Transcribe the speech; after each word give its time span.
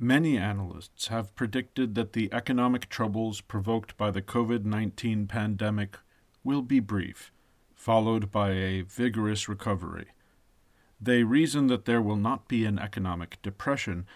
Many 0.00 0.36
analysts 0.36 1.06
have 1.06 1.36
predicted 1.36 1.94
that 1.94 2.14
the 2.14 2.32
economic 2.32 2.88
troubles 2.88 3.40
provoked 3.40 3.96
by 3.96 4.10
the 4.10 4.22
COVID 4.22 4.64
19 4.64 5.28
pandemic 5.28 5.98
will 6.42 6.62
be 6.62 6.80
brief, 6.80 7.30
followed 7.76 8.32
by 8.32 8.50
a 8.50 8.82
vigorous 8.82 9.48
recovery. 9.48 10.08
They 11.00 11.22
reason 11.22 11.68
that 11.68 11.84
there 11.84 12.02
will 12.02 12.16
not 12.16 12.48
be 12.48 12.64
an 12.64 12.78
economic 12.78 13.40
depression 13.40 14.06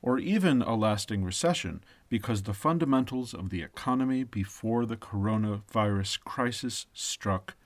or 0.00 0.18
even 0.18 0.62
a 0.62 0.74
lasting 0.74 1.22
recession 1.22 1.84
because 2.08 2.44
the 2.44 2.54
fundamentals 2.54 3.34
of 3.34 3.50
the 3.50 3.62
economy 3.62 4.24
before 4.24 4.86
the 4.86 4.96
coronavirus 4.96 6.20
crisis 6.20 6.86
struck 6.94 7.56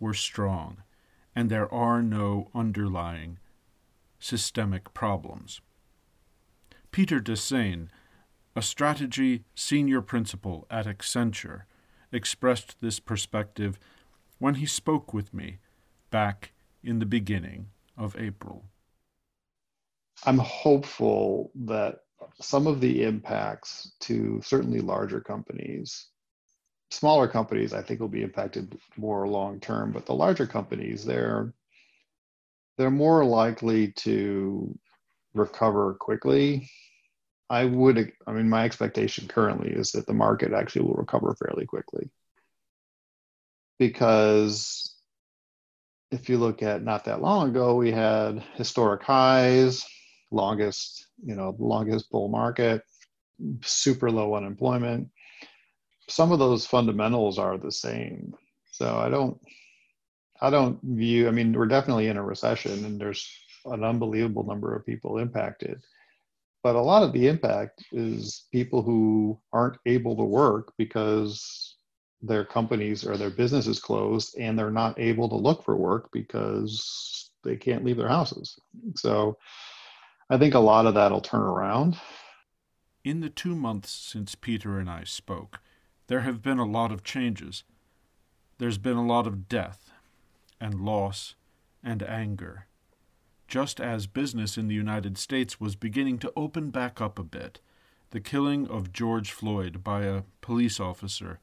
were 0.00 0.14
strong, 0.14 0.82
and 1.34 1.50
there 1.50 1.72
are 1.72 2.02
no 2.02 2.48
underlying 2.54 3.38
systemic 4.18 4.94
problems. 4.94 5.60
Peter 6.96 7.20
Dessain, 7.20 7.88
a 8.56 8.62
strategy 8.62 9.44
senior 9.54 10.00
principal 10.00 10.66
at 10.70 10.86
Accenture, 10.86 11.64
expressed 12.10 12.80
this 12.80 13.00
perspective 13.00 13.78
when 14.38 14.54
he 14.54 14.64
spoke 14.64 15.12
with 15.12 15.34
me 15.34 15.58
back 16.10 16.52
in 16.82 16.98
the 16.98 17.04
beginning 17.04 17.66
of 17.98 18.16
April. 18.18 18.64
I'm 20.24 20.38
hopeful 20.38 21.50
that 21.66 21.96
some 22.40 22.66
of 22.66 22.80
the 22.80 23.02
impacts 23.02 23.92
to 24.00 24.40
certainly 24.42 24.80
larger 24.80 25.20
companies, 25.20 26.06
smaller 26.90 27.28
companies, 27.28 27.74
I 27.74 27.82
think 27.82 28.00
will 28.00 28.08
be 28.08 28.22
impacted 28.22 28.74
more 28.96 29.28
long 29.28 29.60
term, 29.60 29.92
but 29.92 30.06
the 30.06 30.14
larger 30.14 30.46
companies, 30.46 31.04
they're 31.04 31.52
they're 32.78 32.90
more 32.90 33.22
likely 33.22 33.92
to 33.98 34.74
recover 35.34 35.92
quickly. 36.00 36.70
I 37.48 37.64
would, 37.64 38.12
I 38.26 38.32
mean, 38.32 38.48
my 38.48 38.64
expectation 38.64 39.28
currently 39.28 39.70
is 39.70 39.92
that 39.92 40.06
the 40.06 40.14
market 40.14 40.52
actually 40.52 40.82
will 40.82 40.94
recover 40.94 41.34
fairly 41.34 41.64
quickly. 41.64 42.10
Because 43.78 44.94
if 46.10 46.28
you 46.28 46.38
look 46.38 46.62
at 46.62 46.82
not 46.82 47.04
that 47.04 47.20
long 47.20 47.50
ago, 47.50 47.74
we 47.76 47.92
had 47.92 48.42
historic 48.54 49.02
highs, 49.02 49.86
longest, 50.30 51.06
you 51.24 51.36
know, 51.36 51.54
longest 51.58 52.10
bull 52.10 52.28
market, 52.28 52.82
super 53.62 54.10
low 54.10 54.34
unemployment. 54.34 55.08
Some 56.08 56.32
of 56.32 56.38
those 56.38 56.66
fundamentals 56.66 57.38
are 57.38 57.58
the 57.58 57.72
same. 57.72 58.34
So 58.72 58.96
I 58.96 59.08
don't, 59.08 59.40
I 60.40 60.50
don't 60.50 60.80
view, 60.82 61.28
I 61.28 61.30
mean, 61.30 61.52
we're 61.52 61.66
definitely 61.66 62.08
in 62.08 62.16
a 62.16 62.22
recession 62.22 62.84
and 62.84 63.00
there's 63.00 63.28
an 63.64 63.84
unbelievable 63.84 64.44
number 64.44 64.74
of 64.74 64.86
people 64.86 65.18
impacted. 65.18 65.82
But 66.66 66.74
a 66.74 66.80
lot 66.82 67.04
of 67.04 67.12
the 67.12 67.28
impact 67.28 67.84
is 67.92 68.46
people 68.50 68.82
who 68.82 69.38
aren't 69.52 69.78
able 69.86 70.16
to 70.16 70.24
work 70.24 70.72
because 70.76 71.76
their 72.20 72.44
companies 72.44 73.06
or 73.06 73.16
their 73.16 73.30
businesses 73.30 73.78
closed 73.78 74.36
and 74.36 74.58
they're 74.58 74.72
not 74.72 74.98
able 74.98 75.28
to 75.28 75.36
look 75.36 75.64
for 75.64 75.76
work 75.76 76.08
because 76.12 77.30
they 77.44 77.54
can't 77.54 77.84
leave 77.84 77.98
their 77.98 78.08
houses. 78.08 78.58
So 78.96 79.38
I 80.28 80.38
think 80.38 80.54
a 80.54 80.58
lot 80.58 80.86
of 80.86 80.94
that 80.94 81.12
will 81.12 81.20
turn 81.20 81.42
around. 81.42 81.98
In 83.04 83.20
the 83.20 83.30
two 83.30 83.54
months 83.54 83.92
since 83.92 84.34
Peter 84.34 84.80
and 84.80 84.90
I 84.90 85.04
spoke, 85.04 85.60
there 86.08 86.22
have 86.22 86.42
been 86.42 86.58
a 86.58 86.66
lot 86.66 86.90
of 86.90 87.04
changes. 87.04 87.62
There's 88.58 88.78
been 88.78 88.96
a 88.96 89.06
lot 89.06 89.28
of 89.28 89.48
death 89.48 89.92
and 90.60 90.80
loss 90.80 91.36
and 91.84 92.02
anger. 92.02 92.66
Just 93.48 93.80
as 93.80 94.06
business 94.06 94.58
in 94.58 94.68
the 94.68 94.74
United 94.74 95.16
States 95.18 95.60
was 95.60 95.76
beginning 95.76 96.18
to 96.18 96.32
open 96.36 96.70
back 96.70 97.00
up 97.00 97.18
a 97.18 97.22
bit, 97.22 97.60
the 98.10 98.20
killing 98.20 98.66
of 98.66 98.92
George 98.92 99.30
Floyd 99.30 99.84
by 99.84 100.02
a 100.02 100.22
police 100.40 100.80
officer 100.80 101.38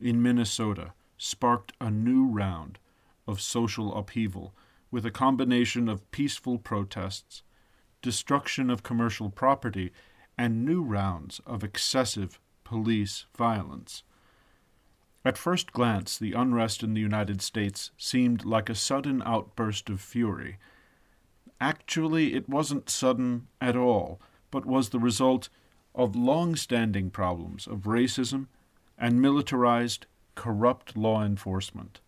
in 0.00 0.22
Minnesota 0.22 0.92
sparked 1.18 1.72
a 1.80 1.90
new 1.90 2.26
round 2.26 2.78
of 3.26 3.40
social 3.40 3.94
upheaval 3.96 4.54
with 4.90 5.06
a 5.06 5.10
combination 5.10 5.88
of 5.88 6.10
peaceful 6.10 6.58
protests 6.58 7.42
destruction 8.02 8.70
of 8.70 8.82
commercial 8.82 9.30
property, 9.30 9.92
and 10.38 10.64
new 10.64 10.82
rounds 10.82 11.40
of 11.46 11.62
excessive 11.62 12.40
police 12.64 13.26
violence. 13.36 14.02
At 15.24 15.36
first 15.36 15.72
glance, 15.72 16.16
the 16.16 16.32
unrest 16.32 16.82
in 16.82 16.94
the 16.94 17.00
United 17.00 17.42
States 17.42 17.90
seemed 17.98 18.46
like 18.46 18.70
a 18.70 18.74
sudden 18.74 19.22
outburst 19.26 19.90
of 19.90 20.00
fury. 20.00 20.56
Actually, 21.60 22.34
it 22.34 22.48
wasn't 22.48 22.88
sudden 22.88 23.46
at 23.60 23.76
all, 23.76 24.20
but 24.50 24.64
was 24.64 24.88
the 24.88 24.98
result 24.98 25.48
of 25.94 26.16
long 26.16 26.56
standing 26.56 27.10
problems 27.10 27.66
of 27.66 27.80
racism 27.80 28.46
and 28.96 29.20
militarized, 29.20 30.06
corrupt 30.34 30.96
law 30.96 31.22
enforcement. 31.22 32.00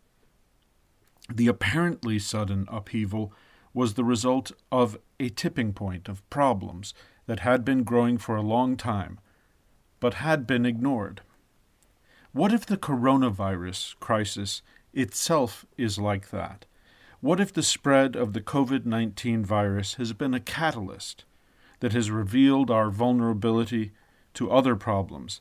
The 1.32 1.48
apparently 1.48 2.18
sudden 2.18 2.66
upheaval 2.68 3.32
was 3.74 3.94
the 3.94 4.04
result 4.04 4.52
of 4.70 4.98
a 5.18 5.28
tipping 5.28 5.72
point 5.72 6.08
of 6.08 6.28
problems 6.30 6.94
that 7.26 7.40
had 7.40 7.64
been 7.64 7.84
growing 7.84 8.18
for 8.18 8.36
a 8.36 8.42
long 8.42 8.76
time, 8.76 9.18
but 10.00 10.14
had 10.14 10.46
been 10.46 10.66
ignored. 10.66 11.22
What 12.32 12.52
if 12.52 12.66
the 12.66 12.76
coronavirus 12.76 13.98
crisis 14.00 14.62
itself 14.92 15.64
is 15.76 15.98
like 15.98 16.30
that? 16.30 16.66
What 17.24 17.38
if 17.38 17.52
the 17.52 17.62
spread 17.62 18.16
of 18.16 18.32
the 18.32 18.40
COVID 18.40 18.84
19 18.84 19.44
virus 19.44 19.94
has 19.94 20.12
been 20.12 20.34
a 20.34 20.40
catalyst 20.40 21.24
that 21.78 21.92
has 21.92 22.10
revealed 22.10 22.68
our 22.68 22.90
vulnerability 22.90 23.92
to 24.34 24.50
other 24.50 24.74
problems 24.74 25.40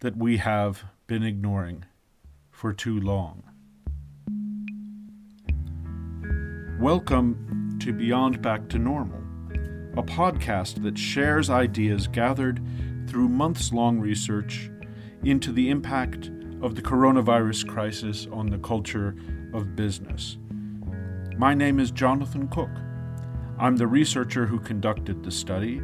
that 0.00 0.16
we 0.16 0.38
have 0.38 0.86
been 1.06 1.22
ignoring 1.22 1.84
for 2.50 2.72
too 2.72 2.98
long? 2.98 3.44
Welcome 6.80 7.78
to 7.80 7.92
Beyond 7.92 8.42
Back 8.42 8.68
to 8.70 8.80
Normal, 8.80 9.22
a 9.96 10.02
podcast 10.02 10.82
that 10.82 10.98
shares 10.98 11.48
ideas 11.48 12.08
gathered 12.08 12.60
through 13.06 13.28
months 13.28 13.72
long 13.72 14.00
research 14.00 14.68
into 15.22 15.52
the 15.52 15.70
impact 15.70 16.32
of 16.60 16.74
the 16.74 16.82
coronavirus 16.82 17.68
crisis 17.68 18.26
on 18.32 18.50
the 18.50 18.58
culture 18.58 19.14
of 19.54 19.76
business. 19.76 20.36
My 21.36 21.54
name 21.54 21.80
is 21.80 21.90
Jonathan 21.90 22.48
Cook. 22.48 22.70
I'm 23.58 23.76
the 23.76 23.86
researcher 23.86 24.46
who 24.46 24.58
conducted 24.58 25.22
the 25.22 25.30
study, 25.30 25.80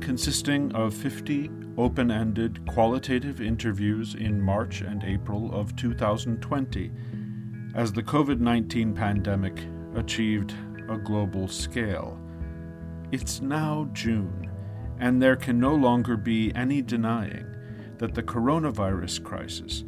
consisting 0.00 0.72
of 0.72 0.94
50 0.94 1.50
open 1.76 2.10
ended 2.10 2.64
qualitative 2.66 3.40
interviews 3.40 4.14
in 4.14 4.40
March 4.40 4.80
and 4.80 5.04
April 5.04 5.52
of 5.52 5.76
2020, 5.76 6.90
as 7.74 7.92
the 7.92 8.02
COVID 8.02 8.40
19 8.40 8.94
pandemic 8.94 9.58
achieved 9.94 10.54
a 10.88 10.96
global 10.96 11.48
scale. 11.48 12.18
It's 13.12 13.40
now 13.40 13.88
June, 13.92 14.50
and 14.98 15.20
there 15.20 15.36
can 15.36 15.58
no 15.58 15.74
longer 15.74 16.16
be 16.16 16.54
any 16.54 16.80
denying 16.80 17.46
that 17.98 18.14
the 18.14 18.22
coronavirus 18.22 19.22
crisis 19.22 19.84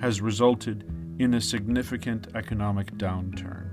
has 0.00 0.20
resulted 0.20 0.84
in 1.18 1.34
a 1.34 1.40
significant 1.40 2.28
economic 2.34 2.92
downturn. 2.96 3.69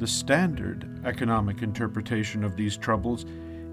The 0.00 0.06
standard 0.06 1.02
economic 1.04 1.60
interpretation 1.60 2.42
of 2.42 2.56
these 2.56 2.78
troubles 2.78 3.26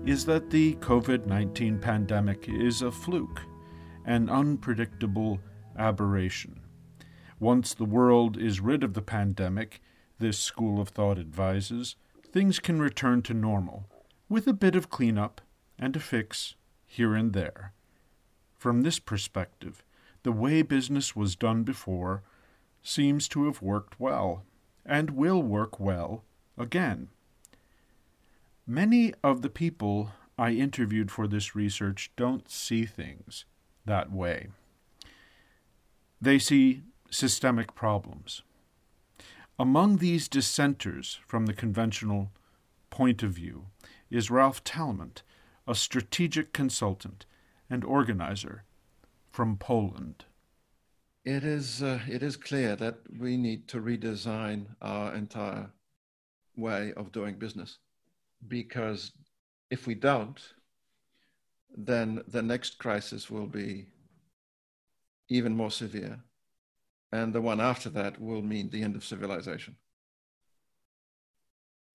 is 0.06 0.26
that 0.26 0.50
the 0.50 0.76
COVID 0.76 1.26
19 1.26 1.80
pandemic 1.80 2.50
is 2.50 2.82
a 2.82 2.92
fluke, 2.92 3.44
an 4.06 4.30
unpredictable 4.30 5.40
aberration. 5.78 6.60
Once 7.40 7.74
the 7.74 7.86
world 7.86 8.38
is 8.38 8.60
rid 8.60 8.84
of 8.84 8.94
the 8.94 9.02
pandemic, 9.02 9.82
this 10.20 10.38
school 10.38 10.82
of 10.82 10.90
thought 10.90 11.18
advises, 11.18 11.96
things 12.30 12.60
can 12.60 12.82
return 12.82 13.22
to 13.22 13.34
normal, 13.34 13.86
with 14.28 14.48
a 14.48 14.54
bit 14.54 14.76
of 14.76 14.90
cleanup 14.90 15.40
and 15.80 15.96
a 15.96 16.00
fix 16.02 16.56
here 16.86 17.16
and 17.16 17.32
there. 17.32 17.72
From 18.58 18.82
this 18.82 19.00
perspective, 19.00 19.82
the 20.24 20.34
way 20.34 20.62
business 20.62 21.16
was 21.16 21.38
done 21.38 21.64
before 21.64 22.22
seems 22.84 23.30
to 23.30 23.46
have 23.46 23.62
worked 23.62 23.98
well, 23.98 24.44
and 24.88 25.12
will 25.12 25.44
work 25.44 25.80
well 25.80 26.24
again. 26.58 27.10
Many 28.66 29.14
of 29.24 29.42
the 29.42 29.50
people 29.50 30.12
I 30.38 30.52
interviewed 30.52 31.12
for 31.12 31.28
this 31.28 31.56
research 31.56 32.12
don't 32.16 32.50
see 32.50 32.86
things 32.86 33.46
that 33.86 34.12
way. 34.12 34.48
They 36.22 36.40
see 36.40 36.84
systemic 37.10 37.76
problems. 37.76 38.42
Among 39.60 39.98
these 39.98 40.28
dissenters 40.28 41.20
from 41.26 41.46
the 41.46 41.54
conventional 41.54 42.32
point 42.90 43.24
of 43.24 43.32
view 43.32 43.66
is 44.10 44.32
Ralph 44.32 44.64
Talmant, 44.64 45.22
a 45.68 45.76
strategic 45.76 46.54
consultant 46.54 47.26
and 47.70 47.84
organizer 47.84 48.64
from 49.32 49.58
Poland. 49.58 50.26
It 51.28 51.44
is, 51.44 51.84
uh, 51.84 52.00
it 52.10 52.24
is 52.24 52.38
clear 52.38 52.78
that 52.78 53.00
we 53.20 53.36
need 53.36 53.68
to 53.68 53.82
redesign 53.82 54.66
our 54.82 55.14
entire 55.14 55.70
way 56.56 56.94
of 56.96 57.12
doing 57.12 57.36
business 57.36 57.80
because 58.48 59.12
if 59.70 59.88
we 59.88 59.94
don't, 59.94 60.40
then 61.76 62.24
the 62.30 62.42
next 62.42 62.78
crisis 62.78 63.30
will 63.30 63.46
be 63.46 63.88
even 65.28 65.54
more 65.54 65.70
severe. 65.70 66.18
And 67.12 67.34
the 67.34 67.42
one 67.42 67.60
after 67.60 67.90
that 67.90 68.22
will 68.22 68.42
mean 68.42 68.70
the 68.70 68.82
end 68.82 68.96
of 68.96 69.04
civilization. 69.04 69.76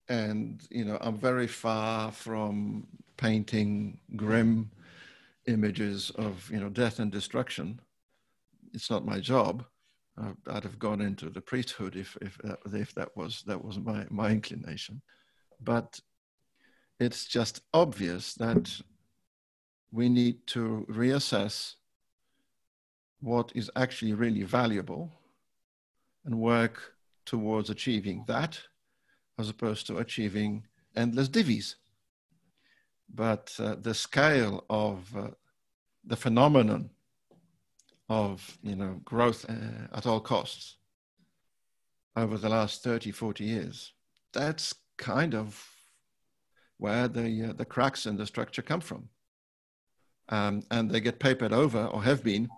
And, 0.09 0.61
you 0.69 0.85
know, 0.85 0.99
I'm 1.01 1.17
very 1.17 1.47
far 1.47 2.11
from 2.11 2.85
painting 3.17 3.97
grim 4.15 4.69
images 5.47 6.11
of, 6.11 6.51
you 6.51 6.59
know, 6.59 6.69
death 6.69 6.99
and 6.99 7.11
destruction. 7.11 7.79
It's 8.73 8.89
not 8.89 9.05
my 9.05 9.19
job. 9.19 9.65
I'd 10.47 10.63
have 10.63 10.77
gone 10.77 11.01
into 11.01 11.29
the 11.29 11.41
priesthood 11.41 11.95
if, 11.95 12.17
if, 12.21 12.37
that, 12.43 12.59
if 12.73 12.93
that 12.95 13.15
was, 13.15 13.43
that 13.47 13.63
was 13.63 13.79
my, 13.79 14.05
my 14.09 14.29
inclination. 14.29 15.01
But 15.61 15.99
it's 16.99 17.25
just 17.25 17.61
obvious 17.73 18.33
that 18.35 18.81
we 19.91 20.09
need 20.09 20.45
to 20.47 20.85
reassess 20.89 21.75
what 23.21 23.51
is 23.55 23.71
actually 23.75 24.13
really 24.13 24.43
valuable 24.43 25.11
and 26.25 26.39
work 26.39 26.93
towards 27.25 27.69
achieving 27.69 28.23
that 28.27 28.59
as 29.39 29.49
opposed 29.49 29.87
to 29.87 29.97
achieving 29.97 30.63
endless 30.95 31.29
divvies. 31.29 31.75
But 33.13 33.55
uh, 33.59 33.75
the 33.81 33.93
scale 33.93 34.65
of 34.69 35.15
uh, 35.15 35.29
the 36.05 36.15
phenomenon 36.15 36.89
of 38.13 38.57
you 38.61 38.75
know 38.75 39.01
growth 39.03 39.45
uh, 39.49 39.87
at 39.97 40.05
all 40.05 40.19
costs 40.19 40.77
over 42.15 42.37
the 42.37 42.49
last 42.49 42.83
30 42.83 43.11
40 43.11 43.43
years. 43.43 43.93
That's 44.33 44.75
kind 44.97 45.33
of 45.33 45.67
where 46.77 47.07
the 47.07 47.49
uh, 47.49 47.53
the 47.53 47.65
cracks 47.65 48.05
in 48.05 48.17
the 48.17 48.25
structure 48.25 48.61
come 48.61 48.81
from. 48.81 49.09
Um, 50.29 50.63
and 50.71 50.89
they 50.89 51.01
get 51.01 51.19
papered 51.19 51.51
over 51.51 51.85
or 51.85 52.03
have 52.03 52.23
been 52.23 52.49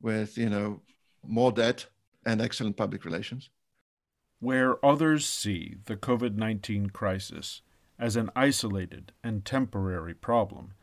with 0.00 0.38
you 0.38 0.48
know 0.48 0.80
more 1.26 1.52
debt 1.52 1.86
and 2.24 2.40
excellent 2.40 2.76
public 2.76 3.04
relations. 3.04 3.50
Where 4.38 4.84
others 4.84 5.26
see 5.26 5.76
the 5.86 5.96
covid-19 5.96 6.92
crisis 6.92 7.62
as 7.98 8.16
an 8.16 8.30
isolated 8.36 9.12
and 9.24 9.44
temporary 9.44 10.14
problem 10.14 10.74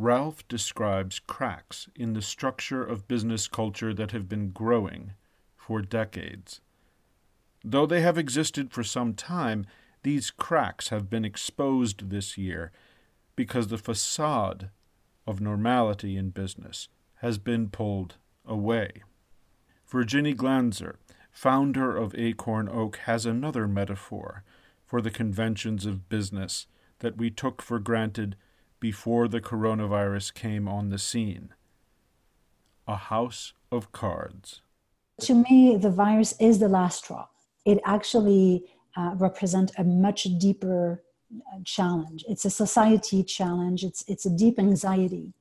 Ralph 0.00 0.46
describes 0.46 1.18
cracks 1.18 1.88
in 1.96 2.12
the 2.12 2.22
structure 2.22 2.84
of 2.84 3.08
business 3.08 3.48
culture 3.48 3.92
that 3.92 4.12
have 4.12 4.28
been 4.28 4.50
growing 4.50 5.14
for 5.56 5.82
decades. 5.82 6.60
Though 7.64 7.84
they 7.84 8.00
have 8.02 8.16
existed 8.16 8.70
for 8.70 8.84
some 8.84 9.14
time, 9.14 9.66
these 10.04 10.30
cracks 10.30 10.90
have 10.90 11.10
been 11.10 11.24
exposed 11.24 12.10
this 12.10 12.38
year 12.38 12.70
because 13.34 13.66
the 13.66 13.76
facade 13.76 14.70
of 15.26 15.40
normality 15.40 16.16
in 16.16 16.30
business 16.30 16.88
has 17.16 17.38
been 17.38 17.68
pulled 17.68 18.18
away. 18.46 19.02
Virginie 19.88 20.32
Glanzer, 20.32 20.94
founder 21.32 21.96
of 21.96 22.14
Acorn 22.14 22.68
Oak, 22.68 22.98
has 22.98 23.26
another 23.26 23.66
metaphor 23.66 24.44
for 24.86 25.00
the 25.00 25.10
conventions 25.10 25.86
of 25.86 26.08
business 26.08 26.68
that 27.00 27.16
we 27.16 27.30
took 27.30 27.60
for 27.60 27.80
granted 27.80 28.36
before 28.80 29.28
the 29.28 29.40
coronavirus 29.40 30.34
came 30.34 30.68
on 30.68 30.90
the 30.90 30.98
scene. 30.98 31.50
A 32.86 32.96
house 32.96 33.52
of 33.70 33.92
cards. 33.92 34.62
To 35.22 35.34
me, 35.34 35.76
the 35.76 35.90
virus 35.90 36.34
is 36.40 36.58
the 36.58 36.68
last 36.68 37.04
straw. 37.04 37.26
It 37.64 37.80
actually 37.84 38.64
uh, 38.96 39.14
represents 39.16 39.72
a 39.76 39.84
much 39.84 40.24
deeper 40.38 41.02
uh, 41.34 41.58
challenge. 41.64 42.24
It's 42.28 42.44
a 42.44 42.50
society 42.50 43.22
challenge, 43.22 43.84
it's, 43.84 44.04
it's 44.08 44.26
a 44.26 44.30
deep 44.30 44.58
anxiety. 44.58 45.32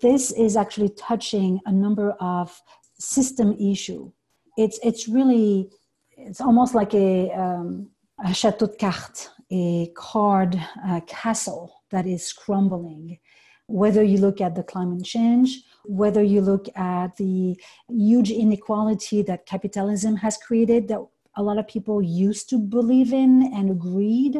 This 0.00 0.32
is 0.32 0.56
actually 0.56 0.90
touching 0.90 1.60
a 1.66 1.72
number 1.72 2.12
of 2.20 2.60
system 2.98 3.56
issue. 3.58 4.10
It's, 4.56 4.78
it's 4.82 5.08
really, 5.08 5.70
it's 6.16 6.40
almost 6.40 6.74
like 6.74 6.94
a, 6.94 7.30
um, 7.32 7.90
a 8.24 8.32
chateau 8.32 8.66
de 8.66 8.76
cartes, 8.76 9.30
a 9.50 9.90
card 9.96 10.60
uh, 10.86 11.00
castle 11.06 11.82
that 11.90 12.06
is 12.06 12.32
crumbling. 12.32 13.18
Whether 13.66 14.02
you 14.02 14.18
look 14.18 14.40
at 14.40 14.54
the 14.54 14.62
climate 14.62 15.04
change, 15.04 15.62
whether 15.84 16.22
you 16.22 16.40
look 16.40 16.66
at 16.76 17.16
the 17.16 17.58
huge 17.88 18.30
inequality 18.30 19.22
that 19.22 19.46
capitalism 19.46 20.16
has 20.16 20.36
created 20.36 20.88
that 20.88 21.00
a 21.36 21.42
lot 21.42 21.58
of 21.58 21.66
people 21.66 22.02
used 22.02 22.48
to 22.50 22.58
believe 22.58 23.12
in 23.12 23.52
and 23.54 23.70
agreed 23.70 24.38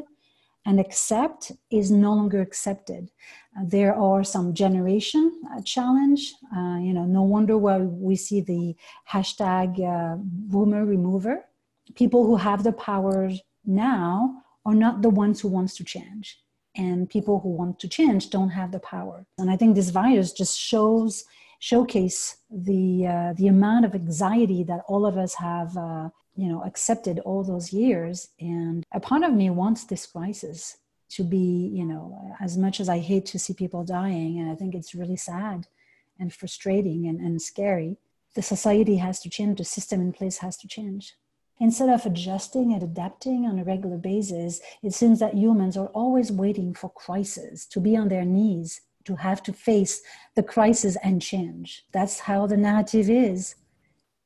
and 0.66 0.80
accept 0.80 1.52
is 1.70 1.90
no 1.90 2.14
longer 2.14 2.40
accepted. 2.40 3.10
There 3.64 3.94
are 3.94 4.24
some 4.24 4.54
generation 4.54 5.42
uh, 5.52 5.60
challenge. 5.62 6.34
Uh, 6.56 6.78
you 6.78 6.94
know, 6.94 7.04
no 7.04 7.22
wonder 7.22 7.58
why 7.58 7.78
we 7.78 8.16
see 8.16 8.40
the 8.40 8.74
hashtag 9.10 9.78
uh, 9.80 10.16
boomer 10.18 10.84
remover. 10.84 11.44
People 11.94 12.24
who 12.24 12.36
have 12.36 12.64
the 12.64 12.72
power 12.72 13.30
now 13.66 14.42
are 14.64 14.74
not 14.74 15.02
the 15.02 15.10
ones 15.10 15.40
who 15.40 15.48
wants 15.48 15.76
to 15.76 15.84
change. 15.84 16.40
And 16.76 17.08
people 17.08 17.40
who 17.40 17.50
want 17.50 17.78
to 17.80 17.88
change 17.88 18.30
don't 18.30 18.50
have 18.50 18.72
the 18.72 18.80
power. 18.80 19.26
And 19.38 19.50
i 19.50 19.56
think 19.56 19.74
this 19.74 19.90
virus 19.90 20.32
just 20.32 20.58
shows 20.58 21.24
showcase 21.60 22.36
the 22.50 23.06
uh, 23.06 23.32
the 23.38 23.48
amount 23.48 23.84
of 23.84 23.94
anxiety 23.94 24.64
that 24.64 24.82
all 24.86 25.06
of 25.06 25.16
us 25.16 25.34
have 25.34 25.76
uh, 25.76 26.08
you 26.34 26.48
know 26.48 26.62
accepted 26.62 27.20
all 27.20 27.42
those 27.44 27.72
years. 27.72 28.28
And 28.40 28.84
a 28.92 29.00
part 29.00 29.22
of 29.22 29.32
me 29.32 29.50
wants 29.50 29.84
this 29.84 30.06
crisis 30.06 30.76
to 31.10 31.22
be 31.22 31.70
you 31.72 31.84
know 31.84 32.34
as 32.40 32.56
much 32.56 32.80
as 32.80 32.88
i 32.88 32.98
hate 32.98 33.26
to 33.26 33.38
see 33.38 33.54
people 33.54 33.84
dying 33.84 34.38
and 34.38 34.50
i 34.50 34.54
think 34.54 34.74
it's 34.74 34.94
really 34.94 35.16
sad 35.16 35.66
and 36.18 36.32
frustrating 36.32 37.06
and, 37.06 37.20
and 37.20 37.40
scary 37.40 37.96
the 38.34 38.42
society 38.42 38.96
has 38.96 39.20
to 39.20 39.30
change 39.30 39.58
the 39.58 39.64
system 39.64 40.00
in 40.00 40.12
place 40.12 40.38
has 40.38 40.56
to 40.56 40.66
change 40.66 41.14
Instead 41.60 41.88
of 41.88 42.04
adjusting 42.04 42.72
and 42.72 42.82
adapting 42.82 43.46
on 43.46 43.58
a 43.58 43.64
regular 43.64 43.96
basis, 43.96 44.60
it 44.82 44.92
seems 44.92 45.20
that 45.20 45.34
humans 45.34 45.76
are 45.76 45.86
always 45.88 46.32
waiting 46.32 46.74
for 46.74 46.90
crisis, 46.90 47.64
to 47.66 47.80
be 47.80 47.96
on 47.96 48.08
their 48.08 48.24
knees, 48.24 48.80
to 49.04 49.16
have 49.16 49.42
to 49.42 49.52
face 49.52 50.02
the 50.34 50.42
crisis 50.42 50.96
and 51.04 51.22
change. 51.22 51.84
That's 51.92 52.20
how 52.20 52.46
the 52.46 52.56
narrative 52.56 53.08
is. 53.08 53.54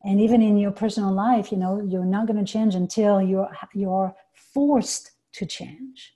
And 0.04 0.20
even 0.20 0.40
in 0.40 0.56
your 0.56 0.70
personal 0.70 1.12
life, 1.12 1.52
you 1.52 1.58
know, 1.58 1.82
you're 1.82 2.04
not 2.04 2.26
going 2.26 2.42
to 2.42 2.50
change 2.50 2.74
until 2.74 3.20
you're, 3.20 3.50
you're 3.74 4.14
forced 4.32 5.10
to 5.32 5.44
change, 5.44 6.14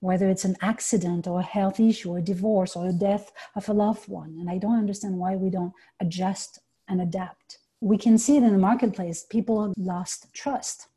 whether 0.00 0.28
it's 0.28 0.44
an 0.44 0.56
accident 0.60 1.26
or 1.28 1.40
a 1.40 1.44
health 1.44 1.78
issue 1.78 2.10
or 2.10 2.18
a 2.18 2.22
divorce 2.22 2.74
or 2.74 2.88
a 2.88 2.92
death 2.92 3.30
of 3.54 3.68
a 3.68 3.72
loved 3.72 4.08
one. 4.08 4.36
And 4.40 4.50
I 4.50 4.58
don't 4.58 4.78
understand 4.78 5.18
why 5.18 5.36
we 5.36 5.50
don't 5.50 5.74
adjust 6.00 6.58
and 6.88 7.00
adapt 7.00 7.58
we 7.80 7.96
can 7.98 8.18
see 8.18 8.36
it 8.36 8.42
in 8.42 8.52
the 8.52 8.58
marketplace. 8.58 9.24
People 9.28 9.62
have 9.62 9.72
lost 9.76 10.32
trust. 10.32 10.88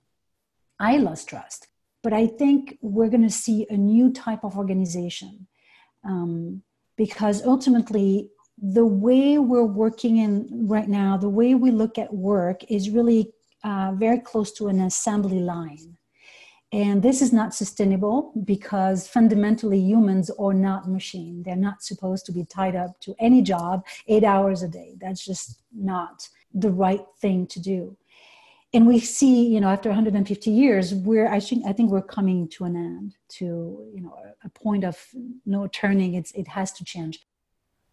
I 0.80 0.98
lost 0.98 1.30
trust. 1.30 1.68
But 2.04 2.14
I 2.14 2.26
think 2.26 2.78
we're 2.82 3.10
going 3.10 3.22
to 3.22 3.30
see 3.30 3.68
a 3.70 3.78
new 3.78 4.12
type 4.12 4.44
of 4.44 4.58
organization 4.58 5.48
um, 6.04 6.64
because 6.98 7.46
ultimately, 7.46 8.30
the 8.58 8.86
way 8.86 9.38
we're 9.38 9.64
working 9.64 10.18
in 10.18 10.48
right 10.68 10.88
now, 10.88 11.18
the 11.18 11.30
way 11.30 11.56
we 11.56 11.72
look 11.72 11.98
at 11.98 12.14
work 12.14 12.64
is 12.70 12.90
really 12.90 13.32
uh, 13.64 13.92
very 13.96 14.20
close 14.20 14.52
to 14.54 14.68
an 14.68 14.80
assembly 14.82 15.40
line. 15.40 15.98
And 16.74 17.04
this 17.04 17.22
is 17.22 17.34
not 17.34 17.54
sustainable 17.54 18.32
because 18.46 19.08
fundamentally 19.08 19.80
humans 19.80 20.30
are 20.40 20.54
not 20.54 20.90
machine. 20.90 21.44
They're 21.44 21.56
not 21.56 21.84
supposed 21.84 22.26
to 22.28 22.32
be 22.32 22.46
tied 22.46 22.76
up 22.76 23.00
to 23.02 23.16
any 23.20 23.42
job 23.42 23.84
eight 24.08 24.24
hours 24.24 24.64
a 24.64 24.70
day. 24.70 24.96
That's 25.00 25.26
just 25.26 25.62
not 25.76 26.30
the 26.54 26.72
right 26.72 27.06
thing 27.20 27.48
to 27.48 27.60
do. 27.60 27.98
And 28.74 28.88
we 28.88 29.00
see 29.00 29.48
you 29.48 29.60
know 29.60 29.70
after 29.70 29.90
150 29.90 30.50
years 30.50 30.94
we're 30.94 31.28
i 31.28 31.42
think 31.42 31.66
i 31.66 31.74
think 31.74 31.92
we're 31.92 32.02
coming 32.02 32.48
to 32.50 32.64
an 32.64 32.78
end 32.78 33.16
to 33.28 33.46
you 33.94 34.02
know 34.02 34.16
a 34.44 34.50
point 34.50 34.84
of 34.84 34.98
no 35.46 35.68
turning. 35.68 36.14
It's 36.14 36.32
it 36.32 36.48
has 36.50 36.72
to 36.74 36.84
change. 36.84 37.26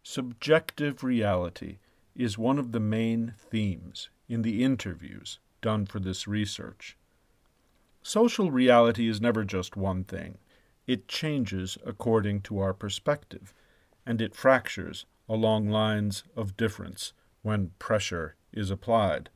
Subjective 0.02 1.04
reality 1.04 1.78
is 2.16 2.38
one 2.38 2.58
of 2.58 2.72
the 2.72 2.80
main 2.80 3.34
themes 3.38 4.08
in 4.28 4.42
the 4.42 4.64
interviews 4.64 5.38
done 5.60 5.86
for 5.86 6.00
this 6.00 6.26
research. 6.26 6.96
Social 8.02 8.50
reality 8.50 9.08
is 9.08 9.20
never 9.20 9.44
just 9.44 9.76
one 9.76 10.04
thing. 10.04 10.38
It 10.86 11.08
changes 11.08 11.76
according 11.84 12.42
to 12.42 12.58
our 12.60 12.72
perspective 12.72 13.52
and 14.06 14.22
it 14.22 14.34
fractures 14.34 15.04
along 15.28 15.68
lines 15.68 16.24
of 16.34 16.56
difference 16.56 17.12
when 17.42 17.72
pressure 17.78 18.36
is 18.52 18.70
applied. 18.70 19.30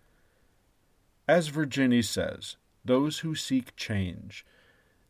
As 1.29 1.49
Virginie 1.49 2.03
says, 2.03 2.57
those 2.85 3.21
who 3.21 3.35
seek 3.35 3.77
change 3.77 4.45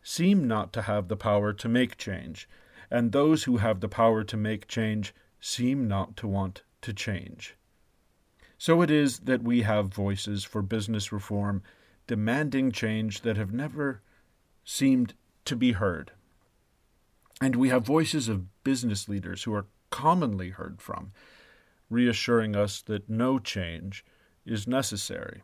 seem 0.03 0.47
not 0.47 0.73
to 0.73 0.83
have 0.83 1.09
the 1.09 1.17
power 1.17 1.53
to 1.53 1.69
make 1.69 1.97
change, 1.97 2.49
and 2.91 3.13
those 3.13 3.45
who 3.45 3.59
have 3.59 3.81
the 3.81 3.89
power 3.89 4.25
to 4.25 4.37
make 4.37 4.69
change 4.69 5.15
seem 5.41 5.89
not 5.89 6.17
to 6.17 6.29
want 6.29 6.63
to 6.83 6.93
change. 6.93 7.57
So 8.59 8.83
it 8.83 8.91
is 8.91 9.21
that 9.21 9.43
we 9.43 9.63
have 9.63 9.87
voices 9.87 10.45
for 10.45 10.63
business 10.63 11.11
reform 11.11 11.63
demanding 12.07 12.71
change 12.73 13.23
that 13.23 13.37
have 13.37 13.53
never 13.53 14.03
seemed 14.65 15.15
to 15.45 15.57
be 15.57 15.73
heard. 15.73 16.13
And 17.41 17.57
we 17.57 17.71
have 17.71 17.85
voices 17.85 18.29
of 18.29 18.63
business 18.63 19.09
leaders 19.09 19.43
who 19.43 19.55
are 19.55 19.67
commonly 19.91 20.51
heard 20.51 20.81
from, 20.81 21.13
reassuring 21.93 22.57
us 22.57 22.81
that 22.83 23.09
no 23.09 23.39
change 23.39 24.05
is 24.47 24.67
necessary. 24.67 25.43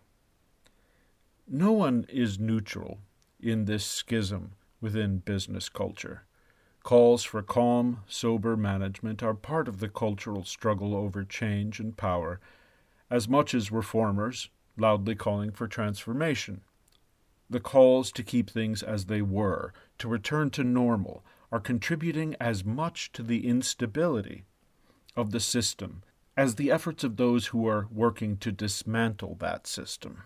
No 1.47 1.73
one 1.73 2.07
is 2.09 2.39
neutral 2.39 2.99
in 3.39 3.67
this 3.67 3.85
schism 3.85 4.53
within 4.81 5.19
business 5.19 5.69
culture. 5.69 6.25
Calls 6.83 7.23
for 7.23 7.43
calm, 7.43 8.01
sober 8.07 8.57
management 8.57 9.23
are 9.23 9.35
part 9.35 9.69
of 9.69 9.79
the 9.79 9.89
cultural 9.89 10.45
struggle 10.45 10.95
over 10.97 11.23
change 11.23 11.81
and 11.81 11.97
power, 11.97 12.41
as 13.11 13.29
much 13.29 13.55
as 13.55 13.71
reformers 13.71 14.49
loudly 14.77 15.15
calling 15.15 15.51
for 15.51 15.69
transformation. 15.69 16.63
The 17.51 17.61
calls 17.61 18.11
to 18.13 18.23
keep 18.23 18.49
things 18.49 18.83
as 18.83 19.07
they 19.07 19.23
were, 19.23 19.73
to 19.99 20.09
return 20.09 20.51
to 20.51 20.65
normal, 20.65 21.25
are 21.51 21.61
contributing 21.61 22.37
as 22.41 22.65
much 22.65 23.13
to 23.13 23.23
the 23.23 23.47
instability 23.47 24.45
of 25.17 25.31
the 25.31 25.41
system 25.41 26.03
as 26.39 26.55
the 26.55 26.71
efforts 26.71 27.03
of 27.03 27.17
those 27.17 27.49
who 27.49 27.67
are 27.67 27.89
working 27.91 28.37
to 28.37 28.53
dismantle 28.53 29.37
that 29.41 29.67
system. 29.67 30.23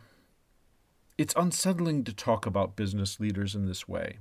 It's 1.16 1.32
unsettling 1.38 2.04
to 2.04 2.12
talk 2.12 2.44
about 2.44 2.76
business 2.76 3.18
leaders 3.18 3.54
in 3.54 3.64
this 3.64 3.88
way 3.88 4.18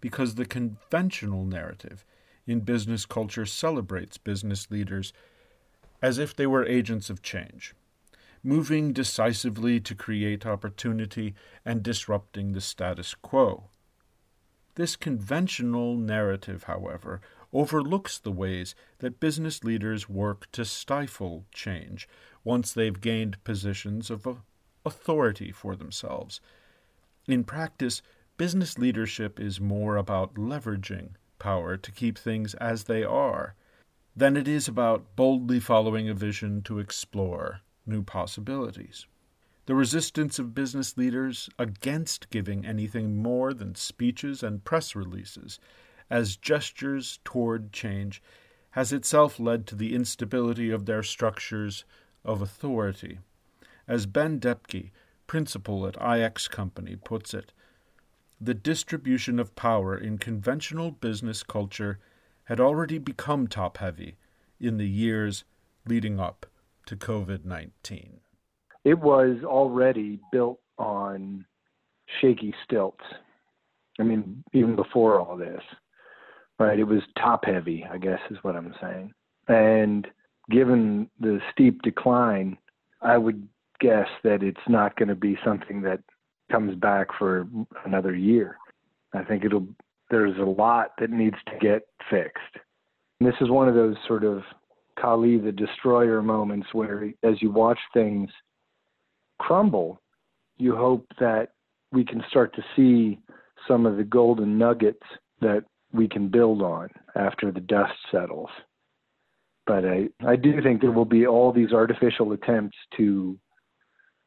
because 0.00 0.34
the 0.34 0.44
conventional 0.44 1.44
narrative 1.44 2.04
in 2.48 2.62
business 2.62 3.06
culture 3.06 3.46
celebrates 3.46 4.18
business 4.18 4.72
leaders 4.72 5.12
as 6.02 6.18
if 6.18 6.34
they 6.34 6.48
were 6.48 6.66
agents 6.66 7.08
of 7.08 7.22
change, 7.22 7.76
moving 8.42 8.92
decisively 8.92 9.78
to 9.78 9.94
create 9.94 10.44
opportunity 10.44 11.36
and 11.64 11.84
disrupting 11.84 12.54
the 12.54 12.60
status 12.60 13.14
quo. 13.14 13.68
This 14.74 14.96
conventional 14.96 15.94
narrative, 15.94 16.64
however, 16.64 17.20
overlooks 17.52 18.18
the 18.18 18.32
ways 18.32 18.74
that 18.98 19.20
business 19.20 19.64
leaders 19.64 20.08
work 20.08 20.50
to 20.52 20.64
stifle 20.64 21.44
change 21.52 22.08
once 22.44 22.72
they've 22.72 23.00
gained 23.00 23.42
positions 23.44 24.10
of 24.10 24.26
authority 24.84 25.50
for 25.52 25.76
themselves. 25.76 26.40
In 27.26 27.44
practice, 27.44 28.02
business 28.36 28.78
leadership 28.78 29.38
is 29.38 29.60
more 29.60 29.96
about 29.96 30.34
leveraging 30.34 31.10
power 31.38 31.76
to 31.76 31.92
keep 31.92 32.18
things 32.18 32.54
as 32.54 32.84
they 32.84 33.04
are 33.04 33.54
than 34.16 34.36
it 34.36 34.48
is 34.48 34.68
about 34.68 35.16
boldly 35.16 35.60
following 35.60 36.08
a 36.08 36.14
vision 36.14 36.62
to 36.62 36.78
explore 36.78 37.60
new 37.86 38.02
possibilities. 38.02 39.06
The 39.66 39.74
resistance 39.74 40.38
of 40.38 40.54
business 40.54 40.96
leaders 40.96 41.48
against 41.58 42.30
giving 42.30 42.66
anything 42.66 43.22
more 43.22 43.54
than 43.54 43.74
speeches 43.74 44.42
and 44.42 44.64
press 44.64 44.96
releases 44.96 45.60
as 46.10 46.36
gestures 46.36 47.20
toward 47.24 47.72
change 47.72 48.22
has 48.70 48.92
itself 48.92 49.40
led 49.40 49.66
to 49.66 49.74
the 49.74 49.94
instability 49.94 50.70
of 50.70 50.86
their 50.86 51.02
structures 51.02 51.84
of 52.24 52.42
authority. 52.42 53.18
As 53.88 54.06
Ben 54.06 54.38
Depke, 54.38 54.90
principal 55.26 55.86
at 55.86 55.96
IX 56.00 56.48
Company, 56.48 56.96
puts 56.96 57.32
it, 57.34 57.52
the 58.40 58.54
distribution 58.54 59.38
of 59.38 59.54
power 59.54 59.96
in 59.96 60.18
conventional 60.18 60.90
business 60.90 61.42
culture 61.42 61.98
had 62.44 62.60
already 62.60 62.98
become 62.98 63.46
top 63.46 63.78
heavy 63.78 64.16
in 64.58 64.76
the 64.76 64.88
years 64.88 65.44
leading 65.86 66.18
up 66.18 66.46
to 66.86 66.96
COVID 66.96 67.44
19. 67.44 68.20
It 68.84 68.98
was 68.98 69.38
already 69.44 70.20
built 70.32 70.58
on 70.78 71.44
shaky 72.20 72.54
stilts. 72.64 73.04
I 73.98 74.02
mean, 74.04 74.42
even 74.52 74.74
before 74.74 75.20
all 75.20 75.36
this, 75.36 75.62
right? 76.60 76.78
It 76.78 76.84
was 76.84 77.00
top 77.18 77.46
heavy, 77.46 77.84
I 77.90 77.98
guess 77.98 78.20
is 78.30 78.36
what 78.42 78.54
I'm 78.54 78.74
saying. 78.80 79.12
And 79.48 80.06
given 80.50 81.10
the 81.18 81.40
steep 81.50 81.80
decline, 81.82 82.56
I 83.00 83.16
would 83.16 83.48
guess 83.80 84.06
that 84.22 84.42
it's 84.42 84.60
not 84.68 84.94
going 84.96 85.08
to 85.08 85.14
be 85.14 85.38
something 85.44 85.80
that 85.82 86.00
comes 86.52 86.76
back 86.76 87.08
for 87.18 87.48
another 87.86 88.14
year. 88.14 88.58
I 89.14 89.24
think 89.24 89.44
it'll 89.44 89.66
there's 90.10 90.36
a 90.38 90.42
lot 90.42 90.90
that 90.98 91.10
needs 91.10 91.36
to 91.46 91.52
get 91.60 91.86
fixed. 92.10 92.62
And 93.18 93.28
this 93.28 93.36
is 93.40 93.48
one 93.48 93.68
of 93.68 93.74
those 93.74 93.96
sort 94.06 94.24
of 94.24 94.42
Kali 95.00 95.38
the 95.38 95.52
destroyer 95.52 96.20
moments 96.20 96.66
where 96.72 97.10
as 97.22 97.40
you 97.40 97.50
watch 97.50 97.78
things 97.94 98.28
crumble, 99.38 100.00
you 100.58 100.76
hope 100.76 101.06
that 101.20 101.52
we 101.92 102.04
can 102.04 102.22
start 102.28 102.54
to 102.56 102.62
see 102.76 103.18
some 103.66 103.86
of 103.86 103.96
the 103.96 104.04
golden 104.04 104.58
nuggets 104.58 105.02
that 105.40 105.64
we 105.92 106.08
can 106.08 106.28
build 106.28 106.62
on 106.62 106.88
after 107.16 107.50
the 107.50 107.60
dust 107.60 107.94
settles. 108.10 108.50
But 109.66 109.84
I, 109.84 110.08
I 110.26 110.36
do 110.36 110.60
think 110.62 110.80
there 110.80 110.90
will 110.90 111.04
be 111.04 111.26
all 111.26 111.52
these 111.52 111.72
artificial 111.72 112.32
attempts 112.32 112.76
to 112.96 113.38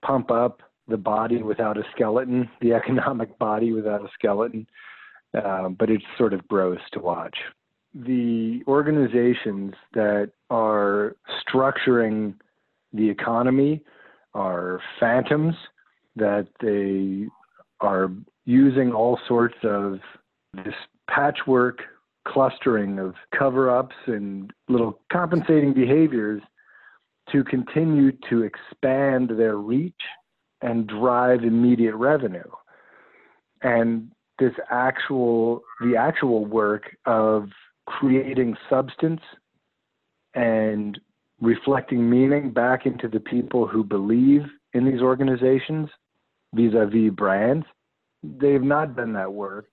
pump 0.03 0.31
up 0.31 0.61
the 0.87 0.97
body 0.97 1.41
without 1.41 1.77
a 1.77 1.83
skeleton, 1.95 2.49
the 2.61 2.73
economic 2.73 3.37
body 3.39 3.71
without 3.71 4.01
a 4.01 4.09
skeleton. 4.13 4.67
Uh, 5.33 5.69
but 5.69 5.89
it's 5.89 6.03
sort 6.17 6.33
of 6.33 6.47
gross 6.47 6.79
to 6.91 6.99
watch. 6.99 7.35
The 7.95 8.61
organizations 8.67 9.73
that 9.93 10.31
are 10.51 11.15
structuring 11.41 12.35
the 12.91 13.09
economy 13.09 13.81
are 14.35 14.79
phantoms, 14.99 15.55
that 16.15 16.47
they 16.61 17.27
are 17.79 18.11
using 18.45 18.91
all 18.91 19.19
sorts 19.27 19.55
of 19.63 19.99
this 20.53 20.73
patchwork 21.09 21.79
clustering 22.27 22.99
of 22.99 23.15
cover 23.37 23.69
ups 23.69 23.95
and 24.07 24.51
little 24.69 24.99
compensating 25.11 25.73
behaviors 25.73 26.41
to 27.31 27.43
continue 27.43 28.11
to 28.29 28.43
expand 28.43 29.29
their 29.29 29.57
reach 29.57 29.93
and 30.61 30.87
drive 30.87 31.43
immediate 31.43 31.95
revenue. 31.95 32.49
And 33.61 34.11
this 34.39 34.53
actual, 34.69 35.61
the 35.81 35.95
actual 35.95 36.45
work 36.45 36.95
of 37.05 37.49
creating 37.85 38.55
substance 38.69 39.21
and 40.33 40.99
reflecting 41.41 42.09
meaning 42.09 42.51
back 42.51 42.85
into 42.85 43.07
the 43.07 43.19
people 43.19 43.67
who 43.67 43.83
believe 43.83 44.43
in 44.73 44.85
these 44.85 45.01
organizations 45.01 45.89
vis 46.55 46.73
a 46.75 46.85
vis 46.85 47.11
brands, 47.11 47.65
they've 48.23 48.63
not 48.63 48.95
done 48.95 49.13
that 49.13 49.31
work. 49.31 49.67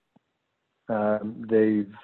Um, 0.90 1.47
they've 1.49 1.94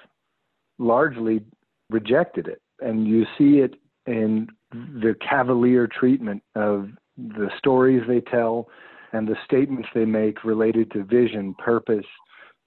largely 0.79 1.41
rejected 1.89 2.47
it. 2.47 2.61
And 2.79 3.07
you 3.07 3.25
see 3.37 3.59
it 3.59 3.75
in 4.05 4.47
the 4.71 5.15
cavalier 5.27 5.87
treatment 5.87 6.41
of 6.55 6.89
the 7.17 7.49
stories 7.57 8.03
they 8.07 8.21
tell 8.21 8.69
and 9.13 9.27
the 9.27 9.35
statements 9.45 9.89
they 9.93 10.05
make 10.05 10.43
related 10.43 10.91
to 10.91 11.03
vision, 11.03 11.55
purpose, 11.55 12.05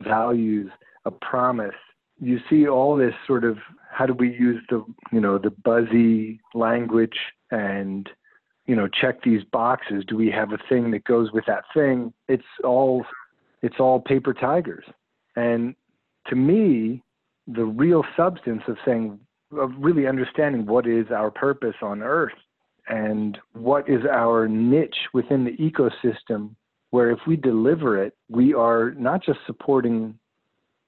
values, 0.03 0.71
a 1.05 1.11
promise. 1.11 1.75
You 2.21 2.39
see 2.50 2.69
all 2.69 2.97
this 2.97 3.15
sort 3.27 3.45
of 3.45 3.57
how 3.91 4.07
do 4.07 4.15
we 4.15 4.29
use 4.29 4.62
the 4.69 4.85
you 5.12 5.21
know 5.21 5.39
the 5.39 5.50
buzzy 5.50 6.41
language 6.55 7.17
and 7.50 8.09
you 8.67 8.77
know 8.77 8.89
check 8.89 9.23
these 9.23 9.43
boxes 9.53 10.05
do 10.07 10.17
we 10.17 10.31
have 10.31 10.53
a 10.53 10.59
thing 10.69 10.91
that 10.93 11.05
goes 11.05 11.33
with 11.33 11.45
that 11.47 11.65
thing 11.75 12.12
it's 12.29 12.45
all 12.62 13.05
it's 13.62 13.81
all 13.81 14.00
paper 14.00 14.33
tigers 14.33 14.85
and 15.37 15.75
to 16.29 16.37
me 16.37 17.03
the 17.47 17.65
real 17.65 18.05
substance 18.17 18.62
of 18.69 18.77
saying 18.85 19.19
of 19.59 19.73
really 19.79 20.07
understanding 20.07 20.67
what 20.67 20.87
is 20.87 21.07
our 21.11 21.31
purpose 21.31 21.75
on 21.83 22.03
earth 22.03 22.33
and 22.89 23.39
what 23.53 23.89
is 23.89 24.05
our 24.11 24.47
niche 24.47 25.09
within 25.12 25.45
the 25.45 25.57
ecosystem 25.57 26.55
where 26.91 27.11
if 27.11 27.21
we 27.27 27.37
deliver 27.37 28.03
it, 28.03 28.15
we 28.29 28.53
are 28.53 28.93
not 28.93 29.23
just 29.23 29.39
supporting 29.47 30.19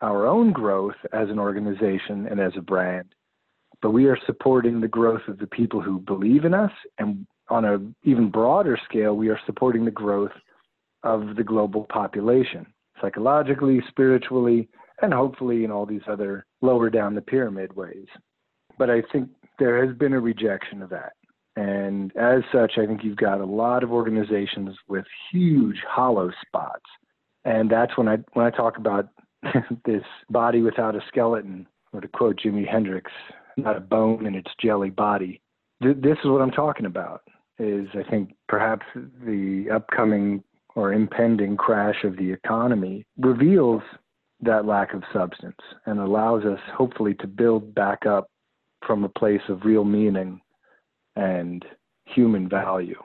our 0.00 0.26
own 0.26 0.52
growth 0.52 0.96
as 1.12 1.28
an 1.30 1.38
organization 1.38 2.26
and 2.28 2.40
as 2.40 2.52
a 2.56 2.62
brand, 2.62 3.14
but 3.80 3.90
we 3.90 4.06
are 4.06 4.18
supporting 4.26 4.80
the 4.80 4.88
growth 4.88 5.22
of 5.28 5.38
the 5.38 5.46
people 5.46 5.80
who 5.80 6.00
believe 6.00 6.44
in 6.44 6.54
us. 6.54 6.72
And 6.98 7.26
on 7.48 7.64
an 7.64 7.94
even 8.04 8.30
broader 8.30 8.78
scale, 8.84 9.14
we 9.14 9.28
are 9.28 9.38
supporting 9.46 9.84
the 9.84 9.90
growth 9.90 10.32
of 11.04 11.36
the 11.36 11.44
global 11.44 11.86
population, 11.88 12.66
psychologically, 13.00 13.80
spiritually, 13.88 14.68
and 15.00 15.12
hopefully 15.12 15.64
in 15.64 15.70
all 15.70 15.86
these 15.86 16.02
other 16.06 16.46
lower 16.60 16.90
down 16.90 17.14
the 17.14 17.22
pyramid 17.22 17.74
ways. 17.74 18.06
But 18.78 18.90
I 18.90 19.02
think 19.12 19.28
there 19.58 19.84
has 19.84 19.96
been 19.96 20.12
a 20.12 20.20
rejection 20.20 20.82
of 20.82 20.90
that. 20.90 21.12
And 21.56 22.16
as 22.16 22.42
such, 22.52 22.72
I 22.78 22.86
think 22.86 23.04
you've 23.04 23.16
got 23.16 23.40
a 23.40 23.44
lot 23.44 23.82
of 23.82 23.92
organizations 23.92 24.76
with 24.88 25.04
huge 25.30 25.76
hollow 25.88 26.30
spots. 26.46 26.84
And 27.44 27.70
that's 27.70 27.96
when 27.98 28.08
I 28.08 28.18
when 28.32 28.46
I 28.46 28.50
talk 28.50 28.78
about 28.78 29.08
this 29.84 30.04
body 30.30 30.62
without 30.62 30.94
a 30.94 31.00
skeleton, 31.08 31.66
or 31.92 32.00
to 32.00 32.08
quote 32.08 32.40
Jimi 32.40 32.66
Hendrix, 32.66 33.10
not 33.56 33.76
a 33.76 33.80
bone 33.80 34.26
in 34.26 34.34
its 34.34 34.50
jelly 34.60 34.90
body. 34.90 35.40
Th- 35.82 35.96
this 35.96 36.16
is 36.24 36.30
what 36.30 36.40
I'm 36.40 36.50
talking 36.50 36.86
about. 36.86 37.22
Is 37.58 37.88
I 37.94 38.08
think 38.08 38.34
perhaps 38.48 38.86
the 38.94 39.66
upcoming 39.74 40.42
or 40.74 40.92
impending 40.92 41.56
crash 41.56 42.02
of 42.04 42.16
the 42.16 42.32
economy 42.32 43.04
reveals 43.18 43.82
that 44.42 44.66
lack 44.66 44.92
of 44.92 45.02
substance 45.12 45.56
and 45.86 46.00
allows 46.00 46.44
us 46.44 46.58
hopefully 46.76 47.14
to 47.14 47.26
build 47.26 47.74
back 47.74 48.06
up 48.06 48.28
from 48.86 49.04
a 49.04 49.08
place 49.08 49.40
of 49.48 49.64
real 49.64 49.84
meaning 49.84 50.40
and 51.16 51.64
human 52.06 52.48
value. 52.48 53.00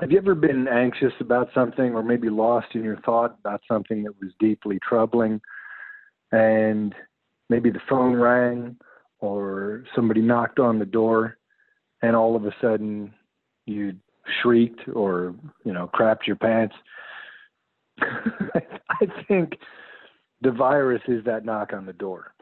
Have 0.00 0.10
you 0.10 0.18
ever 0.18 0.34
been 0.34 0.66
anxious 0.66 1.12
about 1.20 1.50
something 1.54 1.94
or 1.94 2.02
maybe 2.02 2.28
lost 2.28 2.68
in 2.74 2.82
your 2.82 2.98
thought 3.00 3.36
about 3.38 3.60
something 3.70 4.02
that 4.04 4.20
was 4.20 4.32
deeply 4.40 4.78
troubling 4.82 5.40
and 6.32 6.94
maybe 7.48 7.70
the 7.70 7.80
phone 7.88 8.16
rang 8.16 8.76
or 9.20 9.84
somebody 9.94 10.20
knocked 10.20 10.58
on 10.58 10.78
the 10.78 10.84
door 10.84 11.36
and 12.02 12.16
all 12.16 12.34
of 12.34 12.44
a 12.44 12.54
sudden 12.60 13.12
you 13.66 13.94
shrieked 14.42 14.80
or 14.94 15.34
you 15.64 15.72
know 15.72 15.88
crapped 15.94 16.26
your 16.26 16.36
pants 16.36 16.74
i 18.00 19.06
think 19.28 19.58
the 20.40 20.50
virus 20.50 21.02
is 21.08 21.24
that 21.24 21.44
knock 21.44 21.72
on 21.72 21.86
the 21.86 21.92
door 21.92 22.32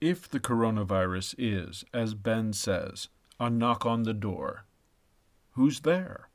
if 0.00 0.28
the 0.28 0.40
coronavirus 0.40 1.34
is 1.38 1.84
as 1.94 2.14
ben 2.14 2.52
says 2.52 3.08
a 3.38 3.48
knock 3.48 3.86
on 3.86 4.02
the 4.02 4.14
door 4.14 4.64
who's 5.52 5.80
there 5.80 6.28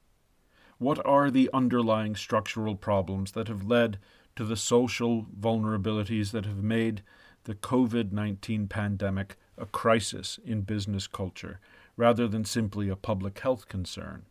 what 0.78 1.04
are 1.06 1.32
the 1.32 1.50
underlying 1.54 2.16
structural 2.16 2.76
problems 2.76 3.32
that 3.32 3.48
have 3.48 3.64
led 3.64 3.98
to 4.36 4.46
the 4.46 4.56
social 4.56 5.26
vulnerabilities 5.26 6.32
that 6.32 6.46
have 6.46 6.64
made 6.64 7.02
the 7.46 7.56
COVID 7.56 8.12
19 8.12 8.68
pandemic 8.68 9.38
a 9.58 9.66
crisis 9.66 10.40
in 10.46 10.62
business 10.62 11.08
culture 11.08 11.60
rather 11.96 12.28
than 12.28 12.46
simply 12.46 12.90
a 12.90 12.96
public 12.96 13.40
health 13.40 13.68
concern. 13.68 14.26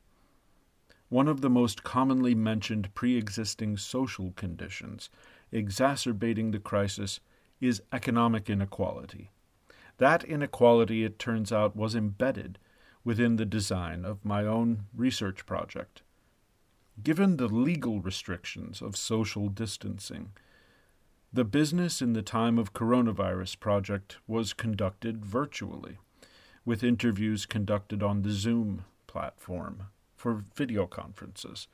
One 1.09 1.29
of 1.29 1.41
the 1.41 1.51
most 1.51 1.85
commonly 1.85 2.35
mentioned 2.35 2.93
pre 2.95 3.17
existing 3.17 3.77
social 3.77 4.33
conditions 4.33 5.09
exacerbating 5.53 6.51
the 6.51 6.59
crisis 6.59 7.21
is 7.61 7.83
economic 7.93 8.51
inequality. 8.51 9.31
That 9.99 10.25
inequality, 10.25 11.05
it 11.05 11.19
turns 11.19 11.53
out, 11.53 11.77
was 11.77 11.95
embedded 11.95 12.59
within 13.05 13.37
the 13.37 13.47
design 13.47 14.05
of 14.05 14.25
my 14.25 14.45
own 14.45 14.87
research 14.95 15.47
project. 15.47 16.03
Given 17.03 17.37
the 17.37 17.47
legal 17.47 18.01
restrictions 18.01 18.83
of 18.83 18.97
social 18.97 19.49
distancing, 19.49 20.33
the 21.33 21.45
business 21.45 22.03
in 22.03 22.15
the 22.15 22.23
time 22.23 22.59
of 22.59 22.73
coronavirus 22.73 23.61
project 23.61 24.17
was 24.27 24.53
conducted 24.53 25.25
virtually, 25.25 25.99
with 26.65 26.83
interviews 26.83 27.47
conducted 27.47 28.03
on 28.03 28.23
the 28.23 28.33
Zoom 28.33 28.85
platform 29.07 29.87
for 30.17 30.45
video 30.55 30.87
conferences. 30.87 31.69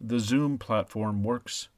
The 0.00 0.20
Zoom 0.20 0.58
platform 0.58 1.24
works 1.24 1.68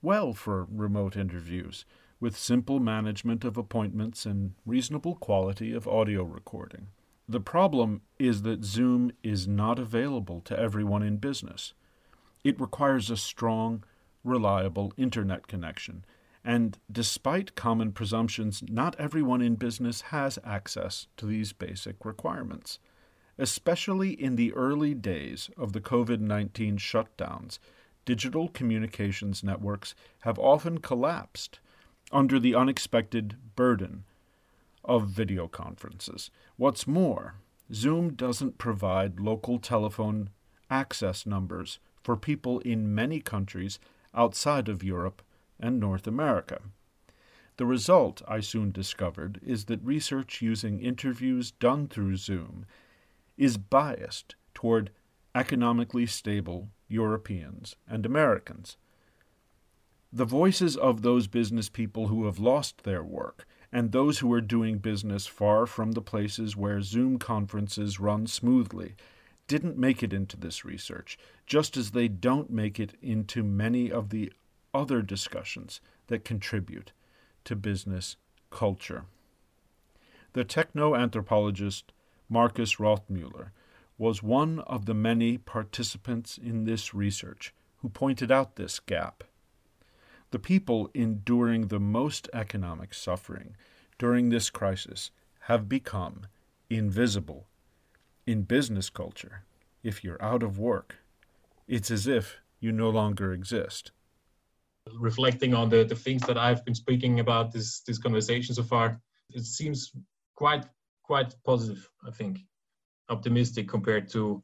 well 0.00 0.32
for 0.32 0.66
remote 0.70 1.16
interviews, 1.16 1.84
with 2.20 2.36
simple 2.36 2.80
management 2.80 3.44
of 3.44 3.56
appointments 3.56 4.24
and 4.24 4.54
reasonable 4.64 5.16
quality 5.16 5.72
of 5.72 5.86
audio 5.86 6.22
recording. 6.22 6.88
The 7.28 7.40
problem 7.40 8.02
is 8.18 8.42
that 8.42 8.64
Zoom 8.64 9.12
is 9.22 9.46
not 9.48 9.78
available 9.78 10.40
to 10.42 10.58
everyone 10.58 11.02
in 11.02 11.16
business. 11.16 11.74
It 12.44 12.60
requires 12.60 13.10
a 13.10 13.16
strong, 13.16 13.84
reliable 14.22 14.92
internet 14.96 15.48
connection 15.48 16.04
and 16.46 16.78
despite 16.90 17.56
common 17.56 17.90
presumptions, 17.90 18.62
not 18.68 18.94
everyone 19.00 19.42
in 19.42 19.56
business 19.56 20.00
has 20.12 20.38
access 20.44 21.08
to 21.16 21.26
these 21.26 21.52
basic 21.52 22.04
requirements. 22.04 22.78
Especially 23.38 24.10
in 24.10 24.36
the 24.36 24.52
early 24.54 24.94
days 24.94 25.50
of 25.56 25.72
the 25.72 25.80
COVID 25.80 26.20
19 26.20 26.78
shutdowns, 26.78 27.58
digital 28.06 28.48
communications 28.48 29.44
networks 29.44 29.94
have 30.20 30.38
often 30.38 30.78
collapsed 30.78 31.60
under 32.12 32.38
the 32.40 32.54
unexpected 32.54 33.36
burden 33.54 34.04
of 34.84 35.08
video 35.08 35.48
conferences. 35.48 36.30
What's 36.56 36.86
more, 36.86 37.34
Zoom 37.74 38.14
doesn't 38.14 38.58
provide 38.58 39.20
local 39.20 39.58
telephone 39.58 40.30
access 40.70 41.26
numbers 41.26 41.78
for 42.02 42.16
people 42.16 42.60
in 42.60 42.94
many 42.94 43.20
countries 43.20 43.78
outside 44.14 44.68
of 44.68 44.84
Europe 44.84 45.22
and 45.58 45.80
North 45.80 46.06
America. 46.06 46.60
The 47.56 47.66
result, 47.66 48.22
I 48.28 48.40
soon 48.40 48.70
discovered, 48.70 49.40
is 49.44 49.64
that 49.64 49.82
research 49.82 50.40
using 50.42 50.80
interviews 50.80 51.50
done 51.50 51.88
through 51.88 52.16
Zoom 52.16 52.66
is 53.36 53.56
biased 53.56 54.34
toward 54.54 54.90
economically 55.34 56.06
stable 56.06 56.68
Europeans 56.88 57.76
and 57.88 58.06
Americans. 58.06 58.76
The 60.12 60.24
voices 60.24 60.76
of 60.76 61.02
those 61.02 61.26
business 61.26 61.68
people 61.68 62.08
who 62.08 62.24
have 62.24 62.38
lost 62.38 62.84
their 62.84 63.02
work 63.02 63.46
and 63.72 63.92
those 63.92 64.20
who 64.20 64.32
are 64.32 64.40
doing 64.40 64.78
business 64.78 65.26
far 65.26 65.66
from 65.66 65.92
the 65.92 66.00
places 66.00 66.56
where 66.56 66.80
Zoom 66.80 67.18
conferences 67.18 68.00
run 68.00 68.26
smoothly 68.26 68.94
didn't 69.48 69.76
make 69.76 70.02
it 70.02 70.12
into 70.12 70.36
this 70.36 70.64
research, 70.64 71.18
just 71.44 71.76
as 71.76 71.90
they 71.90 72.08
don't 72.08 72.50
make 72.50 72.80
it 72.80 72.94
into 73.02 73.42
many 73.42 73.90
of 73.90 74.10
the 74.10 74.32
other 74.72 75.02
discussions 75.02 75.80
that 76.06 76.24
contribute 76.24 76.92
to 77.44 77.54
business 77.54 78.16
culture. 78.50 79.04
The 80.32 80.44
techno 80.44 80.94
anthropologist 80.94 81.92
Marcus 82.28 82.76
Rothmüller 82.76 83.50
was 83.98 84.22
one 84.22 84.60
of 84.60 84.86
the 84.86 84.94
many 84.94 85.38
participants 85.38 86.38
in 86.38 86.64
this 86.64 86.94
research 86.94 87.54
who 87.78 87.88
pointed 87.88 88.30
out 88.30 88.56
this 88.56 88.80
gap. 88.80 89.24
The 90.30 90.38
people 90.38 90.90
enduring 90.92 91.68
the 91.68 91.80
most 91.80 92.28
economic 92.32 92.92
suffering 92.92 93.56
during 93.98 94.28
this 94.28 94.50
crisis 94.50 95.10
have 95.40 95.68
become 95.68 96.26
invisible. 96.68 97.46
In 98.26 98.42
business 98.42 98.90
culture, 98.90 99.44
if 99.82 100.02
you're 100.02 100.22
out 100.22 100.42
of 100.42 100.58
work, 100.58 100.96
it's 101.68 101.90
as 101.90 102.06
if 102.06 102.40
you 102.60 102.72
no 102.72 102.90
longer 102.90 103.32
exist 103.32 103.92
reflecting 104.94 105.54
on 105.54 105.68
the, 105.68 105.84
the 105.84 105.94
things 105.94 106.22
that 106.22 106.38
I've 106.38 106.64
been 106.64 106.74
speaking 106.74 107.20
about 107.20 107.52
this 107.52 107.80
this 107.80 107.98
conversation 107.98 108.54
so 108.54 108.62
far, 108.62 109.00
it 109.30 109.44
seems 109.44 109.92
quite 110.34 110.64
quite 111.06 111.34
positive. 111.44 111.88
I 112.06 112.10
think 112.10 112.40
optimistic 113.08 113.68
compared 113.68 114.08
to, 114.10 114.42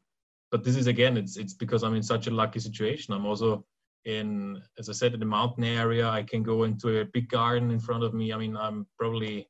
but 0.50 0.64
this 0.64 0.76
is 0.76 0.86
again, 0.86 1.16
it's 1.16 1.36
it's 1.36 1.54
because 1.54 1.82
I'm 1.82 1.94
in 1.94 2.02
such 2.02 2.26
a 2.26 2.30
lucky 2.30 2.60
situation. 2.60 3.14
I'm 3.14 3.26
also 3.26 3.64
in, 4.04 4.60
as 4.78 4.88
I 4.88 4.92
said, 4.92 5.14
in 5.14 5.20
the 5.20 5.26
mountain 5.26 5.64
area. 5.64 6.08
I 6.08 6.22
can 6.22 6.42
go 6.42 6.64
into 6.64 7.00
a 7.00 7.04
big 7.04 7.28
garden 7.28 7.70
in 7.70 7.78
front 7.78 8.04
of 8.04 8.14
me. 8.14 8.32
I 8.32 8.36
mean, 8.36 8.56
I'm 8.56 8.86
probably 8.98 9.48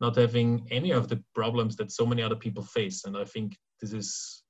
not 0.00 0.16
having 0.16 0.66
any 0.70 0.90
of 0.90 1.08
the 1.08 1.22
problems 1.34 1.76
that 1.76 1.92
so 1.92 2.04
many 2.04 2.22
other 2.22 2.36
people 2.36 2.64
face, 2.64 3.04
and 3.04 3.16
I 3.16 3.24
think 3.24 3.56
this 3.80 3.92
is 3.92 4.42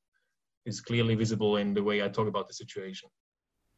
is 0.64 0.80
clearly 0.80 1.14
visible 1.14 1.56
in 1.56 1.74
the 1.74 1.82
way 1.82 2.02
I 2.02 2.08
talk 2.08 2.28
about 2.28 2.48
the 2.48 2.54
situation. 2.54 3.08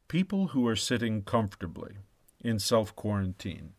People 0.07 0.47
who 0.47 0.67
are 0.67 0.75
sitting 0.75 1.23
comfortably 1.23 1.97
in 2.41 2.59
self 2.59 2.95
quarantine, 2.95 3.73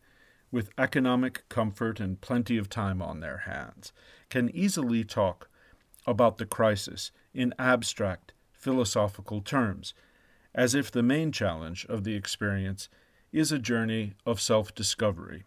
with 0.51 0.69
economic 0.77 1.47
comfort 1.49 1.99
and 1.99 2.21
plenty 2.21 2.57
of 2.57 2.69
time 2.69 3.01
on 3.01 3.19
their 3.19 3.39
hands, 3.39 3.93
can 4.29 4.49
easily 4.55 5.03
talk 5.03 5.49
about 6.05 6.37
the 6.37 6.45
crisis 6.45 7.11
in 7.33 7.53
abstract 7.59 8.33
philosophical 8.51 9.41
terms, 9.41 9.93
as 10.55 10.73
if 10.73 10.91
the 10.91 11.03
main 11.03 11.31
challenge 11.31 11.85
of 11.87 12.03
the 12.03 12.15
experience 12.15 12.89
is 13.31 13.51
a 13.51 13.59
journey 13.59 14.13
of 14.25 14.41
self 14.41 14.73
discovery. 14.73 15.43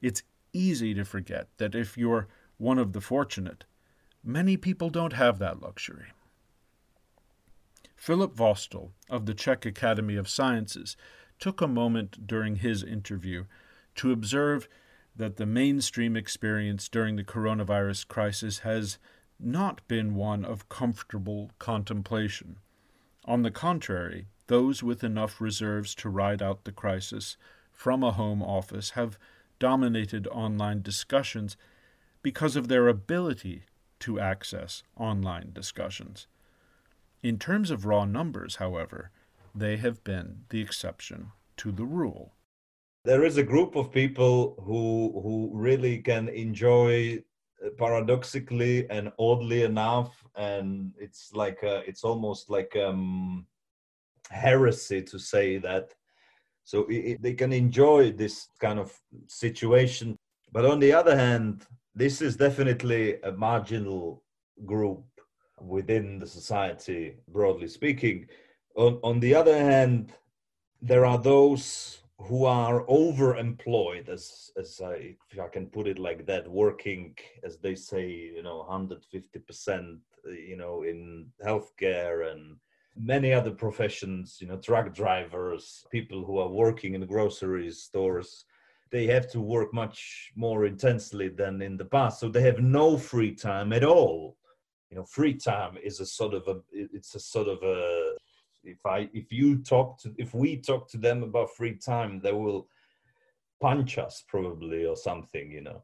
It's 0.00 0.22
easy 0.52 0.94
to 0.94 1.04
forget 1.04 1.48
that 1.58 1.74
if 1.74 1.96
you're 1.96 2.28
one 2.58 2.78
of 2.78 2.92
the 2.92 3.00
fortunate, 3.00 3.64
many 4.24 4.56
people 4.56 4.90
don't 4.90 5.12
have 5.12 5.38
that 5.38 5.60
luxury. 5.60 6.06
Filip 7.96 8.34
Vostal 8.34 8.90
of 9.08 9.26
the 9.26 9.34
Czech 9.34 9.64
Academy 9.64 10.16
of 10.16 10.28
Sciences 10.28 10.96
took 11.38 11.60
a 11.60 11.68
moment 11.68 12.26
during 12.26 12.56
his 12.56 12.82
interview 12.82 13.44
to 13.94 14.10
observe 14.10 14.68
that 15.14 15.36
the 15.36 15.46
mainstream 15.46 16.16
experience 16.16 16.88
during 16.88 17.16
the 17.16 17.24
coronavirus 17.24 18.08
crisis 18.08 18.60
has 18.60 18.98
not 19.38 19.86
been 19.88 20.14
one 20.14 20.44
of 20.44 20.68
comfortable 20.68 21.50
contemplation. 21.58 22.58
On 23.24 23.42
the 23.42 23.50
contrary, 23.50 24.26
those 24.46 24.82
with 24.82 25.04
enough 25.04 25.40
reserves 25.40 25.94
to 25.96 26.08
ride 26.08 26.42
out 26.42 26.64
the 26.64 26.72
crisis 26.72 27.36
from 27.70 28.02
a 28.02 28.12
home 28.12 28.42
office 28.42 28.90
have 28.90 29.18
dominated 29.58 30.26
online 30.28 30.82
discussions 30.82 31.56
because 32.22 32.56
of 32.56 32.68
their 32.68 32.88
ability 32.88 33.64
to 34.00 34.18
access 34.18 34.82
online 34.96 35.52
discussions. 35.52 36.26
In 37.22 37.38
terms 37.38 37.70
of 37.70 37.86
raw 37.86 38.04
numbers, 38.04 38.56
however, 38.56 39.10
they 39.54 39.76
have 39.76 40.02
been 40.02 40.44
the 40.48 40.60
exception 40.60 41.30
to 41.58 41.70
the 41.70 41.84
rule. 41.84 42.32
There 43.04 43.24
is 43.24 43.36
a 43.36 43.42
group 43.42 43.76
of 43.76 43.92
people 43.92 44.54
who 44.64 45.20
who 45.22 45.50
really 45.52 45.98
can 45.98 46.28
enjoy 46.28 47.22
uh, 47.64 47.70
paradoxically 47.78 48.88
and 48.90 49.12
oddly 49.18 49.62
enough 49.62 50.24
and 50.36 50.92
it's 50.98 51.32
like 51.34 51.62
a, 51.62 51.82
it's 51.88 52.04
almost 52.04 52.50
like 52.50 52.74
um 52.76 53.46
heresy 54.30 55.02
to 55.02 55.18
say 55.18 55.58
that 55.58 55.94
so 56.64 56.86
it, 56.88 57.20
they 57.20 57.34
can 57.34 57.52
enjoy 57.52 58.12
this 58.12 58.48
kind 58.60 58.78
of 58.78 58.96
situation 59.26 60.16
but 60.52 60.64
on 60.64 60.78
the 60.78 60.92
other 60.92 61.16
hand 61.16 61.66
this 61.94 62.22
is 62.22 62.36
definitely 62.36 63.20
a 63.22 63.32
marginal 63.32 64.22
group 64.64 65.04
within 65.60 66.18
the 66.18 66.26
society, 66.26 67.16
broadly 67.28 67.68
speaking. 67.68 68.26
On, 68.76 68.98
on 69.02 69.20
the 69.20 69.34
other 69.34 69.56
hand, 69.56 70.12
there 70.80 71.04
are 71.04 71.18
those 71.18 72.01
who 72.24 72.44
are 72.44 72.84
overemployed, 72.86 74.08
as 74.08 74.50
as 74.56 74.80
I, 74.80 75.16
if 75.30 75.40
I 75.40 75.48
can 75.48 75.66
put 75.66 75.86
it 75.86 75.98
like 75.98 76.26
that, 76.26 76.48
working 76.48 77.16
as 77.42 77.58
they 77.58 77.74
say, 77.74 78.08
you 78.08 78.42
know, 78.42 78.58
150 78.58 79.38
percent, 79.40 79.98
you 80.26 80.56
know, 80.56 80.82
in 80.82 81.26
healthcare 81.44 82.30
and 82.30 82.56
many 82.96 83.32
other 83.32 83.50
professions, 83.50 84.38
you 84.40 84.46
know, 84.46 84.58
truck 84.58 84.94
drivers, 84.94 85.84
people 85.90 86.24
who 86.24 86.38
are 86.38 86.48
working 86.48 86.94
in 86.94 87.06
grocery 87.06 87.70
stores. 87.70 88.44
They 88.90 89.06
have 89.06 89.30
to 89.32 89.40
work 89.40 89.72
much 89.72 90.32
more 90.36 90.66
intensely 90.66 91.28
than 91.28 91.62
in 91.62 91.78
the 91.78 91.86
past, 91.86 92.20
so 92.20 92.28
they 92.28 92.42
have 92.42 92.60
no 92.60 92.98
free 92.98 93.34
time 93.34 93.72
at 93.72 93.84
all. 93.84 94.36
You 94.90 94.98
know, 94.98 95.04
free 95.04 95.34
time 95.34 95.78
is 95.82 96.00
a 96.00 96.06
sort 96.06 96.34
of 96.34 96.46
a, 96.46 96.60
it's 96.70 97.14
a 97.14 97.20
sort 97.20 97.48
of 97.48 97.62
a 97.62 98.12
if 98.64 98.84
i 98.86 99.08
if 99.12 99.32
you 99.32 99.58
talk 99.62 99.98
to 100.00 100.14
if 100.18 100.34
we 100.34 100.56
talk 100.56 100.88
to 100.88 100.98
them 100.98 101.22
about 101.22 101.54
free 101.54 101.76
time 101.76 102.20
they 102.20 102.32
will 102.32 102.68
punch 103.60 103.98
us 103.98 104.24
probably 104.28 104.84
or 104.86 104.96
something 104.96 105.50
you 105.50 105.60
know 105.60 105.82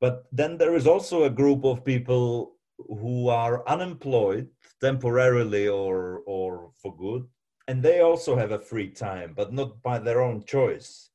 but 0.00 0.24
then 0.32 0.56
there 0.56 0.74
is 0.74 0.86
also 0.86 1.24
a 1.24 1.30
group 1.30 1.64
of 1.64 1.84
people 1.84 2.54
who 2.88 3.28
are 3.28 3.68
unemployed 3.68 4.48
temporarily 4.80 5.68
or 5.68 6.22
or 6.26 6.70
for 6.80 6.96
good 6.96 7.26
and 7.66 7.82
they 7.82 8.00
also 8.00 8.36
have 8.36 8.52
a 8.52 8.58
free 8.58 8.88
time 8.88 9.34
but 9.36 9.52
not 9.52 9.82
by 9.82 9.98
their 9.98 10.22
own 10.22 10.42
choice 10.44 11.10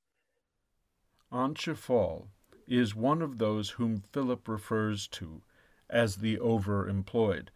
Antje 1.32 2.28
is 2.68 2.96
one 2.96 3.22
of 3.22 3.40
those 3.40 3.72
whom 3.72 4.04
Filip 4.12 4.48
refers 4.48 5.08
to 5.08 5.42
as 5.90 6.18
the 6.18 6.38
overemployed. 6.38 7.50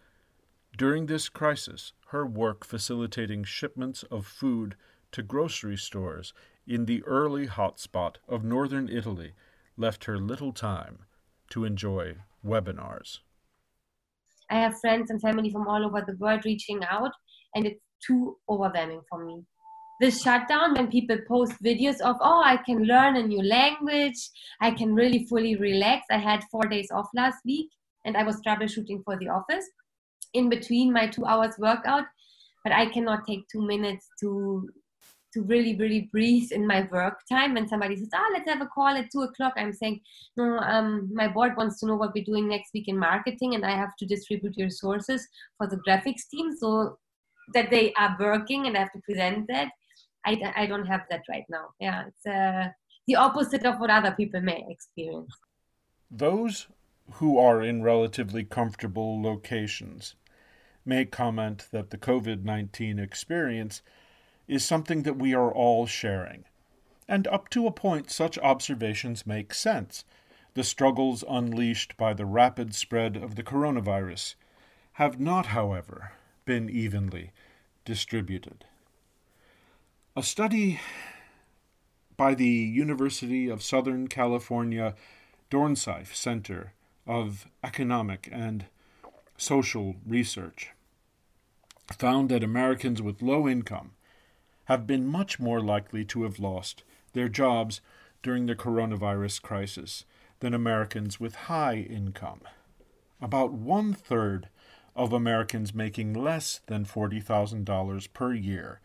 During 0.77 1.07
this 1.07 1.27
crisis, 1.27 1.93
her 2.09 2.23
work 2.23 2.63
facilitating 2.63 3.45
shipments 3.45 4.03
of 4.11 4.27
food 4.27 4.75
to 5.11 5.23
grocery 5.23 5.75
stores 5.75 6.33
in 6.67 6.85
the 6.85 7.03
early 7.05 7.47
hotspot 7.47 8.17
of 8.27 8.43
northern 8.43 8.87
Italy 8.87 9.33
left 9.75 10.05
her 10.05 10.19
little 10.19 10.53
time 10.53 10.99
to 11.49 11.65
enjoy 11.65 12.17
webinars. 12.45 13.21
I 14.51 14.59
have 14.59 14.79
friends 14.79 15.09
and 15.09 15.19
family 15.19 15.49
from 15.49 15.67
all 15.67 15.83
over 15.83 16.03
the 16.05 16.15
world 16.17 16.45
reaching 16.45 16.83
out, 16.83 17.11
and 17.55 17.65
it's 17.65 17.81
too 18.05 18.37
overwhelming 18.47 19.01
for 19.09 19.25
me. 19.25 19.45
This 19.99 20.21
shutdown, 20.21 20.75
when 20.75 20.91
people 20.91 21.17
post 21.27 21.53
videos 21.63 21.99
of, 22.01 22.17
oh, 22.21 22.43
I 22.45 22.57
can 22.57 22.83
learn 22.83 23.15
a 23.15 23.25
new 23.25 23.41
language, 23.41 24.29
I 24.61 24.69
can 24.69 24.93
really 24.93 25.25
fully 25.25 25.55
relax. 25.55 26.05
I 26.11 26.19
had 26.19 26.43
four 26.51 26.67
days 26.69 26.89
off 26.91 27.07
last 27.15 27.37
week, 27.45 27.71
and 28.05 28.15
I 28.15 28.21
was 28.21 28.39
troubleshooting 28.45 29.03
for 29.03 29.17
the 29.17 29.29
office 29.29 29.65
in 30.33 30.49
between 30.49 30.91
my 30.91 31.07
two 31.07 31.25
hours 31.25 31.55
workout 31.57 32.05
but 32.63 32.73
i 32.73 32.85
cannot 32.85 33.25
take 33.25 33.47
two 33.47 33.61
minutes 33.61 34.07
to 34.19 34.69
to 35.33 35.43
really 35.43 35.75
really 35.75 36.09
breathe 36.11 36.51
in 36.51 36.65
my 36.65 36.87
work 36.91 37.19
time. 37.29 37.53
When 37.53 37.67
somebody 37.67 37.95
says 37.95 38.09
ah 38.13 38.29
let's 38.33 38.49
have 38.49 38.61
a 38.61 38.65
call 38.65 38.87
at 38.87 39.11
two 39.11 39.21
o'clock 39.21 39.53
i'm 39.57 39.73
saying 39.73 39.99
no 40.35 40.57
um, 40.59 41.09
my 41.13 41.27
board 41.27 41.55
wants 41.57 41.79
to 41.79 41.87
know 41.87 41.95
what 41.95 42.13
we're 42.13 42.23
doing 42.31 42.47
next 42.47 42.71
week 42.73 42.87
in 42.87 42.97
marketing 42.97 43.55
and 43.55 43.65
i 43.65 43.71
have 43.71 43.95
to 43.99 44.05
distribute 44.05 44.57
your 44.57 44.67
resources 44.67 45.27
for 45.57 45.67
the 45.67 45.79
graphics 45.87 46.27
team 46.31 46.55
so 46.55 46.97
that 47.53 47.69
they 47.69 47.93
are 47.93 48.15
working 48.19 48.67
and 48.67 48.75
i 48.75 48.79
have 48.79 48.91
to 48.91 48.99
present 48.99 49.47
that. 49.47 49.69
I, 50.25 50.53
I 50.57 50.65
don't 50.65 50.85
have 50.87 51.03
that 51.09 51.21
right 51.29 51.45
now. 51.49 51.65
Yeah 51.79 52.03
it's 52.07 52.25
uh, 52.25 52.67
the 53.07 53.15
opposite 53.15 53.65
of 53.65 53.79
what 53.79 53.89
other 53.89 54.11
people 54.11 54.41
may 54.41 54.65
experience. 54.69 55.33
Those 56.11 56.67
who 57.13 57.37
are 57.37 57.61
in 57.61 57.81
relatively 57.81 58.43
comfortable 58.43 59.21
locations 59.21 60.15
may 60.85 61.05
comment 61.05 61.67
that 61.71 61.89
the 61.89 61.97
COVID 61.97 62.43
19 62.43 62.99
experience 62.99 63.81
is 64.47 64.63
something 64.63 65.03
that 65.03 65.17
we 65.17 65.33
are 65.33 65.51
all 65.51 65.85
sharing. 65.85 66.45
And 67.07 67.27
up 67.27 67.49
to 67.49 67.67
a 67.67 67.71
point, 67.71 68.09
such 68.09 68.37
observations 68.39 69.27
make 69.27 69.53
sense. 69.53 70.05
The 70.53 70.63
struggles 70.63 71.23
unleashed 71.29 71.95
by 71.97 72.13
the 72.13 72.25
rapid 72.25 72.73
spread 72.73 73.15
of 73.15 73.35
the 73.35 73.43
coronavirus 73.43 74.35
have 74.93 75.19
not, 75.19 75.47
however, 75.47 76.13
been 76.45 76.69
evenly 76.69 77.31
distributed. 77.85 78.65
A 80.15 80.23
study 80.23 80.79
by 82.15 82.33
the 82.33 82.47
University 82.47 83.47
of 83.47 83.61
Southern 83.61 84.07
California 84.07 84.95
Dornsife 85.51 86.15
Center 86.15 86.73
of 87.07 87.47
Economic 87.63 88.27
and 88.31 88.65
Social 89.37 89.95
Research 90.05 90.71
found 91.93 92.29
that 92.29 92.43
Americans 92.43 93.01
with 93.01 93.21
low 93.21 93.47
income 93.47 93.91
have 94.65 94.85
been 94.85 95.07
much 95.07 95.39
more 95.39 95.61
likely 95.61 96.03
to 96.03 96.23
have 96.23 96.39
lost 96.39 96.83
their 97.13 97.29
jobs 97.29 97.79
during 98.21 98.45
the 98.45 98.55
coronavirus 98.55 99.41
crisis 99.41 100.03
than 100.39 100.53
Americans 100.53 101.19
with 101.19 101.35
high 101.35 101.77
income. 101.77 102.41
About 103.21 103.53
one 103.53 103.93
third 103.93 104.49
of 104.95 105.13
Americans 105.13 105.73
making 105.73 106.13
less 106.13 106.59
than 106.67 106.85
$40,000 106.85 108.13
per 108.13 108.33
year 108.33 108.81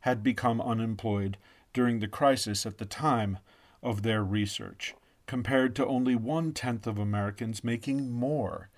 had 0.00 0.22
become 0.22 0.60
unemployed 0.60 1.36
during 1.72 1.98
the 1.98 2.08
crisis 2.08 2.64
at 2.64 2.78
the 2.78 2.84
time 2.84 3.38
of 3.82 4.02
their 4.02 4.22
research, 4.22 4.94
compared 5.26 5.74
to 5.76 5.86
only 5.86 6.14
one 6.14 6.52
tenth 6.52 6.86
of 6.86 6.98
Americans 6.98 7.64
making 7.64 8.10
more 8.10 8.68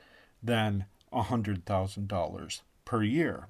than 0.42 0.86
$100,000 1.12 2.60
per 2.84 3.02
year. 3.02 3.48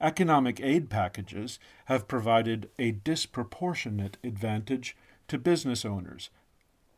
Economic 0.00 0.60
aid 0.60 0.88
packages 0.88 1.58
have 1.84 2.08
provided 2.08 2.70
a 2.78 2.92
disproportionate 2.92 4.16
advantage 4.24 4.96
to 5.28 5.36
business 5.36 5.84
owners 5.84 6.30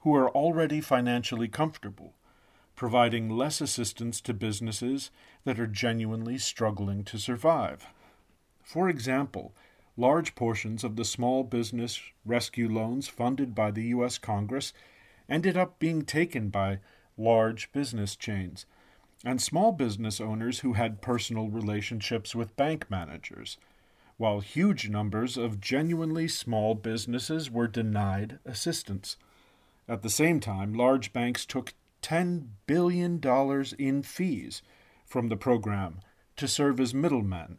who 0.00 0.14
are 0.14 0.30
already 0.30 0.80
financially 0.80 1.48
comfortable, 1.48 2.14
providing 2.76 3.28
less 3.28 3.60
assistance 3.60 4.20
to 4.20 4.32
businesses 4.32 5.10
that 5.44 5.58
are 5.58 5.66
genuinely 5.66 6.38
struggling 6.38 7.02
to 7.04 7.18
survive. 7.18 7.86
For 8.62 8.88
example, 8.88 9.52
large 9.96 10.34
portions 10.34 10.84
of 10.84 10.96
the 10.96 11.04
small 11.04 11.44
business 11.44 12.00
rescue 12.24 12.68
loans 12.68 13.08
funded 13.08 13.54
by 13.54 13.70
the 13.70 13.84
U.S. 13.86 14.16
Congress 14.18 14.72
ended 15.32 15.56
up 15.56 15.78
being 15.78 16.02
taken 16.02 16.50
by 16.50 16.78
large 17.16 17.72
business 17.72 18.14
chains 18.16 18.66
and 19.24 19.40
small 19.40 19.72
business 19.72 20.20
owners 20.20 20.58
who 20.60 20.74
had 20.74 21.00
personal 21.00 21.48
relationships 21.48 22.34
with 22.34 22.56
bank 22.56 22.90
managers, 22.90 23.56
while 24.18 24.40
huge 24.40 24.90
numbers 24.90 25.38
of 25.38 25.60
genuinely 25.60 26.28
small 26.28 26.74
businesses 26.74 27.50
were 27.50 27.66
denied 27.66 28.38
assistance. 28.44 29.16
At 29.88 30.02
the 30.02 30.10
same 30.10 30.38
time, 30.38 30.74
large 30.74 31.12
banks 31.12 31.46
took 31.46 31.72
$10 32.02 32.48
billion 32.66 33.20
in 33.78 34.02
fees 34.02 34.62
from 35.06 35.28
the 35.28 35.36
program 35.36 36.00
to 36.36 36.46
serve 36.46 36.78
as 36.78 36.92
middlemen, 36.92 37.58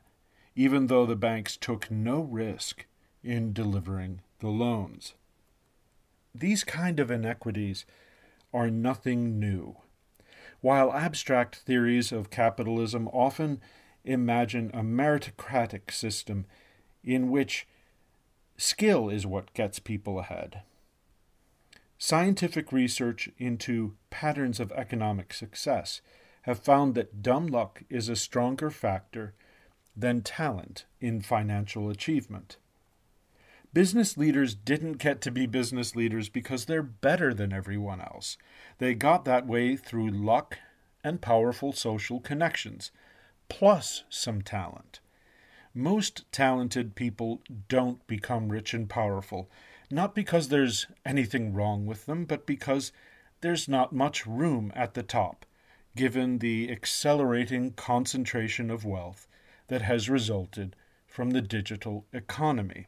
even 0.56 0.88
though 0.88 1.06
the 1.06 1.16
banks 1.16 1.58
took 1.58 1.90
no 1.90 2.22
risk 2.22 2.86
in 3.24 3.54
delivering 3.54 4.22
the 4.40 4.50
loans. 4.50 5.14
These 6.36 6.64
kind 6.64 7.00
of 7.00 7.12
inequities 7.12 7.86
are 8.54 8.70
nothing 8.70 9.40
new. 9.40 9.78
While 10.62 10.94
abstract 10.94 11.58
theories 11.58 12.12
of 12.12 12.30
capitalism 12.30 13.08
often 13.10 13.62
imagine 14.04 14.72
a 14.74 14.82
meritocratic 14.82 15.92
system 15.92 16.46
in 17.04 17.30
which 17.30 17.68
skill 18.58 19.10
is 19.10 19.26
what 19.26 19.54
gets 19.54 19.80
people 19.80 20.20
ahead. 20.20 20.62
Scientific 21.98 22.72
research 22.72 23.30
into 23.38 23.96
patterns 24.10 24.60
of 24.60 24.72
economic 24.74 25.34
success 25.34 26.02
have 26.44 26.60
found 26.60 26.96
that 26.96 27.22
dumb 27.22 27.48
luck 27.48 27.84
is 27.90 28.10
a 28.10 28.16
stronger 28.16 28.70
factor 28.70 29.34
than 29.96 30.22
talent 30.22 30.86
in 31.00 31.22
financial 31.22 31.90
achievement. 31.90 32.58
Business 33.74 34.18
leaders 34.18 34.54
didn't 34.54 35.00
get 35.00 35.20
to 35.22 35.32
be 35.32 35.48
business 35.48 35.96
leaders 35.96 36.30
because 36.30 36.66
they're 36.66 36.84
better 36.84 37.34
than 37.34 37.52
everyone 37.52 38.00
else. 38.00 38.38
They 38.78 38.94
got 38.94 39.26
that 39.26 39.48
way 39.48 39.76
through 39.76 40.12
luck 40.12 40.60
and 41.04 41.20
powerful 41.20 41.74
social 41.74 42.20
connections, 42.20 42.92
plus 43.50 44.04
some 44.10 44.44
talent. 44.44 45.00
Most 45.74 46.32
talented 46.32 46.94
people 46.94 47.42
don't 47.68 48.06
become 48.06 48.50
rich 48.50 48.76
and 48.76 48.88
powerful, 48.88 49.50
not 49.90 50.14
because 50.14 50.50
there's 50.50 50.86
anything 51.04 51.52
wrong 51.52 51.88
with 51.88 52.06
them, 52.06 52.26
but 52.26 52.46
because 52.46 52.92
there's 53.42 53.68
not 53.68 53.92
much 53.92 54.28
room 54.28 54.72
at 54.76 54.94
the 54.94 55.02
top, 55.02 55.48
given 55.96 56.38
the 56.38 56.72
accelerating 56.72 57.72
concentration 57.72 58.70
of 58.70 58.86
wealth 58.86 59.28
that 59.68 59.82
has 59.82 60.12
resulted 60.12 60.76
from 61.08 61.32
the 61.32 61.42
digital 61.42 62.06
economy. 62.14 62.86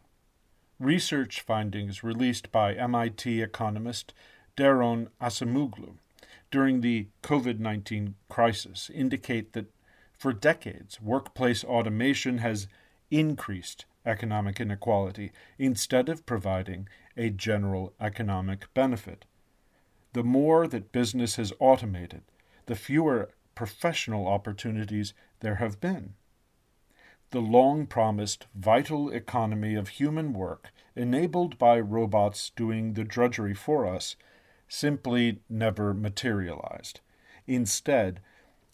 Research 0.80 1.42
findings 1.42 2.04
released 2.04 2.52
by 2.52 2.74
MIT 2.74 3.42
economist 3.42 4.14
Daron 4.58 5.08
Acemoglu 5.22 5.96
during 6.52 6.82
the 6.82 7.08
COVID 7.24 7.60
19 7.60 8.16
crisis 8.30 8.90
indicate 8.94 9.54
that 9.54 9.72
for 10.18 10.34
decades, 10.34 11.02
workplace 11.02 11.64
automation 11.64 12.40
has 12.40 12.68
increased 13.10 13.86
economic 14.06 14.60
inequality 14.60 15.32
instead 15.58 16.10
of 16.10 16.26
providing 16.26 16.88
a 17.18 17.30
general 17.30 17.94
economic 18.00 18.74
benefit. 18.74 19.26
The 20.14 20.24
more 20.24 20.68
that 20.68 20.92
business 20.92 21.36
has 21.36 21.54
automated, 21.60 22.24
the 22.66 22.76
fewer 22.76 23.30
professional 23.56 24.28
opportunities 24.28 25.14
there 25.40 25.56
have 25.56 25.80
been. 25.80 26.16
The 27.32 27.40
long 27.40 27.88
promised 27.88 28.48
vital 28.56 29.10
economy 29.10 29.76
of 29.76 29.90
human 29.90 30.34
work, 30.34 30.72
enabled 30.96 31.58
by 31.58 31.80
robots 31.80 32.52
doing 32.56 32.94
the 32.94 33.04
drudgery 33.04 33.54
for 33.54 33.86
us, 33.86 34.16
simply 34.68 35.40
never 35.50 35.94
materialized. 35.94 37.02
Instead, 37.48 38.22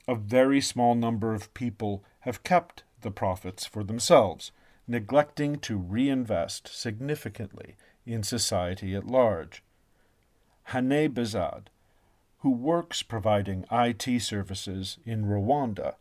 a 0.07 0.15
very 0.15 0.61
small 0.61 0.95
number 0.95 1.33
of 1.33 1.53
people 1.53 2.03
have 2.21 2.43
kept 2.43 2.83
the 3.01 3.11
profits 3.11 3.65
for 3.65 3.83
themselves, 3.83 4.51
neglecting 4.87 5.57
to 5.59 5.77
reinvest 5.77 6.67
significantly 6.67 7.75
in 8.05 8.23
society 8.23 8.95
at 8.95 9.07
large. 9.07 9.63
Hane 10.65 11.09
Bezad, 11.13 11.67
who 12.39 12.51
works 12.51 13.03
providing 13.03 13.65
IT 13.71 14.21
services 14.21 14.97
in 15.05 15.25
Rwanda, 15.25 15.95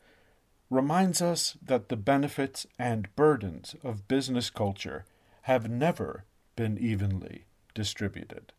reminds 0.70 1.20
us 1.20 1.56
that 1.60 1.88
the 1.88 1.96
benefits 1.96 2.66
and 2.78 3.14
burdens 3.16 3.74
of 3.82 4.08
business 4.08 4.50
culture 4.50 5.04
have 5.42 5.68
never 5.68 6.24
been 6.56 6.78
evenly 6.78 7.44
distributed. 7.74 8.52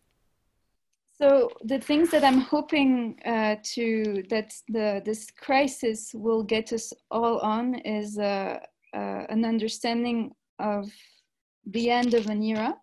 So 1.13 1.51
the 1.63 1.79
things 1.79 2.09
that 2.09 2.23
I'm 2.23 2.39
hoping 2.39 3.19
uh, 3.25 3.55
to 3.75 4.23
that 4.29 4.53
the 4.67 5.01
this 5.05 5.29
crisis 5.29 6.11
will 6.15 6.43
get 6.43 6.73
us 6.73 6.91
all 7.11 7.37
on 7.39 7.75
is 7.75 8.17
uh, 8.17 8.59
uh, 8.93 9.23
an 9.29 9.45
understanding 9.45 10.31
of 10.57 10.91
the 11.67 11.91
end 11.91 12.15
of 12.15 12.25
an 12.27 12.41
era, 12.41 12.75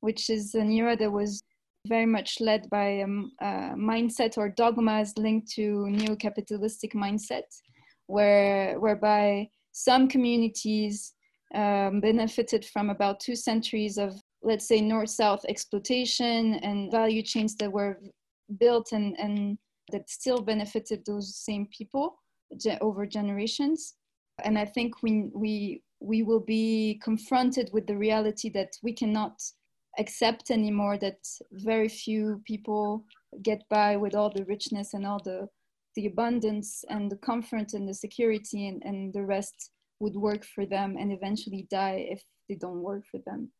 which 0.00 0.28
is 0.28 0.54
an 0.54 0.70
era 0.70 0.94
that 0.96 1.10
was 1.10 1.42
very 1.88 2.06
much 2.06 2.38
led 2.40 2.68
by 2.68 2.84
a, 2.84 3.06
a 3.40 3.74
mindset 3.76 4.36
or 4.36 4.50
dogmas 4.50 5.14
linked 5.16 5.50
to 5.52 5.88
neo-capitalistic 5.88 6.92
mindset, 6.92 7.48
where 8.10 8.78
whereby 8.80 9.48
some 9.72 10.08
communities 10.08 11.14
um, 11.54 12.00
benefited 12.00 12.64
from 12.64 12.90
about 12.90 13.20
two 13.20 13.36
centuries 13.36 13.98
of 13.98 14.12
let's 14.42 14.66
say 14.66 14.80
north-south 14.80 15.44
exploitation 15.48 16.54
and 16.54 16.90
value 16.90 17.22
chains 17.22 17.56
that 17.56 17.70
were 17.70 18.00
built 18.58 18.92
and, 18.92 19.18
and 19.18 19.58
that 19.92 20.08
still 20.08 20.40
benefited 20.40 21.04
those 21.04 21.36
same 21.36 21.66
people 21.76 22.16
over 22.80 23.06
generations. 23.06 23.94
And 24.44 24.58
i 24.58 24.64
think 24.64 25.02
we, 25.02 25.30
we 25.34 25.82
we 26.00 26.22
will 26.22 26.40
be 26.40 26.98
confronted 27.02 27.70
with 27.72 27.86
the 27.86 27.96
reality 27.96 28.48
that 28.50 28.72
we 28.82 28.92
cannot 28.92 29.34
accept 29.98 30.50
anymore 30.50 30.96
that 30.98 31.18
very 31.52 31.88
few 31.88 32.40
people 32.46 33.04
get 33.42 33.62
by 33.68 33.96
with 33.96 34.14
all 34.14 34.30
the 34.30 34.44
richness 34.46 34.94
and 34.94 35.06
all 35.06 35.20
the 35.22 35.46
the 36.00 36.08
abundance 36.08 36.84
and 36.88 37.10
the 37.10 37.16
comfort 37.16 37.72
and 37.74 37.88
the 37.88 37.94
security 37.94 38.68
and, 38.68 38.82
and 38.84 39.12
the 39.12 39.22
rest 39.22 39.70
would 40.00 40.16
work 40.16 40.44
for 40.44 40.64
them 40.64 40.96
and 40.98 41.12
eventually 41.12 41.66
die 41.70 42.06
if 42.10 42.22
they 42.48 42.54
don't 42.54 42.82
work 42.82 43.04
for 43.10 43.20
them 43.26 43.50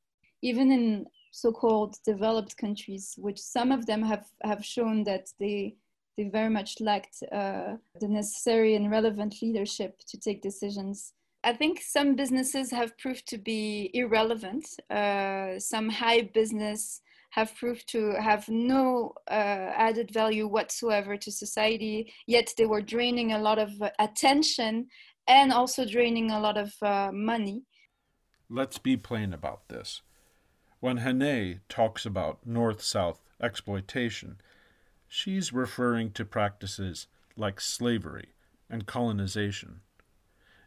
even 0.43 0.71
in 0.71 1.07
so-called 1.33 1.97
developed 2.05 2.57
countries, 2.57 3.15
which 3.19 3.39
some 3.39 3.71
of 3.73 3.87
them 3.87 4.03
have, 4.03 4.27
have 4.43 4.65
shown 4.65 5.05
that 5.05 5.29
they 5.39 5.77
they 6.17 6.25
very 6.25 6.51
much 6.51 6.81
lacked 6.81 7.23
uh, 7.33 7.77
the 8.01 8.09
necessary 8.09 8.75
and 8.75 8.91
relevant 8.91 9.37
leadership 9.41 10.01
to 10.09 10.19
take 10.19 10.43
decisions. 10.43 11.15
I 11.45 11.55
think 11.55 11.81
some 11.81 12.15
businesses 12.15 12.71
have 12.73 12.99
proved 12.99 13.27
to 13.29 13.39
be 13.39 13.91
irrelevant. 13.95 14.67
Uh, 14.91 15.59
some 15.59 15.89
high 15.89 16.23
business 16.35 17.01
have 17.31 17.55
proved 17.57 17.89
to 17.89 18.13
have 18.21 18.49
no 18.49 19.13
uh, 19.31 19.35
added 19.35 20.11
value 20.13 20.47
whatsoever 20.47 21.17
to 21.17 21.31
society, 21.33 22.13
yet 22.27 22.53
they 22.57 22.67
were 22.67 22.83
draining 22.83 23.33
a 23.33 23.39
lot 23.39 23.59
of 23.59 23.71
attention 23.99 24.87
and 25.29 25.53
also 25.53 25.85
draining 25.85 26.31
a 26.31 26.41
lot 26.41 26.57
of 26.57 26.73
uh, 26.83 27.11
money. 27.13 27.63
Let's 28.49 28.79
be 28.79 28.97
plain 28.97 29.33
about 29.33 29.69
this. 29.69 30.03
When 30.81 30.99
Hane 30.99 31.61
talks 31.69 32.05
about 32.05 32.47
North 32.47 32.83
South 32.83 33.21
exploitation, 33.41 34.41
she's 35.07 35.53
referring 35.53 36.11
to 36.13 36.25
practices 36.25 37.07
like 37.37 37.61
slavery 37.61 38.31
and 38.69 38.87
colonization. 38.87 39.83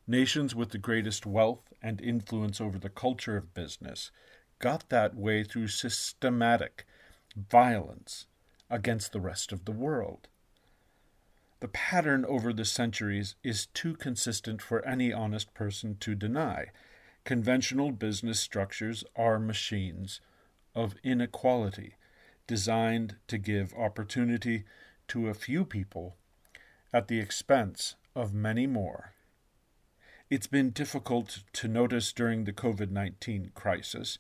Nations 0.08 0.56
with 0.56 0.70
the 0.70 0.78
greatest 0.78 1.26
wealth 1.26 1.74
and 1.82 2.00
influence 2.00 2.62
over 2.62 2.78
the 2.78 2.90
culture 2.90 3.36
of 3.36 3.54
business 3.54 4.12
got 4.60 4.90
that 4.90 5.16
way 5.16 5.44
through 5.44 5.68
systematic 5.68 6.86
violence 7.36 8.28
against 8.70 9.12
the 9.12 9.22
rest 9.22 9.52
of 9.52 9.66
the 9.66 9.72
world. 9.72 10.28
The 11.60 11.68
pattern 11.68 12.26
over 12.26 12.52
the 12.52 12.66
centuries 12.66 13.36
is 13.44 13.68
too 13.68 13.96
consistent 13.96 14.62
for 14.62 14.86
any 14.86 15.14
honest 15.14 15.54
person 15.54 15.98
to 16.02 16.16
deny, 16.16 16.68
Conventional 17.24 17.94
business 17.94 18.38
structures 18.38 19.06
are 19.16 19.40
machines 19.40 20.20
of 20.76 20.96
inequality 21.04 21.96
designed 22.48 23.16
to 23.28 23.38
give 23.38 23.74
opportunity 23.76 24.66
to 25.08 25.30
a 25.30 25.34
few 25.34 25.64
people 25.64 26.18
at 26.92 27.08
the 27.08 27.20
expense 27.20 27.96
of 28.14 28.34
many 28.34 28.68
more. 28.68 29.14
It's 30.30 30.48
been 30.48 30.72
difficult 30.72 31.44
to 31.54 31.68
notice 31.68 32.12
during 32.14 32.46
the 32.46 32.54
COVID 32.54 32.90
19 32.90 33.52
crisis 33.54 34.18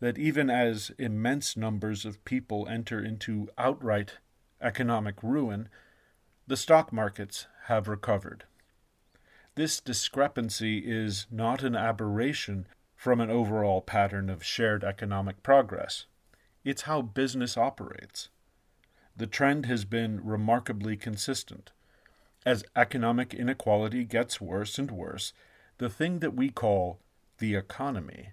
that 0.00 0.18
even 0.18 0.50
as 0.50 0.90
immense 0.98 1.56
numbers 1.56 2.04
of 2.04 2.24
people 2.24 2.68
enter 2.68 3.02
into 3.02 3.48
outright 3.56 4.18
economic 4.60 5.22
ruin, 5.22 5.68
the 6.46 6.56
stock 6.56 6.92
markets 6.92 7.46
have 7.66 7.88
recovered. 7.88 8.44
This 9.54 9.80
discrepancy 9.80 10.78
is 10.78 11.26
not 11.30 11.62
an 11.62 11.76
aberration 11.76 12.66
from 12.96 13.20
an 13.20 13.30
overall 13.30 13.80
pattern 13.80 14.28
of 14.28 14.44
shared 14.44 14.82
economic 14.82 15.42
progress. 15.42 16.06
It's 16.64 16.82
how 16.82 17.02
business 17.02 17.56
operates. 17.56 18.28
The 19.16 19.26
trend 19.28 19.66
has 19.66 19.84
been 19.84 20.24
remarkably 20.24 20.96
consistent. 20.96 21.70
As 22.46 22.62
economic 22.76 23.32
inequality 23.32 24.04
gets 24.04 24.38
worse 24.38 24.78
and 24.78 24.90
worse, 24.90 25.32
the 25.78 25.88
thing 25.88 26.18
that 26.18 26.34
we 26.34 26.50
call 26.50 27.00
the 27.38 27.54
economy 27.54 28.32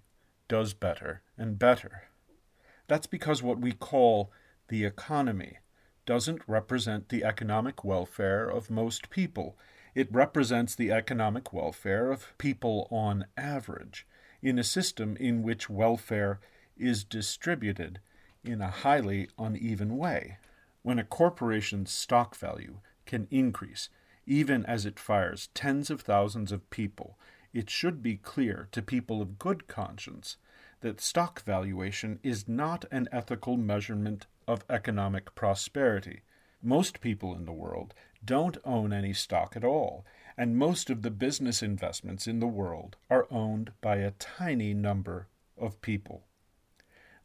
does 0.50 0.74
better 0.74 1.22
and 1.38 1.58
better. 1.58 2.10
That's 2.88 3.08
because 3.08 3.42
what 3.42 3.60
we 3.60 3.72
call 3.72 4.30
the 4.68 4.84
economy 4.84 5.60
doesn't 6.06 6.42
represent 6.46 7.08
the 7.08 7.24
economic 7.24 7.86
welfare 7.86 8.50
of 8.50 8.70
most 8.70 9.10
people. 9.10 9.58
It 9.96 10.10
represents 10.12 10.76
the 10.76 10.92
economic 10.92 11.54
welfare 11.54 12.12
of 12.12 12.38
people 12.38 12.90
on 12.92 13.28
average 13.38 14.06
in 14.42 14.60
a 14.60 14.64
system 14.64 15.16
in 15.22 15.42
which 15.42 15.70
welfare 15.70 16.42
is 16.78 17.06
distributed 17.06 18.02
in 18.44 18.60
a 18.60 18.72
highly 18.72 19.30
uneven 19.40 19.98
way. 19.98 20.38
When 20.82 21.00
a 21.00 21.06
corporation's 21.06 21.94
stock 21.94 22.36
value 22.36 22.80
can 23.06 23.30
increase 23.32 23.88
even 24.26 24.66
as 24.66 24.86
it 24.86 25.00
fires 25.00 25.50
tens 25.54 25.90
of 25.90 26.02
thousands 26.02 26.52
of 26.52 26.70
people, 26.70 27.18
it 27.54 27.70
should 27.70 28.02
be 28.02 28.16
clear 28.18 28.68
to 28.72 28.82
people 28.82 29.22
of 29.22 29.40
good 29.40 29.68
conscience 29.68 30.38
that 30.82 31.02
stock 31.02 31.44
valuation 31.44 32.20
is 32.24 32.48
not 32.48 32.86
an 32.92 33.08
ethical 33.12 33.58
measurement 33.58 34.28
of 34.48 34.66
economic 34.70 35.34
prosperity. 35.36 36.22
Most 36.62 37.02
people 37.02 37.36
in 37.36 37.46
the 37.46 37.52
world 37.52 37.94
don't 38.24 38.58
own 38.64 38.94
any 38.94 39.14
stock 39.14 39.56
at 39.56 39.64
all, 39.64 40.06
and 40.38 40.58
most 40.58 40.90
of 40.90 41.02
the 41.02 41.12
business 41.12 41.62
investments 41.62 42.28
in 42.28 42.40
the 42.40 42.48
world 42.48 42.98
are 43.10 43.28
owned 43.32 43.72
by 43.82 43.98
a 43.98 44.12
tiny 44.12 44.74
number 44.74 45.28
of 45.58 45.82
people. 45.82 46.24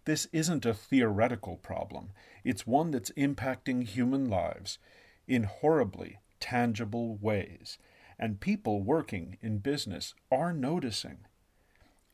This 0.04 0.26
isn't 0.32 0.64
a 0.64 0.74
theoretical 0.74 1.56
problem, 1.56 2.10
it's 2.44 2.66
one 2.66 2.90
that's 2.90 3.10
impacting 3.12 3.84
human 3.84 4.28
lives 4.28 4.78
in 5.26 5.44
horribly 5.44 6.18
tangible 6.40 7.16
ways, 7.16 7.78
and 8.18 8.40
people 8.40 8.82
working 8.82 9.38
in 9.40 9.58
business 9.58 10.14
are 10.30 10.52
noticing. 10.52 11.18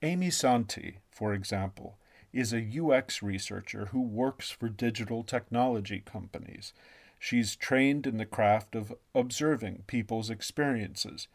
Amy 0.02 0.30
Santi, 0.30 0.98
for 1.11 1.32
example, 1.32 1.98
is 2.32 2.52
a 2.52 2.80
UX 2.80 3.22
researcher 3.22 3.87
who 3.87 4.02
works 4.02 4.50
for 4.50 4.68
digital 4.68 5.22
technology 5.22 6.00
companies 6.00 6.72
She's 7.24 7.54
trained 7.54 8.04
in 8.08 8.16
the 8.16 8.26
craft 8.26 8.74
of 8.74 8.92
observing 9.14 9.85
people's 9.87 10.28
experiences, 10.28 11.28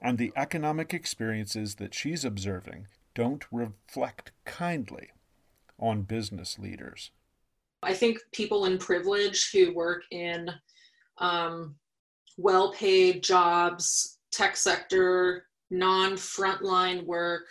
and 0.00 0.18
the 0.18 0.32
economic 0.34 0.92
experiences 0.92 1.76
that 1.76 1.94
she's 1.94 2.24
observing 2.24 2.88
don't 3.14 3.44
reflect 3.52 4.32
kindly 4.44 5.12
on 5.78 6.02
business 6.02 6.58
leaders. 6.58 7.12
I 7.84 7.94
think 7.94 8.18
people 8.32 8.64
in 8.64 8.78
privilege 8.78 9.52
who 9.52 9.72
work 9.72 10.02
in 10.10 10.50
um, 11.18 11.76
well 12.36 12.72
paid 12.72 13.22
jobs, 13.22 14.18
tech 14.30 14.56
sector, 14.56 15.46
non 15.70 16.12
frontline 16.12 17.04
work. 17.04 17.44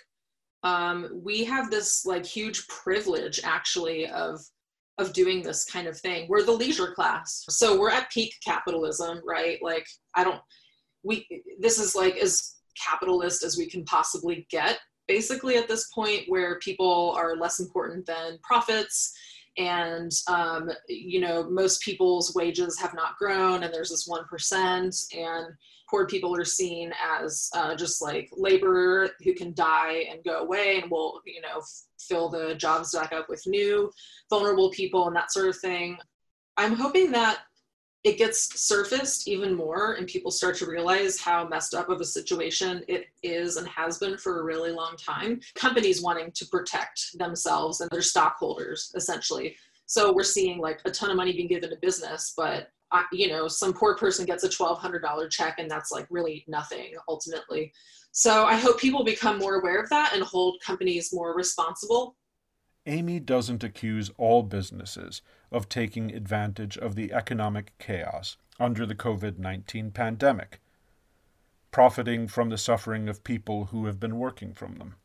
Um, 0.63 1.21
we 1.23 1.43
have 1.45 1.71
this 1.71 2.05
like 2.05 2.25
huge 2.25 2.67
privilege 2.67 3.41
actually 3.43 4.07
of 4.07 4.39
of 4.97 5.13
doing 5.13 5.41
this 5.41 5.65
kind 5.65 5.87
of 5.87 5.97
thing. 5.97 6.27
We're 6.29 6.43
the 6.43 6.51
leisure 6.51 6.93
class. 6.93 7.45
So 7.49 7.79
we're 7.79 7.89
at 7.89 8.11
peak 8.11 8.35
capitalism, 8.45 9.21
right? 9.25 9.57
Like 9.61 9.87
I 10.15 10.23
don't 10.23 10.41
we 11.03 11.27
this 11.59 11.79
is 11.79 11.95
like 11.95 12.17
as 12.17 12.55
capitalist 12.77 13.43
as 13.43 13.57
we 13.57 13.69
can 13.69 13.83
possibly 13.85 14.47
get 14.49 14.79
basically 15.07 15.57
at 15.57 15.67
this 15.67 15.89
point 15.93 16.23
where 16.27 16.59
people 16.59 17.13
are 17.17 17.35
less 17.35 17.59
important 17.59 18.05
than 18.05 18.39
profits 18.43 19.13
and 19.57 20.11
um, 20.27 20.69
you 20.87 21.19
know 21.19 21.49
most 21.49 21.81
people's 21.81 22.33
wages 22.35 22.79
have 22.79 22.93
not 22.93 23.17
grown 23.17 23.63
and 23.63 23.73
there's 23.73 23.89
this 23.89 24.07
1% 24.07 25.15
and 25.17 25.45
poor 25.89 26.07
people 26.07 26.33
are 26.33 26.45
seen 26.45 26.93
as 27.19 27.49
uh, 27.53 27.75
just 27.75 28.01
like 28.01 28.29
labor 28.31 29.09
who 29.23 29.33
can 29.33 29.53
die 29.53 30.05
and 30.09 30.23
go 30.23 30.39
away 30.39 30.79
and 30.81 30.89
will 30.89 31.21
you 31.25 31.41
know 31.41 31.61
fill 31.99 32.29
the 32.29 32.55
jobs 32.55 32.93
back 32.93 33.11
up 33.11 33.27
with 33.29 33.45
new 33.45 33.91
vulnerable 34.29 34.69
people 34.71 35.07
and 35.07 35.15
that 35.15 35.31
sort 35.31 35.49
of 35.49 35.57
thing. 35.57 35.97
I'm 36.57 36.75
hoping 36.75 37.11
that 37.11 37.39
it 38.03 38.17
gets 38.17 38.59
surfaced 38.59 39.27
even 39.27 39.53
more 39.53 39.93
and 39.93 40.07
people 40.07 40.31
start 40.31 40.55
to 40.57 40.65
realize 40.65 41.19
how 41.19 41.47
messed 41.47 41.75
up 41.75 41.89
of 41.89 42.01
a 42.01 42.05
situation 42.05 42.83
it 42.87 43.05
is 43.21 43.57
and 43.57 43.67
has 43.67 43.99
been 43.99 44.17
for 44.17 44.39
a 44.39 44.43
really 44.43 44.71
long 44.71 44.95
time. 44.97 45.39
Companies 45.55 46.01
wanting 46.01 46.31
to 46.31 46.45
protect 46.47 47.17
themselves 47.19 47.79
and 47.79 47.89
their 47.91 48.01
stockholders 48.01 48.91
essentially. 48.95 49.55
So 49.85 50.11
we're 50.13 50.23
seeing 50.23 50.59
like 50.59 50.81
a 50.85 50.91
ton 50.91 51.11
of 51.11 51.17
money 51.17 51.33
being 51.33 51.47
given 51.47 51.69
to 51.69 51.77
business 51.81 52.33
but 52.35 52.69
uh, 52.91 53.03
you 53.11 53.29
know 53.29 53.47
some 53.47 53.71
poor 53.71 53.95
person 53.95 54.25
gets 54.25 54.43
a 54.43 54.49
$1200 54.49 55.29
check 55.29 55.59
and 55.59 55.69
that's 55.69 55.91
like 55.91 56.07
really 56.09 56.43
nothing 56.47 56.93
ultimately. 57.07 57.71
So 58.13 58.45
i 58.45 58.55
hope 58.55 58.79
people 58.79 59.03
become 59.03 59.37
more 59.37 59.55
aware 59.55 59.79
of 59.79 59.89
that 59.89 60.13
and 60.13 60.23
hold 60.23 60.59
companies 60.65 61.13
more 61.13 61.35
responsible 61.35 62.15
Amy 62.87 63.19
doesn't 63.19 63.63
accuse 63.63 64.09
all 64.17 64.41
businesses 64.41 65.21
of 65.51 65.69
taking 65.69 66.11
advantage 66.11 66.77
of 66.77 66.95
the 66.95 67.13
economic 67.13 67.77
chaos 67.77 68.37
under 68.59 68.87
the 68.87 68.95
COVID 68.95 69.37
19 69.37 69.91
pandemic, 69.91 70.59
profiting 71.69 72.27
from 72.27 72.49
the 72.49 72.57
suffering 72.57 73.07
of 73.07 73.23
people 73.23 73.65
who 73.65 73.85
have 73.85 73.99
been 73.99 74.17
working 74.17 74.53
from 74.53 74.75
them. 74.77 74.95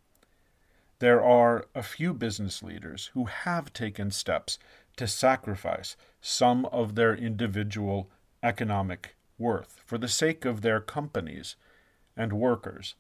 There 1.01 1.23
are 1.23 1.67
a 1.75 1.83
few 1.83 2.15
business 2.15 2.63
leaders 2.63 3.11
who 3.13 3.27
have 3.27 3.75
taken 3.75 4.11
steps 4.11 4.59
to 4.97 5.07
sacrifice 5.07 5.97
some 6.23 6.65
of 6.67 6.95
their 6.95 7.15
individual 7.15 8.11
economic 8.43 9.17
worth 9.37 9.83
for 9.85 9.99
the 9.99 10.09
sake 10.09 10.47
of 10.47 10.63
their 10.63 10.81
companies 10.81 11.57
and 12.17 12.33
workers. 12.33 12.95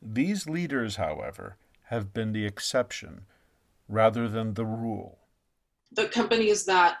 These 0.00 0.48
leaders, 0.48 0.96
however, 0.96 1.56
have 1.86 2.12
been 2.12 2.32
the 2.32 2.46
exception 2.46 3.26
rather 3.90 4.28
than 4.28 4.54
the 4.54 4.64
rule. 4.64 5.18
The 5.92 6.08
companies 6.08 6.64
that 6.66 6.98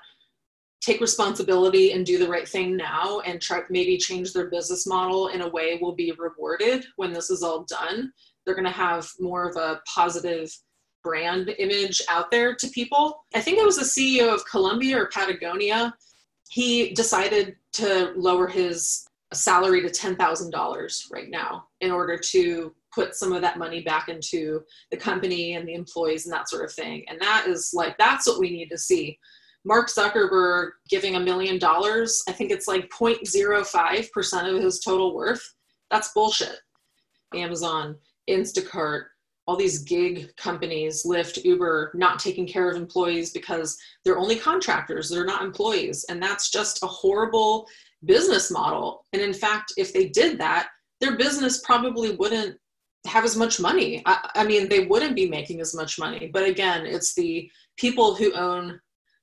take 0.80 1.00
responsibility 1.00 1.92
and 1.92 2.04
do 2.04 2.18
the 2.18 2.28
right 2.28 2.48
thing 2.48 2.76
now 2.76 3.20
and 3.20 3.40
try 3.40 3.60
maybe 3.70 3.96
change 3.96 4.32
their 4.32 4.50
business 4.50 4.86
model 4.86 5.28
in 5.28 5.42
a 5.42 5.48
way 5.48 5.78
will 5.80 5.94
be 5.94 6.12
rewarded 6.12 6.84
when 6.96 7.12
this 7.12 7.30
is 7.30 7.42
all 7.42 7.64
done. 7.64 8.12
They're 8.44 8.54
going 8.54 8.64
to 8.64 8.70
have 8.70 9.08
more 9.20 9.48
of 9.48 9.56
a 9.56 9.80
positive 9.86 10.50
brand 11.04 11.54
image 11.58 12.02
out 12.08 12.30
there 12.30 12.54
to 12.54 12.68
people. 12.68 13.24
I 13.34 13.40
think 13.40 13.58
it 13.58 13.64
was 13.64 13.76
the 13.76 13.84
CEO 13.84 14.34
of 14.34 14.44
Columbia 14.46 14.98
or 14.98 15.06
Patagonia. 15.08 15.94
He 16.48 16.92
decided 16.94 17.56
to 17.74 18.12
lower 18.16 18.48
his 18.48 19.06
salary 19.32 19.82
to 19.82 19.88
$10,000 19.88 21.12
right 21.12 21.30
now 21.30 21.68
in 21.80 21.90
order 21.90 22.18
to 22.18 22.74
put 22.94 23.14
some 23.14 23.32
of 23.32 23.42
that 23.42 23.58
money 23.58 23.82
back 23.82 24.08
into 24.08 24.62
the 24.90 24.96
company 24.96 25.54
and 25.54 25.66
the 25.66 25.74
employees 25.74 26.26
and 26.26 26.32
that 26.32 26.48
sort 26.48 26.64
of 26.64 26.72
thing. 26.72 27.04
And 27.08 27.20
that 27.20 27.46
is 27.46 27.70
like, 27.74 27.96
that's 27.98 28.26
what 28.26 28.40
we 28.40 28.50
need 28.50 28.68
to 28.70 28.78
see. 28.78 29.18
Mark 29.64 29.88
Zuckerberg 29.88 30.70
giving 30.88 31.16
a 31.16 31.20
million 31.20 31.58
dollars, 31.58 32.22
I 32.28 32.32
think 32.32 32.50
it's 32.50 32.66
like 32.66 32.88
0.05% 32.88 34.56
of 34.56 34.62
his 34.62 34.80
total 34.80 35.14
worth. 35.14 35.42
That's 35.90 36.12
bullshit. 36.12 36.56
Amazon, 37.34 37.96
Instacart, 38.28 39.04
all 39.46 39.56
these 39.56 39.82
gig 39.82 40.34
companies, 40.36 41.04
Lyft, 41.04 41.44
Uber, 41.44 41.92
not 41.94 42.18
taking 42.18 42.46
care 42.46 42.70
of 42.70 42.76
employees 42.76 43.32
because 43.32 43.76
they're 44.04 44.18
only 44.18 44.36
contractors, 44.36 45.08
they're 45.08 45.24
not 45.24 45.42
employees. 45.42 46.04
And 46.08 46.22
that's 46.22 46.50
just 46.50 46.82
a 46.82 46.86
horrible 46.86 47.66
business 48.04 48.50
model. 48.50 49.04
And 49.12 49.20
in 49.20 49.34
fact, 49.34 49.72
if 49.76 49.92
they 49.92 50.08
did 50.08 50.38
that, 50.38 50.68
their 51.00 51.16
business 51.16 51.60
probably 51.64 52.14
wouldn't 52.16 52.56
have 53.06 53.24
as 53.24 53.36
much 53.36 53.60
money. 53.60 54.02
I, 54.06 54.30
I, 54.34 54.44
mean, 54.44 54.68
they 54.68 54.86
wouldn't 54.86 55.16
be 55.16 55.28
making 55.28 55.60
as 55.60 55.74
much 55.74 55.98
money. 55.98 56.30
But 56.32 56.46
again, 56.46 56.86
it's 56.86 57.14
the 57.14 57.50
people 57.76 58.14
who 58.14 58.32
own 58.34 58.78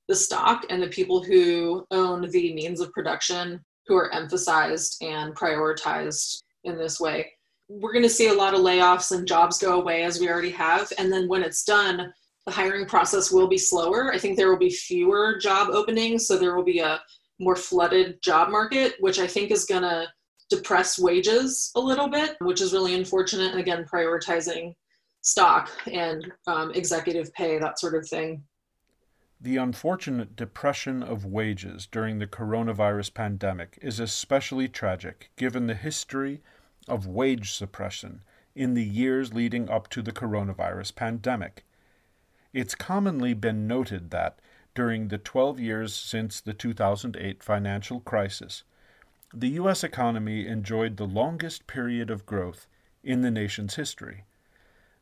the 0.08 0.16
stock 0.16 0.64
and 0.70 0.82
the 0.82 0.88
people 0.88 1.22
who 1.22 1.86
own 1.90 2.28
the 2.28 2.54
means 2.54 2.80
of 2.80 2.92
production 2.92 3.60
who 3.86 3.96
are 3.96 4.12
emphasized 4.12 5.02
and 5.02 5.34
prioritized 5.34 6.42
in 6.64 6.76
this 6.76 6.98
way. 6.98 7.30
We're 7.68 7.92
going 7.92 8.04
to 8.04 8.08
see 8.08 8.28
a 8.28 8.34
lot 8.34 8.54
of 8.54 8.60
layoffs 8.60 9.16
and 9.16 9.28
jobs 9.28 9.58
go 9.58 9.80
away 9.80 10.02
as 10.02 10.18
we 10.18 10.28
already 10.28 10.50
have. 10.50 10.90
And 10.98 11.12
then 11.12 11.28
when 11.28 11.42
it's 11.42 11.64
done, 11.64 12.12
the 12.46 12.52
hiring 12.52 12.86
process 12.86 13.30
will 13.30 13.46
be 13.46 13.58
slower. 13.58 14.12
I 14.12 14.18
think 14.18 14.36
there 14.36 14.48
will 14.48 14.58
be 14.58 14.70
fewer 14.70 15.38
job 15.38 15.68
openings. 15.70 16.26
So 16.26 16.38
there 16.38 16.56
will 16.56 16.64
be 16.64 16.80
a 16.80 17.00
more 17.38 17.56
flooded 17.56 18.20
job 18.22 18.50
market, 18.50 18.94
which 19.00 19.18
I 19.18 19.26
think 19.26 19.50
is 19.50 19.66
going 19.66 19.82
to 19.82 20.08
depress 20.48 20.98
wages 20.98 21.70
a 21.74 21.80
little 21.80 22.08
bit, 22.08 22.36
which 22.40 22.60
is 22.60 22.72
really 22.72 22.94
unfortunate. 22.94 23.50
And 23.52 23.60
again, 23.60 23.84
prioritizing 23.84 24.74
stock 25.20 25.70
and 25.90 26.32
um, 26.46 26.72
executive 26.72 27.32
pay, 27.34 27.58
that 27.58 27.78
sort 27.78 27.94
of 27.94 28.08
thing. 28.08 28.42
The 29.40 29.56
unfortunate 29.56 30.34
depression 30.34 31.02
of 31.02 31.24
wages 31.24 31.86
during 31.86 32.18
the 32.18 32.26
coronavirus 32.26 33.14
pandemic 33.14 33.78
is 33.80 34.00
especially 34.00 34.68
tragic 34.68 35.30
given 35.36 35.66
the 35.66 35.74
history 35.74 36.40
of 36.88 37.06
wage 37.06 37.52
suppression 37.52 38.22
in 38.56 38.74
the 38.74 38.84
years 38.84 39.32
leading 39.32 39.70
up 39.70 39.88
to 39.90 40.02
the 40.02 40.10
coronavirus 40.10 40.96
pandemic. 40.96 41.64
It's 42.52 42.74
commonly 42.74 43.34
been 43.34 43.68
noted 43.68 44.10
that 44.10 44.40
during 44.74 45.08
the 45.08 45.18
12 45.18 45.60
years 45.60 45.94
since 45.94 46.40
the 46.40 46.54
2008 46.54 47.42
financial 47.42 48.00
crisis, 48.00 48.64
the 49.34 49.48
U.S. 49.48 49.84
economy 49.84 50.46
enjoyed 50.46 50.96
the 50.96 51.06
longest 51.06 51.66
period 51.66 52.10
of 52.10 52.24
growth 52.24 52.66
in 53.02 53.20
the 53.20 53.30
nation's 53.30 53.74
history. 53.74 54.24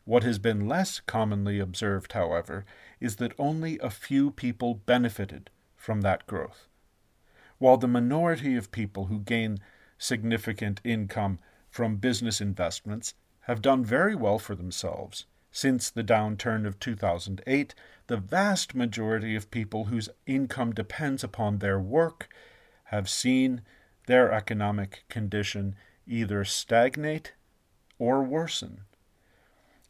What 0.05 0.25
has 0.25 0.39
been 0.39 0.67
less 0.67 1.01
commonly 1.01 1.61
observed, 1.61 2.13
however, 2.13 2.65
is 3.01 3.17
that 3.17 3.35
only 3.39 3.79
a 3.79 3.91
few 3.91 4.31
people 4.31 4.75
benefited 4.75 5.51
from 5.77 6.01
that 6.01 6.27
growth. 6.27 6.69
While 7.59 7.77
the 7.77 7.89
minority 7.89 8.57
of 8.57 8.73
people 8.73 9.07
who 9.07 9.21
gain 9.21 9.59
significant 9.99 10.81
income 10.85 11.39
from 11.71 11.97
business 11.97 12.41
investments 12.41 13.15
have 13.43 13.63
done 13.63 13.85
very 13.85 14.15
well 14.15 14.39
for 14.39 14.55
themselves 14.55 15.27
since 15.53 15.89
the 15.89 16.05
downturn 16.05 16.67
of 16.67 16.79
2008, 16.81 17.75
the 18.09 18.17
vast 18.17 18.75
majority 18.75 19.37
of 19.37 19.51
people 19.51 19.85
whose 19.85 20.09
income 20.27 20.73
depends 20.73 21.25
upon 21.25 21.59
their 21.59 21.79
work 21.79 22.29
have 22.85 23.09
seen 23.09 23.63
their 24.07 24.33
economic 24.33 25.05
condition 25.09 25.75
either 26.07 26.45
stagnate 26.45 27.33
or 27.99 28.23
worsen. 28.23 28.83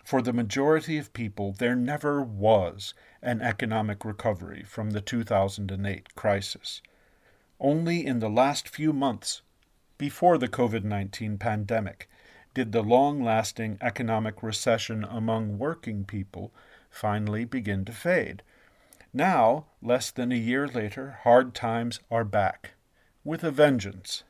For 0.05 0.23
the 0.23 0.33
majority 0.33 0.99
of 0.99 1.13
people, 1.13 1.53
there 1.53 1.77
never 1.77 2.23
was 2.23 2.95
an 3.23 3.43
economic 3.43 4.05
recovery 4.05 4.63
from 4.63 4.91
the 4.91 5.01
2008 5.01 6.15
crisis. 6.15 6.81
Only 7.59 8.07
in 8.07 8.21
the 8.21 8.31
last 8.31 8.69
few 8.69 8.93
months, 8.93 9.43
before 9.99 10.39
the 10.39 10.49
COVID 10.49 10.85
19 10.85 11.39
pandemic, 11.39 12.09
did 12.55 12.73
the 12.73 12.83
long 12.83 13.23
lasting 13.23 13.79
economic 13.81 14.43
recession 14.43 15.05
among 15.05 15.59
working 15.59 16.05
people 16.05 16.55
finally 16.89 17.45
begin 17.45 17.85
to 17.85 17.93
fade. 17.93 18.43
Now, 19.13 19.67
less 19.83 20.11
than 20.11 20.33
a 20.33 20.37
year 20.37 20.69
later, 20.69 21.19
hard 21.23 21.55
times 21.55 22.01
are 22.11 22.25
back 22.25 22.76
with 23.27 23.43
a 23.43 23.51
vengeance. 23.51 24.23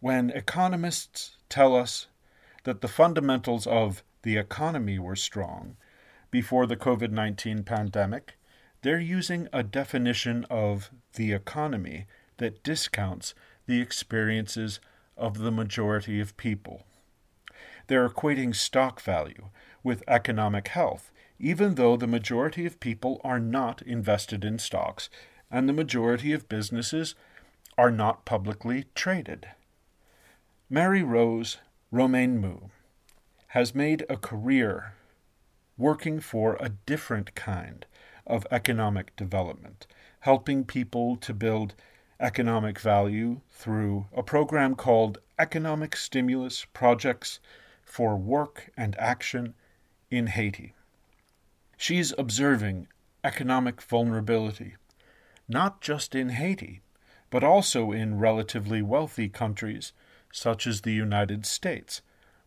When 0.00 0.30
economists 0.30 1.36
tell 1.48 1.76
us 1.76 2.08
that 2.64 2.80
the 2.80 2.88
fundamentals 2.88 3.64
of 3.64 4.02
the 4.22 4.36
economy 4.36 4.98
were 4.98 5.14
strong 5.14 5.76
before 6.32 6.66
the 6.66 6.76
COVID 6.76 7.12
19 7.12 7.62
pandemic, 7.62 8.34
they're 8.82 8.98
using 8.98 9.46
a 9.52 9.62
definition 9.62 10.44
of 10.50 10.90
the 11.14 11.32
economy 11.32 12.06
that 12.38 12.64
discounts 12.64 13.34
the 13.66 13.80
experiences 13.80 14.80
of 15.16 15.38
the 15.38 15.52
majority 15.52 16.20
of 16.20 16.36
people. 16.36 16.82
They're 17.86 18.08
equating 18.08 18.54
stock 18.54 19.00
value 19.00 19.50
with 19.84 20.02
economic 20.08 20.68
health, 20.68 21.12
even 21.38 21.76
though 21.76 21.96
the 21.96 22.08
majority 22.08 22.66
of 22.66 22.80
people 22.80 23.20
are 23.22 23.40
not 23.40 23.80
invested 23.82 24.44
in 24.44 24.58
stocks 24.58 25.08
and 25.52 25.68
the 25.68 25.72
majority 25.72 26.32
of 26.32 26.48
businesses 26.48 27.14
are 27.78 27.90
not 27.92 28.24
publicly 28.24 28.84
traded. 28.96 29.48
Mary 30.68 31.02
Rose 31.02 31.58
Romain 31.92 32.40
Mu 32.40 32.58
has 33.48 33.74
made 33.74 34.04
a 34.10 34.16
career 34.16 34.94
working 35.78 36.18
for 36.18 36.56
a 36.58 36.70
different 36.70 37.36
kind 37.36 37.86
of 38.26 38.46
economic 38.50 39.14
development, 39.14 39.86
helping 40.20 40.64
people 40.64 41.16
to 41.16 41.32
build 41.32 41.74
economic 42.18 42.80
value 42.80 43.40
through 43.48 44.06
a 44.12 44.24
program 44.24 44.74
called 44.74 45.18
Economic 45.38 45.94
Stimulus 45.94 46.66
Projects 46.72 47.38
for 47.84 48.16
Work 48.16 48.70
and 48.76 48.98
Action 48.98 49.54
in 50.10 50.26
Haiti. 50.26 50.74
She's 51.76 52.12
observing 52.18 52.88
economic 53.22 53.80
vulnerability, 53.80 54.74
not 55.48 55.80
just 55.80 56.16
in 56.16 56.30
Haiti, 56.30 56.82
but 57.30 57.44
also 57.44 57.92
in 57.92 58.18
relatively 58.18 58.82
wealthy 58.82 59.28
countries 59.28 59.92
such 60.32 60.66
as 60.66 60.80
the 60.80 60.92
United 60.92 61.46
States, 61.46 62.02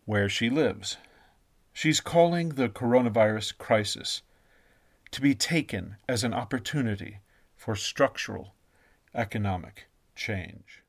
where 0.05 0.29
she 0.29 0.49
lives. 0.49 0.97
She's 1.73 2.01
calling 2.01 2.49
the 2.49 2.69
coronavirus 2.69 3.57
crisis 3.57 4.21
to 5.11 5.21
be 5.21 5.35
taken 5.35 5.97
as 6.07 6.23
an 6.23 6.33
opportunity 6.33 7.19
for 7.55 7.75
structural 7.75 8.53
economic 9.13 9.87
change. 10.15 10.83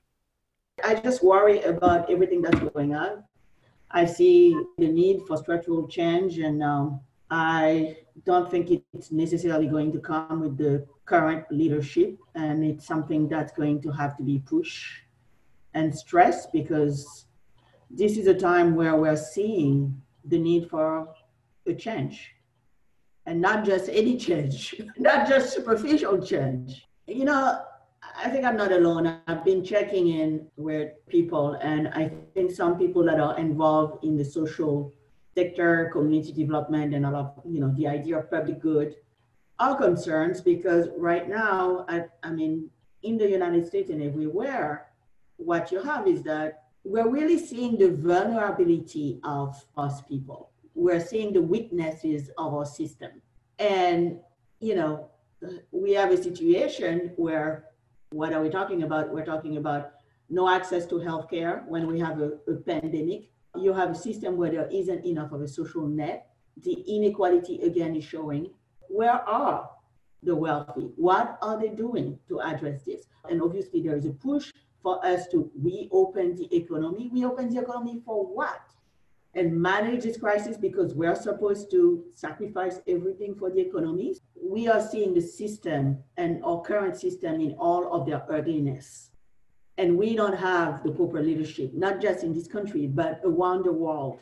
I 0.84 0.95
just 0.95 1.22
worry 1.22 1.62
about 1.62 2.11
everything 2.11 2.43
that's 2.43 2.59
going 2.59 2.95
on. 2.95 3.24
I 3.90 4.07
see 4.07 4.59
the 4.78 4.88
need 4.88 5.20
for 5.26 5.36
structural 5.36 5.86
change, 5.86 6.38
and 6.38 6.62
um, 6.62 7.01
I 7.33 7.97
don't 8.26 8.51
think 8.51 8.70
it's 8.93 9.11
necessarily 9.11 9.66
going 9.66 9.91
to 9.93 9.99
come 9.99 10.41
with 10.41 10.59
the 10.59 10.87
current 11.07 11.47
leadership, 11.51 12.18
and 12.35 12.62
it's 12.62 12.87
something 12.87 13.26
that's 13.26 13.53
going 13.53 13.80
to 13.83 13.91
have 13.91 14.18
to 14.18 14.22
be 14.22 14.41
pushed 14.41 14.85
and 15.72 15.97
stressed 15.97 16.53
because 16.53 17.24
this 17.91 18.18
is 18.18 18.26
a 18.26 18.35
time 18.35 18.74
where 18.74 18.97
we're 18.97 19.16
seeing 19.16 20.03
the 20.26 20.39
need 20.39 20.68
for 20.68 21.09
a 21.66 21.72
change 21.72 22.35
and 23.24 23.41
not 23.41 23.64
just 23.64 23.89
any 23.89 24.18
change, 24.18 24.74
not 24.99 25.26
just 25.26 25.55
superficial 25.55 26.20
change. 26.20 26.87
You 27.07 27.24
know, 27.24 27.62
I 28.14 28.28
think 28.28 28.45
I'm 28.45 28.59
not 28.59 28.72
alone. 28.72 29.20
I've 29.26 29.43
been 29.43 29.64
checking 29.64 30.09
in 30.09 30.49
with 30.57 30.91
people, 31.09 31.55
and 31.62 31.89
I 31.89 32.12
think 32.35 32.51
some 32.51 32.76
people 32.76 33.03
that 33.05 33.20
are 33.20 33.39
involved 33.39 34.05
in 34.05 34.18
the 34.18 34.24
social 34.24 34.93
sector, 35.35 35.91
community 35.93 36.33
development, 36.33 36.95
and 36.95 37.07
all 37.07 37.16
of 37.16 37.33
you 37.45 37.61
know 37.61 37.72
the 37.76 37.87
idea 37.87 38.18
of 38.18 38.30
public 38.30 38.61
good 38.61 38.97
are 39.59 39.76
concerns 39.76 40.41
because 40.41 40.89
right 40.97 41.28
now, 41.28 41.85
I, 41.89 42.05
I 42.22 42.30
mean, 42.30 42.68
in 43.03 43.16
the 43.18 43.28
United 43.28 43.66
States 43.66 43.91
and 43.91 44.03
everywhere, 44.03 44.89
what 45.37 45.70
you 45.70 45.83
have 45.83 46.07
is 46.09 46.22
that 46.24 46.64
we're 46.85 47.09
really 47.09 47.39
seeing 47.39 47.78
the 47.78 47.91
vulnerability 47.91 49.20
of 49.24 49.64
us 49.76 50.01
people. 50.03 50.51
We're 50.74 51.01
seeing 51.01 51.33
the 51.33 51.43
weaknesses 51.43 52.30
of 52.39 52.55
our 52.55 52.66
system. 52.66 53.22
And, 53.59 54.18
you 54.61 54.74
know, 54.74 55.09
we 55.70 55.93
have 55.93 56.11
a 56.11 56.20
situation 56.20 57.12
where 57.16 57.66
what 58.11 58.33
are 58.33 58.43
we 58.43 58.51
talking 58.51 58.83
about? 58.83 59.11
We're 59.11 59.24
talking 59.24 59.57
about 59.57 59.93
no 60.28 60.49
access 60.49 60.87
to 60.87 60.97
healthcare 60.97 61.66
when 61.66 61.87
we 61.87 61.99
have 62.01 62.20
a, 62.20 62.33
a 62.49 62.55
pandemic. 62.55 63.30
You 63.61 63.72
have 63.74 63.90
a 63.90 63.94
system 63.94 64.36
where 64.36 64.50
there 64.50 64.68
isn't 64.72 65.05
enough 65.05 65.32
of 65.32 65.42
a 65.42 65.48
social 65.48 65.86
net. 65.86 66.26
The 66.62 66.72
inequality 66.72 67.61
again 67.62 67.94
is 67.96 68.05
showing. 68.05 68.50
Where 68.88 69.28
are 69.28 69.68
the 70.22 70.34
wealthy? 70.34 70.90
What 70.96 71.38
are 71.42 71.61
they 71.61 71.68
doing 71.68 72.18
to 72.28 72.40
address 72.40 72.82
this? 72.82 73.07
And 73.28 73.42
obviously, 73.42 73.82
there 73.82 73.96
is 73.96 74.07
a 74.07 74.12
push 74.12 74.53
for 74.82 75.05
us 75.05 75.28
to 75.28 75.50
reopen 75.61 76.34
the 76.34 76.55
economy. 76.55 77.11
We 77.12 77.24
open 77.24 77.53
the 77.53 77.61
economy 77.61 78.03
for 78.05 78.26
what? 78.26 78.61
And 79.34 79.61
manage 79.61 80.03
this 80.03 80.18
crisis 80.18 80.57
because 80.57 80.94
we're 80.94 81.14
supposed 81.14 81.70
to 81.70 82.05
sacrifice 82.14 82.80
everything 82.86 83.34
for 83.34 83.50
the 83.50 83.61
economy. 83.61 84.16
We 84.34 84.68
are 84.68 84.80
seeing 84.80 85.14
the 85.14 85.22
system 85.22 85.98
and 86.16 86.42
our 86.44 86.61
current 86.62 86.96
system 86.96 87.40
in 87.40 87.53
all 87.59 87.92
of 87.94 88.07
their 88.07 88.22
ugliness. 88.30 89.12
And 89.79 89.97
we 89.97 90.14
don't 90.14 90.37
have 90.37 90.83
the 90.83 90.93
proper 90.93 91.23
leadership, 91.23 91.73
not 91.73 92.01
just 92.01 92.25
in 92.25 92.35
this 92.35 92.47
country, 92.47 92.87
but 92.87 93.20
around 93.25 93.64
the 93.64 93.73
world 93.73 94.20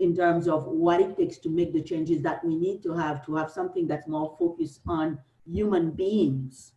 in 0.00 0.14
terms 0.14 0.48
of 0.48 0.66
what 0.66 1.00
it 1.00 1.16
takes 1.16 1.38
to 1.38 1.48
make 1.48 1.72
the 1.72 1.82
changes 1.82 2.22
that 2.22 2.44
we 2.44 2.56
need 2.56 2.82
to 2.82 2.92
have 2.92 3.24
to 3.26 3.34
have 3.34 3.50
something 3.50 3.86
that's 3.86 4.06
more 4.06 4.36
focused 4.38 4.80
on 4.86 5.18
human 5.44 5.90
beings 5.90 6.72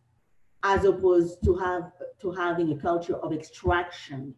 as 0.64 0.86
opposed 0.86 1.44
to 1.44 1.56
have 1.56 1.92
to 2.20 2.32
having 2.32 2.72
a 2.72 2.78
culture 2.78 3.16
of 3.18 3.34
extraction 3.34 4.34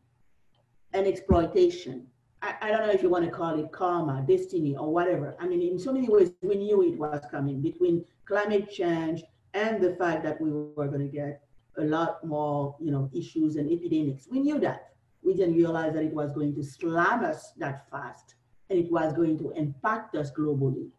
and 0.93 1.05
exploitation. 1.07 2.07
I, 2.41 2.55
I, 2.61 2.71
don't 2.71 2.87
know 2.87 2.93
if 2.93 3.01
you 3.03 3.09
want 3.09 3.25
to 3.25 3.31
call 3.31 3.59
it 3.59 3.71
karma, 3.71 4.23
destiny, 4.27 4.75
or 4.75 4.91
whatever. 4.91 5.35
I 5.39 5.47
mean, 5.47 5.61
in 5.61 5.79
so 5.79 5.91
many 5.91 6.07
ways, 6.07 6.31
we 6.41 6.55
knew 6.55 6.81
it 6.83 6.97
was 6.97 7.21
coming 7.29 7.61
between 7.61 8.05
climate 8.25 8.69
change 8.69 9.23
and 9.53 9.81
the 9.81 9.95
fact 9.95 10.23
that 10.23 10.39
we 10.39 10.49
were 10.51 10.87
going 10.87 11.01
to 11.01 11.07
get 11.07 11.42
a 11.77 11.83
lot 11.83 12.25
more, 12.25 12.75
you 12.79 12.91
know, 12.91 13.09
issues 13.13 13.55
and 13.55 13.71
epidemics. 13.71 14.27
We 14.29 14.39
knew 14.39 14.59
that. 14.59 14.89
We 15.23 15.33
didn't 15.33 15.55
realize 15.55 15.93
that 15.93 16.03
it 16.03 16.13
was 16.13 16.31
going 16.33 16.53
to 16.55 16.63
slam 16.63 17.23
us 17.23 17.53
that 17.57 17.89
fast 17.89 18.35
and 18.69 18.77
it 18.77 18.91
was 18.91 19.13
going 19.13 19.37
to 19.39 19.51
impact 19.51 20.15
us 20.15 20.31
globally. 20.31 20.89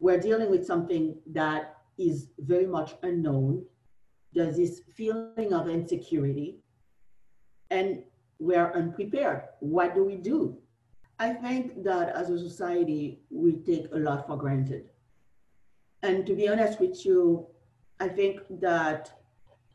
We're 0.00 0.20
dealing 0.20 0.50
with 0.50 0.66
something 0.66 1.16
that 1.32 1.76
is 1.98 2.28
very 2.38 2.66
much 2.66 2.94
unknown 3.02 3.64
there's 4.36 4.58
this 4.58 4.82
feeling 4.94 5.54
of 5.54 5.68
insecurity 5.68 6.58
and 7.70 8.02
we're 8.38 8.70
unprepared. 8.72 9.44
What 9.60 9.94
do 9.94 10.04
we 10.04 10.16
do? 10.16 10.58
I 11.18 11.32
think 11.32 11.82
that 11.84 12.10
as 12.14 12.28
a 12.28 12.38
society, 12.38 13.20
we 13.30 13.56
take 13.56 13.86
a 13.92 13.96
lot 13.96 14.26
for 14.26 14.36
granted. 14.36 14.90
And 16.02 16.26
to 16.26 16.34
be 16.34 16.48
honest 16.48 16.78
with 16.78 17.06
you, 17.06 17.46
I 17.98 18.08
think 18.08 18.42
that 18.60 19.10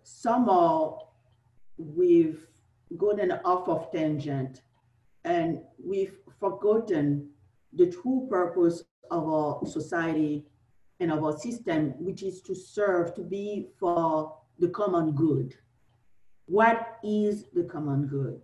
somehow 0.04 1.00
we've 1.78 2.48
gotten 2.98 3.32
off 3.46 3.68
of 3.68 3.92
tangent 3.92 4.62
and 5.24 5.62
we've 5.84 6.18
forgotten 6.40 7.30
the 7.74 7.88
true 7.88 8.28
purpose 8.30 8.84
of 9.10 9.28
our 9.28 9.66
society 9.66 10.46
and 11.00 11.12
of 11.12 11.24
our 11.24 11.38
system, 11.38 11.94
which 11.98 12.24
is 12.24 12.42
to 12.42 12.56
serve, 12.56 13.14
to 13.16 13.22
be 13.22 13.70
for 13.80 14.38
the 14.60 14.70
common 14.70 15.12
good. 15.14 15.56
What 16.46 17.00
is 17.04 17.46
the 17.54 17.64
common 17.64 18.08
good? 18.08 18.42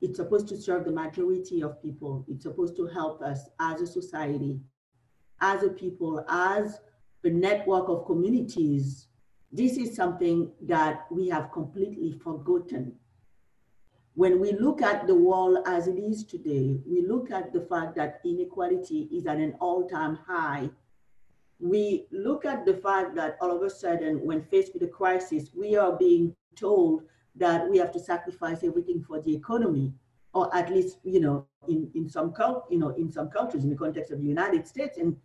It's 0.00 0.18
supposed 0.18 0.48
to 0.48 0.56
serve 0.56 0.84
the 0.84 0.92
majority 0.92 1.62
of 1.62 1.82
people. 1.82 2.24
It's 2.28 2.44
supposed 2.44 2.76
to 2.76 2.86
help 2.86 3.20
us 3.20 3.48
as 3.58 3.80
a 3.80 3.86
society, 3.86 4.60
as 5.40 5.64
a 5.64 5.70
people, 5.70 6.24
as 6.28 6.80
a 7.24 7.30
network 7.30 7.88
of 7.88 8.06
communities. 8.06 9.07
This 9.50 9.76
is 9.76 9.96
something 9.96 10.50
that 10.62 11.06
we 11.10 11.28
have 11.28 11.52
completely 11.52 12.12
forgotten. 12.12 12.94
When 14.14 14.40
we 14.40 14.52
look 14.52 14.82
at 14.82 15.06
the 15.06 15.14
world 15.14 15.58
as 15.66 15.86
it 15.86 15.98
is 15.98 16.24
today, 16.24 16.80
we 16.86 17.06
look 17.06 17.30
at 17.30 17.52
the 17.52 17.60
fact 17.60 17.94
that 17.96 18.20
inequality 18.24 19.08
is 19.12 19.26
at 19.26 19.38
an 19.38 19.54
all 19.60 19.88
time 19.88 20.18
high 20.26 20.70
we 21.60 22.06
look 22.12 22.44
at 22.44 22.64
the 22.64 22.74
fact 22.74 23.14
that 23.16 23.36
all 23.40 23.54
of 23.54 23.62
a 23.62 23.70
sudden, 23.70 24.24
when 24.24 24.42
faced 24.44 24.72
with 24.74 24.82
a 24.82 24.88
crisis, 24.88 25.50
we 25.54 25.76
are 25.76 25.96
being 25.96 26.34
told 26.54 27.02
that 27.34 27.68
we 27.68 27.78
have 27.78 27.92
to 27.92 28.00
sacrifice 28.00 28.62
everything 28.62 29.02
for 29.02 29.20
the 29.20 29.34
economy, 29.34 29.92
or 30.34 30.54
at 30.54 30.70
least, 30.70 30.98
you 31.04 31.20
know, 31.20 31.46
in, 31.68 31.90
in 31.94 32.08
some 32.08 32.32
you 32.70 32.78
know, 32.78 32.90
in 32.90 33.10
some 33.10 33.28
countries, 33.28 33.64
in 33.64 33.70
the 33.70 33.76
context 33.76 34.12
of 34.12 34.20
the 34.20 34.26
United 34.26 34.66
States. 34.66 34.98
And 34.98 35.16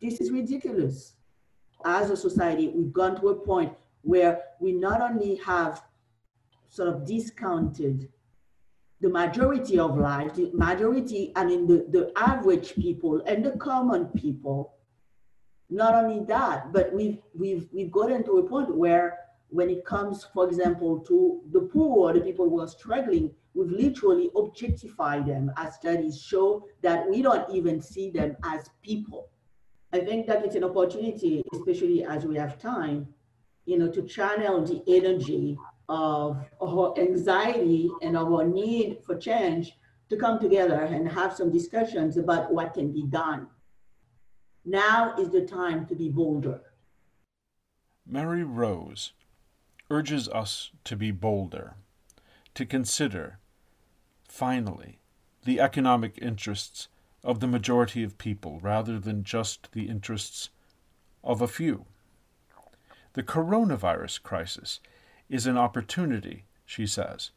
this 0.00 0.20
is 0.20 0.30
ridiculous. 0.30 1.14
As 1.84 2.10
a 2.10 2.16
society, 2.16 2.68
we've 2.68 2.92
gone 2.92 3.20
to 3.20 3.28
a 3.28 3.34
point 3.34 3.72
where 4.02 4.40
we 4.60 4.72
not 4.72 5.00
only 5.00 5.36
have 5.36 5.82
sort 6.68 6.88
of 6.88 7.06
discounted 7.06 8.08
the 9.00 9.08
majority 9.08 9.78
of 9.78 9.96
life, 9.96 10.34
the 10.34 10.50
majority, 10.52 11.32
I 11.36 11.44
mean, 11.44 11.66
the, 11.66 11.86
the 11.88 12.12
average 12.16 12.74
people 12.74 13.22
and 13.26 13.44
the 13.44 13.52
common 13.52 14.06
people 14.06 14.74
not 15.70 15.94
only 15.94 16.24
that, 16.24 16.72
but 16.72 16.92
we've 16.92 17.18
we've 17.34 17.68
we've 17.72 17.92
gotten 17.92 18.24
to 18.24 18.38
a 18.38 18.48
point 18.48 18.74
where 18.74 19.18
when 19.50 19.70
it 19.70 19.84
comes, 19.84 20.24
for 20.32 20.46
example, 20.46 21.00
to 21.00 21.40
the 21.52 21.60
poor, 21.60 22.12
the 22.12 22.20
people 22.20 22.48
who 22.48 22.60
are 22.60 22.68
struggling, 22.68 23.30
we've 23.54 23.70
literally 23.70 24.30
objectified 24.36 25.26
them 25.26 25.50
as 25.56 25.74
studies 25.74 26.20
show 26.20 26.64
that 26.82 27.08
we 27.08 27.22
don't 27.22 27.50
even 27.54 27.80
see 27.80 28.10
them 28.10 28.36
as 28.44 28.68
people. 28.82 29.28
I 29.92 30.00
think 30.00 30.26
that 30.26 30.44
it's 30.44 30.54
an 30.54 30.64
opportunity, 30.64 31.42
especially 31.52 32.04
as 32.04 32.26
we 32.26 32.36
have 32.36 32.60
time, 32.60 33.08
you 33.64 33.78
know, 33.78 33.90
to 33.90 34.02
channel 34.02 34.64
the 34.64 34.82
energy 34.86 35.56
of 35.88 36.44
our 36.62 36.98
anxiety 36.98 37.90
and 38.02 38.16
our 38.16 38.44
need 38.44 38.98
for 39.04 39.16
change 39.16 39.78
to 40.10 40.16
come 40.16 40.38
together 40.38 40.80
and 40.80 41.08
have 41.08 41.34
some 41.34 41.50
discussions 41.50 42.16
about 42.16 42.52
what 42.52 42.74
can 42.74 42.92
be 42.92 43.04
done 43.04 43.48
now 44.68 45.14
is 45.16 45.30
the 45.30 45.46
time 45.46 45.86
to 45.86 45.94
be 45.94 46.10
bolder. 46.10 46.60
Mary 48.06 48.44
Rose 48.44 49.12
urges 49.90 50.28
us 50.28 50.70
to 50.84 50.94
be 50.94 51.10
bolder, 51.10 51.74
to 52.54 52.66
consider, 52.66 53.38
finally, 54.28 54.98
the 55.44 55.58
economic 55.58 56.18
interests 56.20 56.88
of 57.24 57.40
the 57.40 57.46
majority 57.46 58.02
of 58.02 58.18
people 58.18 58.60
rather 58.60 58.98
than 58.98 59.24
just 59.24 59.72
the 59.72 59.88
interests 59.88 60.50
of 61.24 61.42
a 61.42 61.48
few. 61.48 61.86
The 63.14 63.22
coronavirus 63.22 64.22
crisis 64.22 64.80
is 65.28 65.46
an 65.46 65.58
opportunity, 65.58 66.44
she 66.64 66.86
says, 66.86 67.30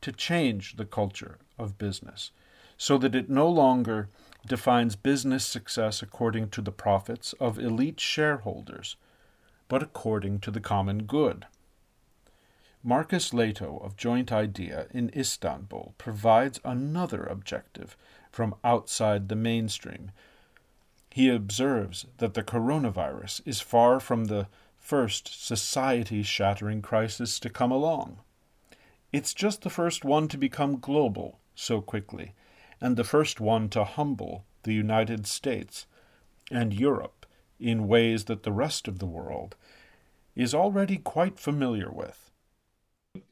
to 0.00 0.12
change 0.12 0.76
the 0.76 0.84
culture 0.84 1.38
of 1.58 1.78
business 1.78 2.30
so 2.76 2.96
that 2.98 3.14
it 3.14 3.28
no 3.28 3.48
longer 3.48 4.08
defines 4.46 4.96
business 4.96 5.44
success 5.44 6.00
according 6.00 6.48
to 6.50 6.62
the 6.62 6.72
profits 6.72 7.32
of 7.34 7.58
elite 7.58 8.00
shareholders, 8.00 8.96
but 9.68 9.82
according 9.82 10.38
to 10.40 10.50
the 10.50 10.60
common 10.60 11.02
good. 11.04 11.46
Marcus 12.82 13.30
Lehto 13.30 13.84
of 13.84 13.96
Joint 13.96 14.30
Idea 14.30 14.86
in 14.92 15.10
Istanbul 15.14 15.94
provides 15.98 16.60
another 16.64 17.24
objective 17.24 17.96
from 18.30 18.54
outside 18.62 19.28
the 19.28 19.36
mainstream. 19.36 20.10
He 21.10 21.28
observes 21.28 22.06
that 22.18 22.34
the 22.34 22.42
coronavirus 22.42 23.40
is 23.44 23.60
far 23.60 23.98
from 24.00 24.26
the 24.26 24.48
first 24.78 25.46
society 25.46 26.22
shattering 26.22 26.82
crisis 26.82 27.38
to 27.40 27.50
come 27.50 27.70
along. 27.72 28.18
It's 29.12 29.34
just 29.34 29.62
the 29.62 29.70
first 29.70 30.04
one 30.04 30.28
to 30.28 30.38
become 30.38 30.80
global 30.80 31.40
so 31.54 31.80
quickly, 31.80 32.34
and 32.80 32.96
the 32.96 33.04
first 33.04 33.40
one 33.40 33.68
to 33.70 33.84
humble 33.84 34.44
the 34.62 34.74
United 34.74 35.26
States 35.26 35.86
and 36.50 36.72
Europe 36.72 37.26
in 37.58 37.88
ways 37.88 38.24
that 38.24 38.42
the 38.42 38.52
rest 38.52 38.86
of 38.86 38.98
the 38.98 39.06
world 39.06 39.56
is 40.36 40.54
already 40.54 40.96
quite 40.96 41.38
familiar 41.38 41.90
with. 41.90 42.30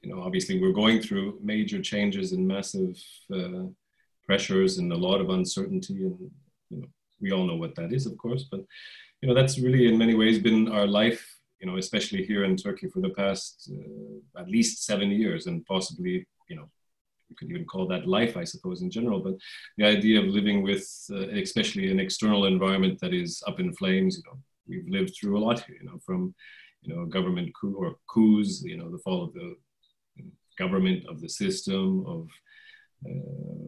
You 0.03 0.14
know, 0.14 0.22
obviously, 0.22 0.61
we're 0.61 0.72
going 0.72 1.01
through 1.01 1.38
major 1.42 1.80
changes 1.80 2.32
and 2.32 2.47
massive 2.47 3.01
uh, 3.32 3.66
pressures 4.27 4.79
and 4.79 4.93
a 4.93 4.97
lot 4.97 5.20
of 5.20 5.31
uncertainty, 5.31 5.95
and 6.05 6.18
you 6.70 6.81
know, 6.81 6.89
we 7.20 7.33
all 7.33 7.47
know 7.47 7.57
what 7.57 7.74
that 7.77 7.93
is, 7.93 8.07
of 8.07 8.16
course. 8.18 8.45
But 8.51 8.61
you 9.20 9.29
know, 9.29 9.35
that's 9.35 9.59
really 9.59 9.89
in 9.89 9.99
many 9.99 10.14
ways 10.14 10.39
been 10.39 10.68
our 10.68 10.87
life. 10.87 11.24
You 11.61 11.66
know, 11.66 11.79
especially 11.79 12.24
here 12.24 12.45
in 12.45 12.57
Turkey 12.57 12.89
for 12.89 13.01
the 13.01 13.11
past 13.11 13.70
uh, 13.72 14.41
at 14.41 14.49
least 14.49 14.85
seven 14.85 15.11
years, 15.11 15.47
and 15.47 15.64
possibly 15.64 16.27
you 16.49 16.57
know 16.57 16.68
you 17.29 17.37
could 17.37 17.51
even 17.51 17.64
call 17.64 17.87
that 17.89 18.07
life, 18.07 18.37
I 18.37 18.45
suppose, 18.45 18.83
in 18.83 18.91
general. 18.91 19.20
But 19.20 19.35
the 19.77 19.85
idea 19.85 20.20
of 20.20 20.27
living 20.27 20.62
with, 20.62 20.87
uh, 21.11 21.29
especially 21.31 21.91
an 21.91 22.01
external 22.01 22.47
environment 22.47 23.01
that 23.01 23.14
is 23.14 23.43
up 23.47 23.61
in 23.61 23.72
flames, 23.72 24.16
you 24.16 24.22
know, 24.27 24.39
we've 24.68 24.89
lived 24.89 25.14
through 25.14 25.39
a 25.39 25.45
lot 25.45 25.61
here, 25.61 25.77
you 25.81 25.89
know, 25.89 25.99
from, 26.05 26.35
you 26.83 26.95
know, 26.95 27.05
government 27.07 27.53
coup 27.61 27.77
or 27.77 27.97
coups, 28.09 28.62
you 28.62 28.77
know, 28.77 28.91
the 28.91 28.99
fall 28.99 29.24
of 29.24 29.33
the 29.35 29.57
government, 30.59 31.05
of 31.09 31.20
the 31.20 31.29
system, 31.29 32.05
of, 32.07 32.29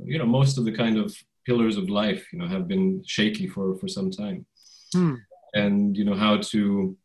you 0.04 0.18
know, 0.18 0.26
most 0.26 0.58
of 0.58 0.64
the 0.64 0.72
kind 0.72 0.98
of 0.98 1.14
pillars 1.46 1.76
of 1.76 1.88
life, 1.88 2.26
you 2.32 2.38
know, 2.38 2.48
have 2.48 2.68
been 2.68 3.02
shaky 3.06 3.46
for, 3.46 3.76
for 3.76 3.88
some 3.88 4.10
time. 4.10 4.46
Hmm. 4.92 5.14
And, 5.54 5.96
you 5.96 6.04
know, 6.04 6.14
how 6.14 6.38
to, 6.38 6.96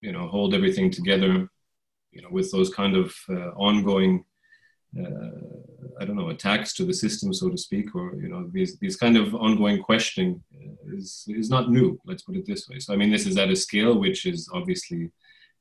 you 0.00 0.12
know, 0.12 0.28
hold 0.28 0.54
everything 0.54 0.90
together, 0.90 1.48
you 2.12 2.22
know, 2.22 2.28
with 2.30 2.50
those 2.52 2.70
kind 2.72 2.96
of 2.96 3.14
uh, 3.30 3.50
ongoing 3.56 4.24
uh, 4.98 5.30
I 6.00 6.04
don't 6.04 6.16
know, 6.16 6.30
attacks 6.30 6.72
to 6.74 6.84
the 6.84 6.94
system, 6.94 7.32
so 7.34 7.50
to 7.50 7.58
speak, 7.58 7.94
or 7.94 8.14
you 8.14 8.28
know, 8.28 8.48
these 8.52 8.78
these 8.78 8.96
kind 8.96 9.16
of 9.16 9.34
ongoing 9.34 9.82
questioning 9.82 10.42
uh, 10.54 10.96
is 10.96 11.24
is 11.28 11.50
not 11.50 11.70
new. 11.70 12.00
Let's 12.06 12.22
put 12.22 12.36
it 12.36 12.46
this 12.46 12.68
way. 12.68 12.78
So 12.78 12.94
I 12.94 12.96
mean, 12.96 13.10
this 13.10 13.26
is 13.26 13.36
at 13.36 13.50
a 13.50 13.56
scale 13.56 13.98
which 13.98 14.24
is 14.24 14.48
obviously, 14.52 15.10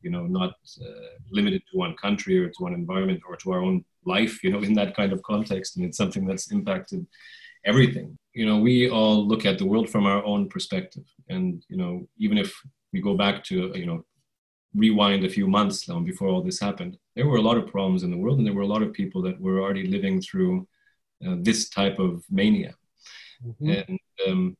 you 0.02 0.12
know, 0.12 0.26
not 0.28 0.52
uh, 0.82 1.08
limited 1.32 1.62
to 1.72 1.78
one 1.78 1.96
country 1.96 2.40
or 2.40 2.50
to 2.50 2.64
one 2.64 2.74
environment 2.74 3.22
or 3.28 3.36
to 3.38 3.52
our 3.52 3.62
own 3.62 3.84
life. 4.08 4.44
You 4.44 4.52
know, 4.52 4.62
in 4.62 4.74
that 4.74 4.96
kind 4.96 5.14
of 5.14 5.22
context, 5.24 5.78
and 5.78 5.86
it's 5.86 5.98
something 5.98 6.26
that's 6.26 6.52
impacted 6.52 7.06
everything. 7.66 8.18
You 8.34 8.46
know, 8.46 8.58
we 8.58 8.90
all 8.90 9.28
look 9.28 9.46
at 9.46 9.58
the 9.58 9.66
world 9.66 9.90
from 9.90 10.06
our 10.06 10.24
own 10.24 10.50
perspective, 10.50 11.06
and 11.30 11.64
you 11.70 11.78
know, 11.78 12.08
even 12.18 12.38
if 12.38 12.54
we 12.94 13.02
go 13.02 13.16
back 13.16 13.44
to 13.46 13.72
you 13.76 13.86
know 13.86 14.06
rewind 14.76 15.24
a 15.26 15.30
few 15.30 15.48
months 15.48 15.88
now 15.90 16.00
before 16.00 16.28
all 16.28 16.44
this 16.44 16.60
happened, 16.60 16.98
there 17.16 17.28
were 17.28 17.38
a 17.38 17.48
lot 17.50 17.58
of 17.58 17.68
problems 17.68 18.04
in 18.04 18.12
the 18.12 18.18
world, 18.18 18.38
and 18.38 18.48
there 18.48 18.54
were 18.54 18.68
a 18.70 18.74
lot 18.76 18.84
of 18.84 18.94
people 18.94 19.22
that 19.24 19.40
were 19.40 19.62
already 19.62 19.88
living 19.88 20.22
through 20.22 20.68
uh, 21.26 21.36
this 21.40 21.70
type 21.70 22.00
of 22.00 22.24
mania. 22.30 22.76
Mm-hmm. 23.46 23.70
And 23.70 24.00
um, 24.28 24.58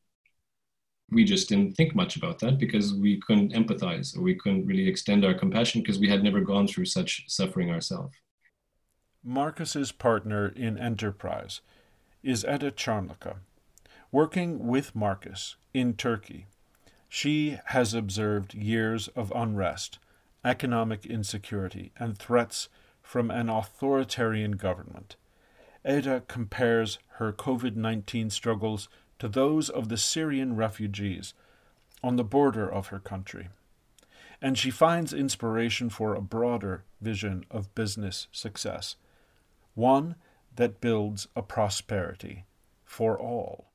we 1.10 1.24
just 1.24 1.48
didn't 1.48 1.74
think 1.76 1.94
much 1.94 2.16
about 2.16 2.38
that 2.40 2.58
because 2.58 2.94
we 2.94 3.20
couldn't 3.20 3.52
empathize 3.52 4.16
or 4.16 4.22
we 4.22 4.34
couldn't 4.34 4.66
really 4.66 4.88
extend 4.88 5.24
our 5.24 5.34
compassion 5.34 5.80
because 5.80 5.98
we 5.98 6.08
had 6.08 6.22
never 6.22 6.40
gone 6.40 6.66
through 6.66 6.84
such 6.84 7.24
suffering 7.28 7.70
ourselves. 7.70 8.14
Marcus's 9.28 9.92
partner 9.92 10.48
in 10.48 10.78
enterprise 10.78 11.60
is 12.22 12.46
Eda 12.46 12.70
Charnlaka, 12.70 13.36
working 14.10 14.66
with 14.66 14.96
Marcus 14.96 15.56
in 15.74 15.92
Turkey 15.92 16.46
she 17.10 17.58
has 17.66 17.92
observed 17.92 18.54
years 18.54 19.08
of 19.08 19.30
unrest, 19.34 19.98
economic 20.44 21.04
insecurity, 21.04 21.92
and 21.98 22.16
threats 22.16 22.70
from 23.02 23.30
an 23.30 23.50
authoritarian 23.50 24.52
government. 24.52 25.16
Eda 25.86 26.22
compares 26.26 26.98
her 27.16 27.30
COVID 27.30 27.76
19 27.76 28.30
struggles 28.30 28.88
to 29.18 29.28
those 29.28 29.68
of 29.68 29.90
the 29.90 29.98
Syrian 29.98 30.56
refugees 30.56 31.34
on 32.02 32.16
the 32.16 32.24
border 32.24 32.66
of 32.66 32.86
her 32.86 32.98
country. 32.98 33.48
And 34.40 34.56
she 34.56 34.70
finds 34.70 35.12
inspiration 35.12 35.90
for 35.90 36.14
a 36.14 36.22
broader 36.22 36.84
vision 37.02 37.44
of 37.50 37.74
business 37.74 38.28
success, 38.32 38.96
one 39.78 40.16
that 40.56 40.80
builds 40.80 41.26
a 41.34 41.42
prosperity 41.42 42.44
for 42.84 43.18
all 43.18 43.68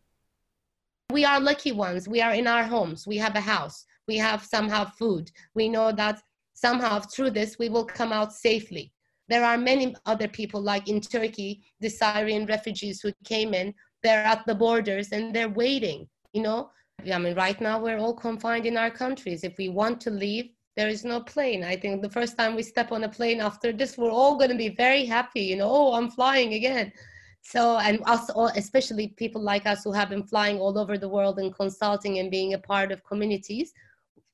we 1.13 1.23
are 1.25 1.39
lucky 1.39 1.71
ones. 1.71 2.07
We 2.07 2.21
are 2.21 2.33
in 2.33 2.47
our 2.47 2.63
homes. 2.63 3.05
We 3.05 3.17
have 3.17 3.35
a 3.35 3.39
house. 3.39 3.85
We 4.07 4.17
have 4.17 4.43
somehow 4.43 4.85
food. 4.85 5.31
We 5.53 5.69
know 5.69 5.91
that 5.91 6.19
somehow 6.55 7.01
through 7.01 7.31
this 7.31 7.59
we 7.59 7.69
will 7.69 7.85
come 7.85 8.11
out 8.11 8.33
safely. 8.33 8.91
There 9.29 9.45
are 9.45 9.57
many 9.57 9.95
other 10.07 10.27
people, 10.27 10.59
like 10.59 10.89
in 10.89 10.99
Turkey, 10.99 11.61
the 11.79 11.89
Syrian 11.89 12.47
refugees 12.47 12.99
who 12.99 13.13
came 13.23 13.53
in, 13.53 13.73
they're 14.01 14.25
at 14.25 14.45
the 14.47 14.55
borders 14.55 15.09
and 15.11 15.33
they're 15.33 15.49
waiting, 15.49 16.07
you 16.33 16.41
know. 16.41 16.71
I 17.11 17.17
mean, 17.19 17.35
right 17.35 17.59
now 17.61 17.79
we're 17.79 17.99
all 17.99 18.15
confined 18.15 18.65
in 18.65 18.75
our 18.75 18.91
countries. 18.91 19.43
If 19.43 19.55
we 19.57 19.69
want 19.69 20.01
to 20.01 20.09
leave, 20.09 20.49
there 20.75 20.87
is 20.87 21.05
no 21.05 21.21
plane. 21.21 21.63
I 21.63 21.75
think 21.75 22.01
the 22.01 22.09
first 22.09 22.37
time 22.37 22.55
we 22.55 22.63
step 22.63 22.91
on 22.91 23.03
a 23.03 23.09
plane 23.09 23.39
after 23.39 23.71
this, 23.71 23.97
we're 23.97 24.11
all 24.11 24.37
going 24.37 24.49
to 24.49 24.57
be 24.57 24.69
very 24.69 25.05
happy, 25.05 25.41
you 25.41 25.55
know, 25.55 25.69
oh, 25.69 25.93
I'm 25.93 26.09
flying 26.09 26.53
again. 26.53 26.91
So, 27.41 27.77
and 27.77 27.99
us, 28.05 28.29
all, 28.29 28.51
especially 28.55 29.09
people 29.09 29.41
like 29.41 29.65
us 29.65 29.83
who 29.83 29.91
have 29.91 30.09
been 30.09 30.23
flying 30.23 30.59
all 30.59 30.77
over 30.79 30.97
the 30.97 31.09
world 31.09 31.39
and 31.39 31.53
consulting 31.53 32.19
and 32.19 32.31
being 32.31 32.53
a 32.53 32.57
part 32.57 32.91
of 32.91 33.03
communities, 33.03 33.73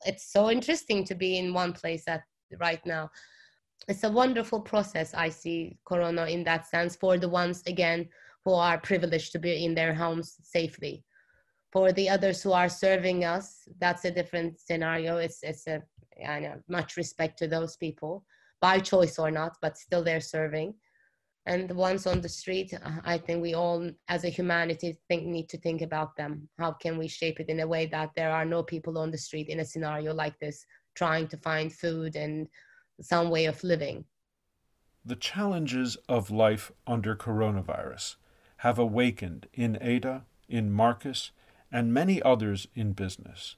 it's 0.05 0.31
so 0.31 0.49
interesting 0.49 1.03
to 1.05 1.15
be 1.15 1.37
in 1.37 1.53
one 1.53 1.73
place 1.73 2.07
at 2.07 2.23
right 2.59 2.85
now. 2.85 3.09
It's 3.87 4.03
a 4.03 4.11
wonderful 4.11 4.61
process. 4.61 5.13
I 5.13 5.29
see 5.29 5.77
Corona 5.85 6.25
in 6.25 6.43
that 6.43 6.67
sense 6.67 6.95
for 6.95 7.17
the 7.17 7.27
ones 7.27 7.63
again 7.65 8.07
who 8.45 8.53
are 8.53 8.77
privileged 8.77 9.31
to 9.33 9.39
be 9.39 9.65
in 9.65 9.73
their 9.73 9.93
homes 9.93 10.37
safely. 10.43 11.03
For 11.71 11.91
the 11.91 12.09
others 12.09 12.41
who 12.41 12.51
are 12.51 12.69
serving 12.69 13.25
us, 13.25 13.67
that's 13.79 14.05
a 14.05 14.11
different 14.11 14.59
scenario. 14.59 15.17
It's 15.17 15.43
it's 15.43 15.67
a 15.67 15.83
I 16.25 16.39
know 16.39 16.49
uh, 16.49 16.55
much 16.67 16.97
respect 16.97 17.37
to 17.39 17.47
those 17.47 17.77
people 17.77 18.23
by 18.61 18.79
choice 18.79 19.17
or 19.19 19.31
not, 19.31 19.57
but 19.61 19.77
still 19.77 20.03
they're 20.03 20.21
serving. 20.21 20.73
And 21.45 21.69
the 21.69 21.75
ones 21.75 22.05
on 22.05 22.21
the 22.21 22.29
street 22.29 22.73
uh, 22.73 22.91
i 23.05 23.17
think 23.17 23.41
we 23.41 23.53
all 23.53 23.89
as 24.07 24.23
a 24.23 24.29
humanity 24.29 24.99
think 25.07 25.25
need 25.25 25.49
to 25.49 25.57
think 25.57 25.81
about 25.81 26.15
them. 26.15 26.47
How 26.57 26.71
can 26.73 26.97
we 26.97 27.07
shape 27.07 27.39
it 27.39 27.49
in 27.49 27.61
a 27.61 27.67
way 27.67 27.85
that 27.87 28.11
there 28.15 28.31
are 28.31 28.45
no 28.45 28.61
people 28.63 28.97
on 28.97 29.11
the 29.11 29.17
street 29.17 29.49
in 29.49 29.59
a 29.59 29.65
scenario 29.65 30.13
like 30.13 30.37
this 30.39 30.65
trying 30.95 31.27
to 31.29 31.37
find 31.37 31.73
food 31.73 32.15
and 32.15 32.47
some 33.01 33.29
way 33.29 33.45
of 33.45 33.63
living? 33.63 34.05
The 35.05 35.15
challenges 35.15 35.97
of 36.07 36.29
life 36.29 36.71
under 36.85 37.15
coronavirus 37.15 38.17
have 38.57 38.77
awakened 38.77 39.47
in 39.53 39.77
Ada, 39.81 40.25
in 40.49 40.71
Marcus, 40.71 41.31
and 41.71 41.93
many 41.93 42.21
others 42.21 42.67
in 42.75 42.91
business 42.91 43.55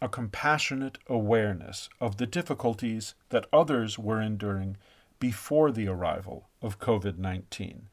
a 0.00 0.08
compassionate 0.08 0.98
awareness 1.08 1.88
of 2.00 2.18
the 2.18 2.26
difficulties 2.26 3.14
that 3.30 3.46
others 3.52 3.98
were 3.98 4.20
enduring 4.20 4.76
before 5.18 5.72
the 5.72 5.88
arrival 5.88 6.48
of 6.62 6.78
COVID 6.78 7.18
19. 7.18 7.88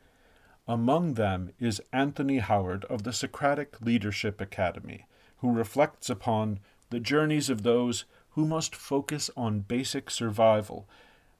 Among 0.68 1.14
them 1.14 1.52
is 1.60 1.82
Anthony 1.92 2.40
Howard 2.40 2.86
of 2.86 3.04
the 3.04 3.14
Socratic 3.14 3.82
Leadership 3.82 4.40
Academy, 4.40 5.06
who 5.38 5.52
reflects 5.52 6.10
upon 6.10 6.60
the 6.90 7.00
journeys 7.00 7.50
of 7.50 7.64
those 7.64 8.06
who 8.30 8.46
must 8.46 8.76
focus 8.76 9.30
on 9.36 9.62
basic 9.62 10.10
survival 10.10 10.88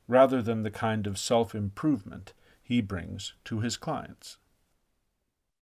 rather 0.08 0.42
than 0.42 0.64
the 0.64 0.72
kind 0.72 1.08
of 1.08 1.18
self 1.18 1.54
improvement 1.54 2.34
he 2.62 2.82
brings 2.82 3.34
to 3.46 3.60
his 3.60 3.78
clients. 3.78 4.38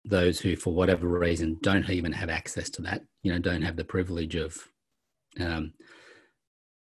Those 0.04 0.40
who, 0.40 0.54
for 0.54 0.72
whatever 0.72 1.08
reason, 1.08 1.58
don't 1.62 1.88
even 1.88 2.12
have 2.12 2.28
access 2.28 2.68
to 2.70 2.82
that, 2.82 3.02
you 3.22 3.32
know, 3.32 3.38
don't 3.38 3.62
have 3.62 3.76
the 3.76 3.84
privilege 3.84 4.34
of 4.34 4.68
um, 5.40 5.72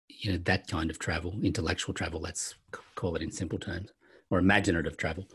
you 0.09 0.33
know 0.33 0.39
that 0.45 0.69
kind 0.69 0.91
of 0.91 0.99
travel, 0.99 1.39
intellectual 1.43 1.95
travel. 1.95 2.21
Let's 2.21 2.55
call 2.95 3.17
it 3.17 3.23
in 3.23 3.31
simple 3.31 3.59
terms. 3.59 3.91
or 4.31 4.39
imaginative 4.39 4.97
travel. 4.97 5.27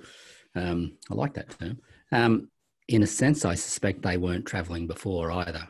Um, 0.55 0.97
I 1.11 1.15
like 1.15 1.33
that 1.33 1.59
term. 1.59 1.79
Um, 2.11 2.49
in 2.87 3.03
a 3.03 3.07
sense, 3.07 3.45
I 3.45 3.55
suspect 3.55 4.01
they 4.01 4.17
weren't 4.17 4.45
traveling 4.45 4.87
before 4.87 5.31
either, 5.31 5.67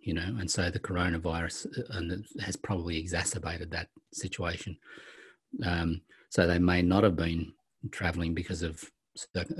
you 0.00 0.12
know, 0.12 0.36
and 0.38 0.50
so 0.50 0.70
the 0.70 0.80
coronavirus 0.80 1.66
uh, 1.90 2.42
has 2.42 2.56
probably 2.56 2.98
exacerbated 2.98 3.70
that 3.70 3.88
situation. 4.12 4.76
Um, 5.64 6.02
so 6.30 6.46
they 6.46 6.58
may 6.58 6.82
not 6.82 7.04
have 7.04 7.16
been 7.16 7.52
traveling 7.90 8.34
because 8.34 8.62
of 8.62 8.84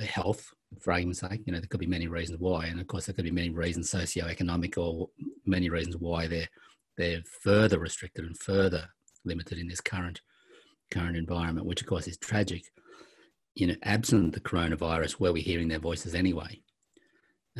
health, 0.07 0.53
for 0.81 0.93
argument's 0.93 1.21
sake. 1.21 1.41
You 1.47 1.53
know, 1.53 1.61
there 1.61 1.69
could 1.69 1.81
be 1.81 1.87
many 1.87 2.09
reasons 2.09 2.41
why, 2.41 2.67
and 2.67 2.81
of 2.81 2.87
course, 2.89 3.07
there 3.07 3.15
could 3.15 3.25
be 3.25 3.31
many 3.31 3.51
reasons, 3.51 3.91
socio-economic, 3.91 4.77
or 4.77 5.09
many 5.47 5.71
reasons 5.71 5.97
why 5.97 6.27
they're 6.27 6.49
they're 6.99 7.23
further 7.43 7.79
restricted 7.79 8.25
and 8.25 8.37
further 8.37 8.89
limited 9.25 9.59
in 9.59 9.69
this 9.69 9.81
current 9.81 10.21
current 10.91 11.17
environment, 11.17 11.67
which 11.67 11.81
of 11.81 11.87
course 11.87 12.07
is 12.07 12.19
tragic. 12.19 12.63
You 13.55 13.69
know, 13.69 13.77
absent 13.83 14.35
the 14.35 14.41
coronavirus, 14.41 15.21
were 15.21 15.33
we 15.33 15.41
hearing 15.41 15.69
their 15.69 15.79
voices 15.79 16.15
anyway? 16.15 16.61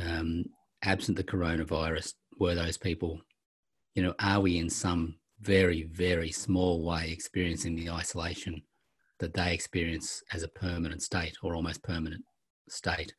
Um, 0.03 0.45
absent 0.83 1.17
the 1.17 1.25
coronavirus, 1.25 2.15
were 2.39 2.55
those 2.55 2.79
people, 2.79 3.21
you 3.95 4.03
know, 4.03 4.15
are 4.21 4.41
we 4.41 4.59
in 4.59 4.71
some 4.71 5.17
very, 5.41 5.85
very 5.85 6.31
small 6.31 6.85
way 6.85 7.11
experiencing 7.11 7.75
the 7.75 7.91
isolation 7.91 8.63
that 9.19 9.35
they 9.35 9.53
experience 9.53 10.23
as 10.33 10.43
a 10.43 10.49
permanent 10.49 11.03
state 11.03 11.37
or 11.43 11.55
almost 11.55 11.83
permanent 11.83 12.25
state? 12.69 13.13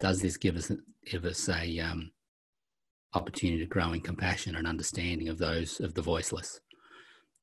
Does 0.00 0.20
this 0.20 0.36
give 0.36 0.56
us 0.56 0.70
give 1.06 1.24
us 1.24 1.48
a 1.48 1.78
um, 1.78 2.10
opportunity 3.14 3.58
to 3.58 3.66
grow 3.66 3.92
in 3.92 4.00
compassion 4.00 4.56
and 4.56 4.66
understanding 4.66 5.28
of 5.28 5.38
those 5.38 5.80
of 5.80 5.94
the 5.94 6.02
voiceless, 6.02 6.60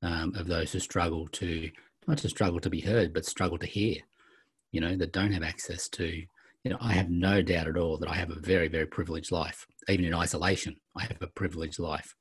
um, 0.02 0.34
of 0.36 0.48
those 0.48 0.72
who 0.72 0.80
struggle 0.80 1.28
to 1.34 1.70
not 2.08 2.18
just 2.18 2.36
struggle 2.36 2.60
to 2.60 2.70
be 2.70 2.82
heard, 2.82 3.14
but 3.14 3.26
struggle 3.26 3.58
to 3.58 3.68
hear? 3.68 3.98
You 4.72 4.82
know, 4.82 4.96
that 4.96 5.14
don't 5.14 5.32
have 5.32 5.44
access 5.44 5.90
to. 5.90 6.24
You 6.64 6.72
know, 6.72 6.78
I 6.82 6.94
have 6.94 7.10
no 7.10 7.42
doubt 7.42 7.68
at 7.68 7.78
all 7.78 7.98
that 7.98 8.10
I 8.10 8.16
have 8.16 8.32
a 8.32 8.40
very, 8.40 8.68
very 8.68 8.86
privileged 8.86 9.32
life. 9.32 9.66
Even 9.88 10.06
in 10.06 10.14
isolation, 10.14 10.76
I 10.96 11.04
have 11.04 11.22
a 11.22 11.28
privileged 11.28 11.80
life. 11.80 12.14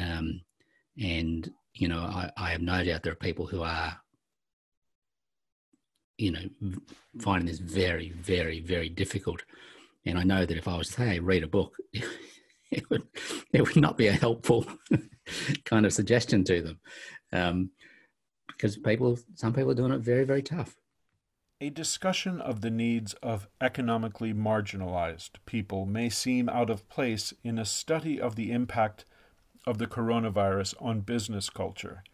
Um, 0.00 0.40
and 1.02 1.50
you 1.74 1.88
know, 1.88 1.98
I, 1.98 2.30
I 2.36 2.50
have 2.50 2.62
no 2.62 2.84
doubt 2.84 3.02
there 3.02 3.12
are 3.12 3.16
people 3.16 3.46
who 3.46 3.62
are 3.62 3.98
you 6.16 6.30
know, 6.30 6.74
finding 7.20 7.46
this 7.46 7.58
very, 7.58 8.10
very, 8.10 8.60
very 8.60 8.88
difficult. 8.88 9.42
And 10.06 10.18
I 10.18 10.22
know 10.22 10.44
that 10.44 10.56
if 10.56 10.68
I 10.68 10.76
was 10.76 10.88
to 10.88 10.94
say, 10.94 11.18
read 11.18 11.42
a 11.42 11.48
book, 11.48 11.76
it 12.78 12.90
would, 12.90 13.02
it 13.52 13.62
would 13.62 13.76
not 13.76 13.96
be 13.96 14.08
a 14.08 14.12
helpful 14.12 14.66
kind 15.64 15.86
of 15.86 15.92
suggestion 15.92 16.44
to 16.44 16.62
them. 16.62 16.80
Um, 17.32 17.70
because 18.46 18.76
people, 18.76 19.18
some 19.34 19.52
people 19.52 19.72
are 19.72 19.74
doing 19.74 19.92
it 19.92 20.00
very, 20.00 20.24
very 20.24 20.42
tough. 20.42 20.76
A 21.60 21.70
discussion 21.70 22.40
of 22.40 22.60
the 22.60 22.70
needs 22.70 23.14
of 23.14 23.48
economically 23.60 24.32
marginalized 24.32 25.30
people 25.46 25.86
may 25.86 26.08
seem 26.08 26.48
out 26.48 26.70
of 26.70 26.88
place 26.88 27.32
in 27.42 27.58
a 27.58 27.64
study 27.64 28.20
of 28.20 28.36
the 28.36 28.52
impact 28.52 29.04
of 29.66 29.78
the 29.78 29.86
coronavirus 29.86 30.74
on 30.80 31.00
business 31.00 31.50
culture 31.50 32.04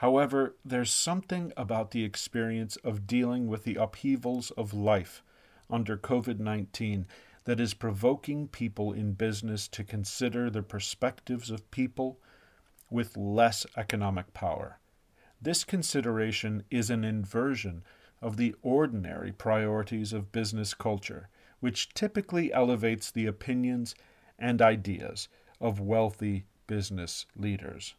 However, 0.00 0.56
there's 0.64 0.90
something 0.90 1.52
about 1.58 1.90
the 1.90 2.04
experience 2.04 2.76
of 2.76 3.06
dealing 3.06 3.48
with 3.48 3.64
the 3.64 3.74
upheavals 3.74 4.50
of 4.52 4.72
life 4.72 5.22
under 5.68 5.98
COVID 5.98 6.38
19 6.38 7.06
that 7.50 7.58
is 7.58 7.74
provoking 7.74 8.46
people 8.46 8.92
in 8.92 9.10
business 9.10 9.66
to 9.66 9.82
consider 9.82 10.48
the 10.48 10.62
perspectives 10.62 11.50
of 11.50 11.68
people 11.72 12.16
with 12.88 13.16
less 13.16 13.66
economic 13.76 14.32
power. 14.32 14.78
This 15.42 15.64
consideration 15.64 16.62
is 16.70 16.90
an 16.90 17.02
inversion 17.02 17.82
of 18.22 18.36
the 18.36 18.54
ordinary 18.62 19.32
priorities 19.32 20.12
of 20.12 20.30
business 20.30 20.74
culture, 20.74 21.28
which 21.58 21.92
typically 21.92 22.52
elevates 22.52 23.10
the 23.10 23.26
opinions 23.26 23.96
and 24.38 24.62
ideas 24.62 25.26
of 25.60 25.80
wealthy 25.80 26.44
business 26.68 27.26
leaders. 27.34 27.96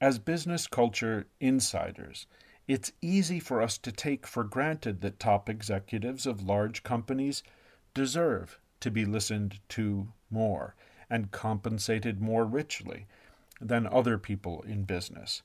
As 0.00 0.18
business 0.18 0.66
culture 0.66 1.28
insiders, 1.38 2.26
it's 2.66 2.90
easy 3.00 3.38
for 3.38 3.62
us 3.62 3.78
to 3.78 3.92
take 3.92 4.26
for 4.26 4.42
granted 4.42 5.02
that 5.02 5.20
top 5.20 5.48
executives 5.48 6.26
of 6.26 6.42
large 6.42 6.82
companies 6.82 7.44
deserve 7.94 8.58
to 8.80 8.90
be 8.90 9.04
listened 9.04 9.60
to 9.70 10.08
more 10.30 10.74
and 11.08 11.30
compensated 11.30 12.20
more 12.20 12.44
richly 12.44 13.06
than 13.60 13.86
other 13.86 14.18
people 14.18 14.62
in 14.66 14.84
business. 14.84 15.42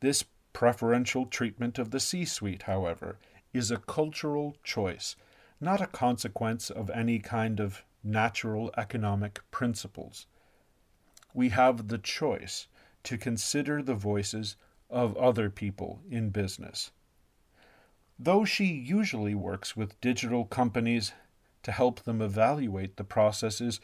This 0.00 0.24
preferential 0.52 1.26
treatment 1.26 1.78
of 1.78 1.90
the 1.90 2.00
C 2.00 2.24
suite, 2.24 2.62
however, 2.62 3.18
is 3.52 3.70
a 3.70 3.76
cultural 3.76 4.56
choice, 4.64 5.14
not 5.60 5.80
a 5.80 5.86
consequence 5.86 6.70
of 6.70 6.90
any 6.90 7.18
kind 7.18 7.60
of 7.60 7.84
natural 8.02 8.72
economic 8.76 9.40
principles. 9.50 10.26
We 11.34 11.50
have 11.50 11.88
the 11.88 11.98
choice 11.98 12.66
to 13.04 13.18
consider 13.18 13.82
the 13.82 13.94
voices 13.94 14.56
of 14.88 15.16
other 15.16 15.50
people 15.50 16.00
in 16.10 16.30
business. 16.30 16.90
Though 18.18 18.44
she 18.44 18.66
usually 18.66 19.34
works 19.34 19.76
with 19.76 20.00
digital 20.00 20.44
companies 20.44 21.12
to 21.62 21.72
help 21.72 22.00
them 22.00 22.22
evaluate 22.22 22.96
the 22.96 23.04
processes 23.04 23.80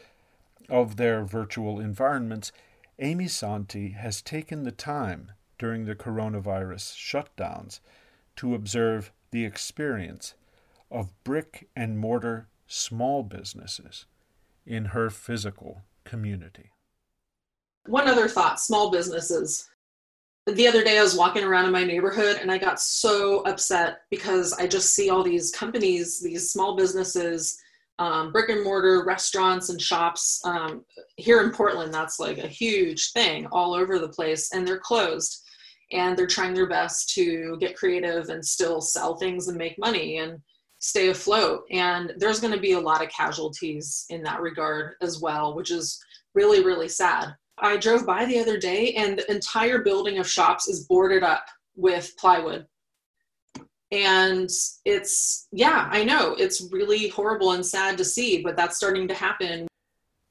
of 0.69 0.97
their 0.97 1.25
virtual 1.25 1.81
environments, 1.81 2.53
Amy 2.99 3.29
Santi 3.29 3.91
has 3.91 4.23
taken 4.23 4.63
the 4.63 4.73
time 4.73 5.33
during 5.59 5.85
the 5.85 5.95
coronavirus 5.95 6.95
shutdowns 6.95 7.81
to 8.37 8.55
observe 8.55 9.13
the 9.31 9.45
experience 9.45 10.35
of 10.91 11.13
brick 11.25 11.69
and 11.75 11.99
mortar 11.99 12.49
small 12.67 13.23
businesses 13.23 14.07
in 14.65 14.87
her 14.87 15.11
physical 15.11 15.83
community. 16.05 16.71
One 17.87 18.09
other 18.09 18.29
thought 18.29 18.61
small 18.61 18.91
businesses. 18.91 19.69
The 20.47 20.69
other 20.69 20.85
day, 20.85 20.99
I 20.99 21.03
was 21.03 21.17
walking 21.17 21.45
around 21.45 21.67
in 21.67 21.73
my 21.73 21.85
neighborhood 21.85 22.39
and 22.41 22.53
I 22.53 22.59
got 22.59 22.81
so 22.81 23.41
upset 23.41 24.03
because 24.11 24.53
I 24.53 24.67
just 24.67 24.95
see 24.95 25.11
all 25.11 25.23
these 25.23 25.51
companies, 25.51 26.21
these 26.21 26.51
small 26.51 26.77
businesses, 26.77 27.61
um, 27.99 28.33
brick 28.33 28.51
and 28.51 28.63
mortar 28.63 29.05
restaurants 29.05 29.69
and 29.69 29.81
shops. 29.81 30.41
Um, 30.45 30.85
here 31.17 31.43
in 31.43 31.51
Portland, 31.51 31.93
that's 31.93 32.19
like 32.19 32.39
a 32.39 32.49
huge 32.49 33.13
thing 33.13 33.47
all 33.53 33.75
over 33.75 33.99
the 33.99 34.09
place, 34.09 34.53
and 34.53 34.67
they're 34.67 34.79
closed. 34.79 35.43
And 35.93 36.19
they're 36.19 36.27
trying 36.27 36.53
their 36.53 36.69
best 36.69 37.15
to 37.15 37.57
get 37.61 37.77
creative 37.77 38.29
and 38.29 38.45
still 38.45 38.81
sell 38.81 39.17
things 39.17 39.47
and 39.47 39.57
make 39.57 39.79
money 39.79 40.19
and 40.19 40.41
stay 40.81 41.09
afloat. 41.09 41.63
And 41.71 42.13
there's 42.17 42.41
going 42.41 42.53
to 42.53 42.61
be 42.61 42.73
a 42.73 42.81
lot 42.81 43.05
of 43.05 43.11
casualties 43.11 44.05
in 44.11 44.23
that 44.25 44.41
regard 44.41 44.95
as 45.01 45.21
well, 45.21 45.55
which 45.55 45.71
is 45.71 46.03
really, 46.35 46.65
really 46.65 46.89
sad. 46.89 47.35
I 47.59 47.77
drove 47.77 48.05
by 48.05 48.25
the 48.25 48.39
other 48.39 48.59
day 48.59 48.95
and 48.95 49.19
the 49.19 49.31
entire 49.31 49.79
building 49.79 50.19
of 50.19 50.29
shops 50.29 50.69
is 50.69 50.87
boarded 50.87 51.23
up 51.23 51.47
with 51.75 52.17
plywood. 52.19 52.67
And 53.93 54.51
it's, 54.85 55.47
yeah, 55.53 55.89
I 55.91 56.05
know 56.05 56.35
it's 56.35 56.69
really 56.73 57.09
horrible 57.09 57.53
and 57.53 57.65
sad 57.65 57.97
to 57.99 58.05
see, 58.05 58.43
but 58.43 58.57
that's 58.57 58.77
starting 58.77 59.07
to 59.09 59.15
happen. 59.15 59.69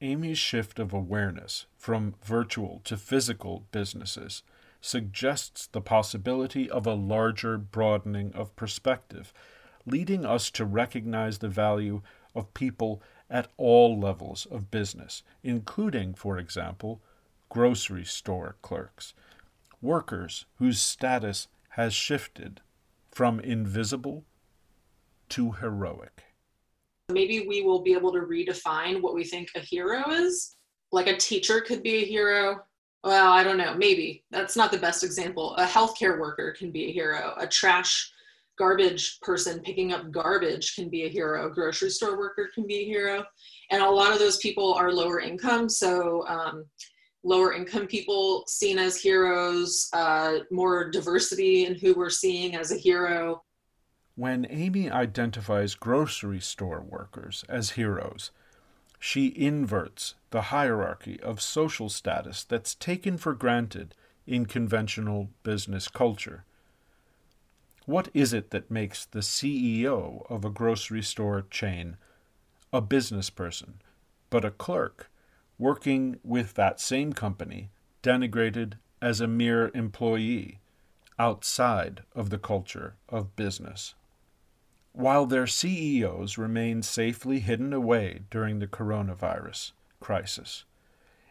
Amy's 0.02 0.38
shift 0.38 0.78
of 0.78 0.92
awareness 0.92 1.66
from 1.78 2.14
virtual 2.22 2.82
to 2.84 2.98
physical 2.98 3.66
businesses 3.72 4.42
suggests 4.82 5.66
the 5.68 5.80
possibility 5.80 6.70
of 6.70 6.86
a 6.86 6.94
larger 6.94 7.56
broadening 7.56 8.32
of 8.34 8.54
perspective, 8.56 9.32
leading 9.86 10.26
us 10.26 10.50
to 10.50 10.66
recognize 10.66 11.38
the 11.38 11.48
value 11.48 12.02
of 12.34 12.52
people 12.52 13.02
at 13.30 13.48
all 13.56 13.98
levels 13.98 14.46
of 14.50 14.70
business, 14.70 15.22
including, 15.42 16.12
for 16.12 16.38
example, 16.38 17.00
grocery 17.48 18.04
store 18.04 18.56
clerks, 18.60 19.14
workers 19.80 20.44
whose 20.56 20.80
status 20.80 21.48
has 21.70 21.94
shifted 21.94 22.60
from 23.16 23.40
invisible 23.40 24.22
to 25.30 25.50
heroic. 25.52 26.24
Maybe 27.10 27.46
we 27.48 27.62
will 27.62 27.80
be 27.80 27.94
able 27.94 28.12
to 28.12 28.18
redefine 28.18 29.00
what 29.00 29.14
we 29.14 29.24
think 29.24 29.48
a 29.54 29.60
hero 29.60 30.10
is. 30.10 30.56
Like 30.92 31.06
a 31.06 31.16
teacher 31.16 31.62
could 31.62 31.82
be 31.82 32.02
a 32.02 32.04
hero. 32.04 32.60
Well, 33.04 33.32
I 33.32 33.42
don't 33.42 33.56
know, 33.56 33.72
maybe. 33.72 34.22
That's 34.30 34.54
not 34.54 34.70
the 34.70 34.76
best 34.76 35.02
example. 35.02 35.56
A 35.56 35.64
healthcare 35.64 36.20
worker 36.20 36.54
can 36.58 36.70
be 36.70 36.90
a 36.90 36.92
hero. 36.92 37.32
A 37.38 37.46
trash 37.46 38.12
garbage 38.58 39.18
person 39.22 39.60
picking 39.60 39.94
up 39.94 40.10
garbage 40.10 40.74
can 40.74 40.90
be 40.90 41.04
a 41.04 41.08
hero. 41.08 41.46
A 41.46 41.50
grocery 41.50 41.88
store 41.88 42.18
worker 42.18 42.50
can 42.54 42.66
be 42.66 42.80
a 42.80 42.84
hero. 42.84 43.24
And 43.70 43.82
a 43.82 43.88
lot 43.88 44.12
of 44.12 44.18
those 44.18 44.36
people 44.38 44.74
are 44.74 44.92
lower 44.92 45.20
income. 45.20 45.70
So 45.70 46.26
um, 46.28 46.66
lower 47.26 47.52
income 47.52 47.88
people 47.88 48.44
seen 48.46 48.78
as 48.78 48.96
heroes, 48.96 49.88
uh, 49.92 50.38
more 50.50 50.88
diversity 50.88 51.66
in 51.66 51.74
who 51.74 51.92
we're 51.94 52.08
seeing 52.08 52.54
as 52.54 52.70
a 52.70 52.76
hero. 52.76 53.42
When 54.14 54.46
Amy 54.48 54.90
identifies 54.90 55.74
grocery 55.74 56.40
store 56.40 56.80
workers 56.80 57.44
as 57.48 57.70
heroes, 57.70 58.30
she 58.98 59.34
inverts 59.36 60.14
the 60.30 60.42
hierarchy 60.42 61.20
of 61.20 61.42
social 61.42 61.88
status 61.88 62.44
that's 62.44 62.74
taken 62.74 63.18
for 63.18 63.34
granted 63.34 63.94
in 64.26 64.46
conventional 64.46 65.28
business 65.42 65.88
culture. 65.88 66.44
What 67.86 68.08
is 68.14 68.32
it 68.32 68.50
that 68.50 68.70
makes 68.70 69.04
the 69.04 69.20
CEO 69.20 70.24
of 70.30 70.44
a 70.44 70.50
grocery 70.50 71.02
store 71.02 71.44
chain 71.50 71.96
a 72.72 72.80
business 72.80 73.30
person, 73.30 73.80
but 74.30 74.44
a 74.44 74.50
clerk 74.50 75.10
working 75.58 76.18
with 76.22 76.54
that 76.54 76.80
same 76.80 77.12
company 77.12 77.70
denigrated 78.02 78.74
as 79.00 79.20
a 79.20 79.26
mere 79.26 79.70
employee 79.74 80.60
outside 81.18 82.02
of 82.14 82.30
the 82.30 82.38
culture 82.38 82.94
of 83.08 83.36
business? 83.36 83.94
While 84.92 85.26
their 85.26 85.46
CEOs 85.46 86.38
remain 86.38 86.82
safely 86.82 87.40
hidden 87.40 87.72
away 87.72 88.22
during 88.30 88.58
the 88.58 88.66
coronavirus 88.66 89.72
crisis, 90.00 90.64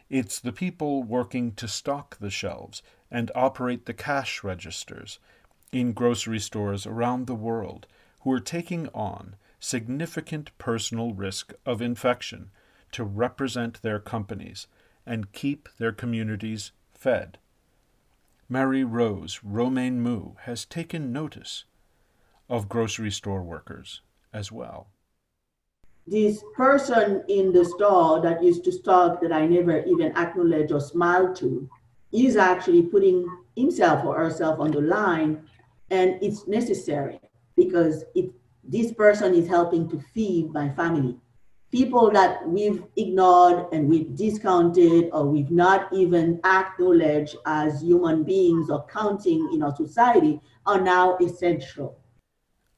it's 0.08 0.38
the 0.38 0.52
people 0.52 1.02
working 1.02 1.52
to 1.54 1.66
stock 1.66 2.16
the 2.18 2.30
shelves 2.30 2.82
and 3.10 3.32
operate 3.34 3.86
the 3.86 3.94
cash 3.94 4.44
registers 4.44 5.18
in 5.72 5.92
grocery 5.92 6.38
stores 6.38 6.86
around 6.86 7.26
the 7.26 7.34
world 7.34 7.86
who 8.20 8.32
are 8.32 8.40
taking 8.40 8.88
on 8.88 9.34
significant 9.58 10.56
personal 10.58 11.12
risk 11.12 11.52
of 11.64 11.82
infection 11.82 12.50
to 12.92 13.04
represent 13.04 13.82
their 13.82 13.98
companies 13.98 14.66
and 15.04 15.32
keep 15.32 15.68
their 15.78 15.92
communities 15.92 16.72
fed. 16.92 17.38
Marie 18.48 18.84
Rose 18.84 19.40
Romain 19.42 20.00
Mu 20.00 20.34
has 20.42 20.64
taken 20.64 21.12
notice 21.12 21.64
of 22.48 22.68
grocery 22.68 23.10
store 23.10 23.42
workers 23.42 24.02
as 24.32 24.52
well. 24.52 24.88
This 26.06 26.44
person 26.54 27.24
in 27.28 27.52
the 27.52 27.64
store 27.64 28.20
that 28.20 28.42
used 28.42 28.62
to 28.64 28.72
stock 28.72 29.20
that 29.20 29.32
I 29.32 29.46
never 29.46 29.84
even 29.84 30.16
acknowledge 30.16 30.70
or 30.70 30.80
smile 30.80 31.34
to 31.34 31.68
is 32.12 32.36
actually 32.36 32.82
putting 32.82 33.26
himself 33.56 34.04
or 34.04 34.16
herself 34.16 34.60
on 34.60 34.70
the 34.70 34.80
line, 34.80 35.42
and 35.90 36.18
it's 36.22 36.46
necessary 36.46 37.20
because 37.56 38.04
it 38.14 38.30
this 38.68 38.92
person 38.92 39.34
is 39.34 39.48
helping 39.48 39.88
to 39.88 40.00
feed 40.14 40.52
my 40.52 40.68
family. 40.70 41.16
People 41.72 42.10
that 42.12 42.48
we've 42.48 42.84
ignored 42.96 43.66
and 43.72 43.88
we've 43.88 44.14
discounted 44.14 45.10
or 45.12 45.26
we've 45.26 45.50
not 45.50 45.92
even 45.92 46.40
acknowledged 46.44 47.36
as 47.44 47.82
human 47.82 48.22
beings 48.22 48.70
or 48.70 48.86
counting 48.86 49.50
in 49.52 49.62
our 49.62 49.74
society 49.74 50.40
are 50.64 50.80
now 50.80 51.16
essential. 51.18 51.98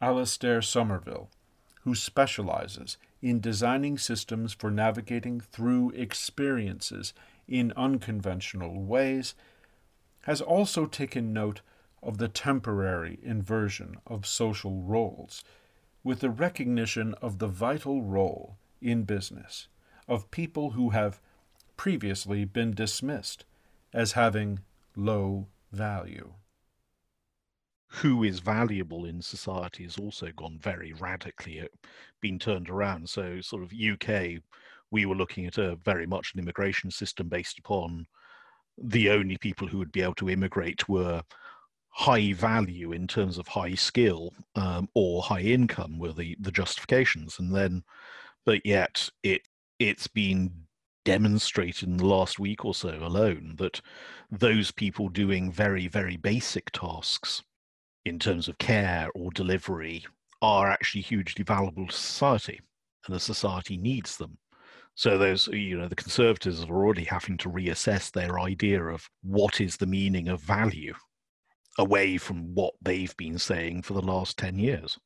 Alastair 0.01 0.63
Somerville, 0.63 1.29
who 1.83 1.95
specializes 1.95 2.97
in 3.21 3.41
designing 3.41 3.99
systems 3.99 4.53
for 4.53 4.71
navigating 4.71 5.41
through 5.41 5.91
experiences 5.91 7.13
in 7.47 7.73
unconventional 7.77 8.83
ways, 8.83 9.35
has 10.23 10.41
also 10.41 10.87
taken 10.87 11.33
note 11.33 11.61
of 12.03 12.19
the 12.19 12.29
temporary 12.29 13.19
inversion 13.23 13.97
of 14.07 14.27
social 14.27 14.83
roles 14.83 15.45
with 16.05 16.21
the 16.21 16.31
recognition 16.31 17.15
of 17.21 17.39
the 17.39 17.49
vital 17.49 18.03
role 18.03 18.57
in 18.81 19.05
business 19.05 19.69
of 20.07 20.31
people 20.31 20.71
who 20.71 20.91
have 20.91 21.21
previously 21.77 22.45
been 22.45 22.73
dismissed 22.73 23.45
as 23.93 24.13
having 24.13 24.61
low 24.97 25.47
value 25.73 26.35
who 27.89 28.23
is 28.23 28.41
valuable 28.41 29.05
in 29.05 29.23
society 29.23 29.85
has 29.85 29.97
also 29.97 30.31
gone 30.37 30.59
very 30.61 30.93
radically, 30.93 31.61
uh, 31.61 31.67
been 32.21 32.39
turned 32.39 32.69
around. 32.69 33.09
So, 33.09 33.41
sort 33.41 33.63
of 33.63 33.73
UK, 33.73 34.43
we 34.91 35.07
were 35.07 35.15
looking 35.15 35.47
at 35.47 35.59
a 35.59 35.77
very 35.77 36.07
much 36.07 36.35
an 36.35 36.41
immigration 36.41 36.91
system 36.91 37.29
based 37.29 37.59
upon 37.59 38.07
the 38.77 39.11
only 39.11 39.39
people 39.39 39.67
who 39.67 39.79
would 39.79 39.93
be 39.93 40.03
able 40.03 40.15
to 40.17 40.31
immigrate 40.31 40.89
were 40.89 41.23
high 41.89 42.33
value 42.33 42.93
in 42.93 43.07
terms 43.09 43.39
of 43.39 43.49
high 43.49 43.75
skill 43.75 44.33
um, 44.55 44.89
or 44.95 45.23
high 45.23 45.41
income 45.41 45.99
were 45.99 46.13
the 46.13 46.37
the 46.41 46.53
justifications, 46.53 47.39
and 47.39 47.55
then, 47.55 47.83
but 48.49 48.65
yet 48.65 49.11
it 49.23 49.43
it's 49.79 50.07
been 50.07 50.51
demonstrated 51.05 51.87
in 51.87 51.99
the 51.99 52.07
last 52.07 52.39
week 52.39 52.65
or 52.65 52.75
so 52.75 52.99
alone 53.03 53.55
that 53.59 53.79
those 54.31 54.71
people 54.71 55.11
doing 55.11 55.53
very 55.53 55.87
very 55.87 56.17
basic 56.17 56.71
tasks 56.71 57.43
in 58.07 58.19
terms 58.19 58.49
of 58.49 58.57
care 58.57 59.11
or 59.15 59.31
delivery 59.33 60.03
are 60.41 60.71
actually 60.71 61.03
hugely 61.03 61.45
valuable 61.45 61.87
to 61.87 61.93
society 61.93 62.59
and 63.07 63.15
the 63.15 63.21
society 63.21 63.77
needs 63.77 64.17
them. 64.17 64.39
So 64.95 65.19
those 65.19 65.49
you 65.49 65.77
know 65.77 65.87
the 65.87 65.95
conservatives 65.95 66.65
are 66.65 66.75
already 66.75 67.05
having 67.05 67.37
to 67.39 67.51
reassess 67.51 68.11
their 68.11 68.41
idea 68.41 68.83
of 68.83 69.11
what 69.23 69.61
is 69.61 69.77
the 69.77 69.87
meaning 69.87 70.29
of 70.29 70.41
value 70.41 70.95
away 71.77 72.17
from 72.17 72.55
what 72.55 72.73
they've 72.81 73.17
been 73.19 73.39
saying 73.39 73.83
for 73.83 73.93
the 73.93 74.01
last 74.01 74.39
10 74.39 74.59
years 74.59 74.99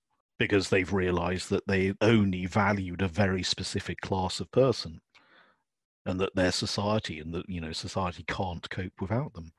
because 0.42 0.70
they've 0.70 0.92
realized 0.92 1.50
that 1.50 1.66
they 1.68 1.94
only 2.00 2.46
valued 2.46 3.00
a 3.00 3.08
very 3.08 3.42
specific 3.42 4.00
class 4.00 4.40
of 4.40 4.50
person 4.50 5.00
and 6.04 6.18
that 6.18 6.34
their 6.34 6.50
society 6.50 7.20
and 7.20 7.32
that 7.32 7.48
you 7.48 7.60
know 7.60 7.72
society 7.72 8.24
can't 8.26 8.68
cope 8.68 9.00
without 9.00 9.34
them 9.34 9.52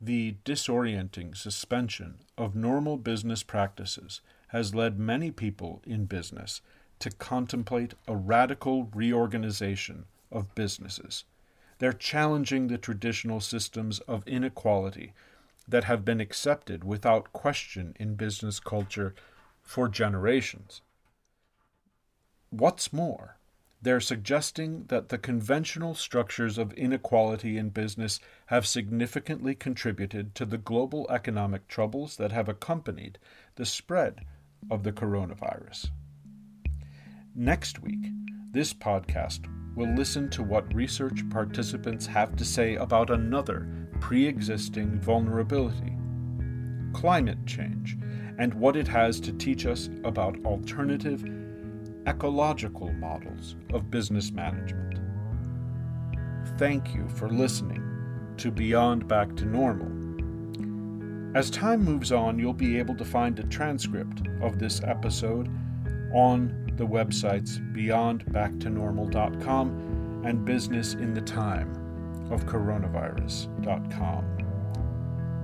the 0.00 0.36
disorienting 0.44 1.36
suspension 1.36 2.20
of 2.36 2.54
normal 2.54 2.96
business 2.96 3.42
practices 3.42 4.20
has 4.48 4.74
led 4.74 4.96
many 4.96 5.32
people 5.32 5.82
in 5.84 6.04
business 6.04 6.60
to 7.00 7.10
contemplate 7.10 7.94
a 8.06 8.14
radical 8.14 8.84
reorganization 8.94 10.04
of 10.30 10.54
businesses. 10.54 11.24
They're 11.78 11.92
challenging 11.92 12.68
the 12.68 12.78
traditional 12.78 13.40
systems 13.40 13.98
of 14.00 14.26
inequality 14.26 15.14
that 15.66 15.84
have 15.84 16.04
been 16.04 16.20
accepted 16.20 16.84
without 16.84 17.32
question 17.32 17.94
in 17.98 18.14
business 18.14 18.60
culture 18.60 19.14
for 19.68 19.86
generations. 19.86 20.80
What's 22.48 22.90
more, 22.90 23.36
they're 23.82 24.00
suggesting 24.00 24.86
that 24.88 25.10
the 25.10 25.18
conventional 25.18 25.94
structures 25.94 26.56
of 26.56 26.72
inequality 26.72 27.58
in 27.58 27.68
business 27.68 28.18
have 28.46 28.66
significantly 28.66 29.54
contributed 29.54 30.34
to 30.36 30.46
the 30.46 30.56
global 30.56 31.06
economic 31.10 31.68
troubles 31.68 32.16
that 32.16 32.32
have 32.32 32.48
accompanied 32.48 33.18
the 33.56 33.66
spread 33.66 34.22
of 34.70 34.84
the 34.84 34.92
coronavirus. 34.92 35.90
Next 37.34 37.78
week, 37.78 38.06
this 38.50 38.72
podcast 38.72 39.46
will 39.76 39.94
listen 39.94 40.30
to 40.30 40.42
what 40.42 40.74
research 40.74 41.28
participants 41.28 42.06
have 42.06 42.34
to 42.36 42.44
say 42.44 42.76
about 42.76 43.10
another 43.10 43.68
pre 44.00 44.26
existing 44.26 44.98
vulnerability 44.98 45.98
climate 46.94 47.38
change 47.46 47.96
and 48.38 48.54
what 48.54 48.76
it 48.76 48.88
has 48.88 49.20
to 49.20 49.32
teach 49.32 49.66
us 49.66 49.90
about 50.04 50.42
alternative 50.44 51.24
ecological 52.06 52.92
models 52.94 53.56
of 53.72 53.90
business 53.90 54.30
management. 54.30 55.00
Thank 56.56 56.94
you 56.94 57.06
for 57.08 57.28
listening 57.28 57.82
to 58.38 58.50
Beyond 58.50 59.06
Back 59.06 59.36
to 59.36 59.44
Normal. 59.44 59.98
As 61.36 61.50
time 61.50 61.84
moves 61.84 62.10
on, 62.10 62.38
you'll 62.38 62.54
be 62.54 62.78
able 62.78 62.94
to 62.94 63.04
find 63.04 63.38
a 63.38 63.42
transcript 63.44 64.22
of 64.40 64.58
this 64.58 64.80
episode 64.82 65.50
on 66.12 66.72
the 66.76 66.86
websites 66.86 67.58
beyondbacktonormal.com 67.74 70.22
and 70.24 70.48
businessinthetime 70.48 72.32
of 72.32 72.46
coronavirus.com. 72.46 74.47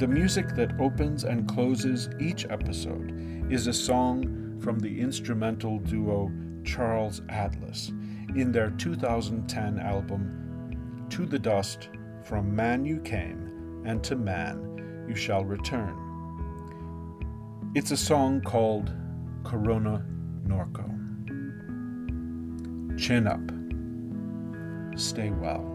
The 0.04 0.12
music 0.12 0.54
that 0.56 0.78
opens 0.78 1.24
and 1.24 1.48
closes 1.48 2.10
each 2.20 2.44
episode 2.50 3.50
is 3.50 3.66
a 3.68 3.72
song 3.72 4.60
from 4.60 4.78
the 4.78 5.00
instrumental 5.00 5.78
duo 5.78 6.30
Charles 6.62 7.22
Atlas 7.30 7.90
in 8.36 8.52
their 8.52 8.68
2010 8.72 9.78
album 9.78 11.06
To 11.08 11.24
the 11.24 11.38
Dust 11.38 11.88
From 12.22 12.54
Man 12.54 12.84
You 12.84 13.00
Came 13.00 13.82
and 13.86 14.04
to 14.04 14.14
Man 14.14 15.06
You 15.08 15.14
Shall 15.14 15.42
Return. 15.42 15.96
It's 17.74 17.90
a 17.90 17.96
song 17.96 18.42
called 18.42 18.92
Corona 19.42 20.04
Norco. 20.46 20.84
Chin 22.98 23.26
up. 23.26 23.40
Stay 25.00 25.30
well. 25.30 25.73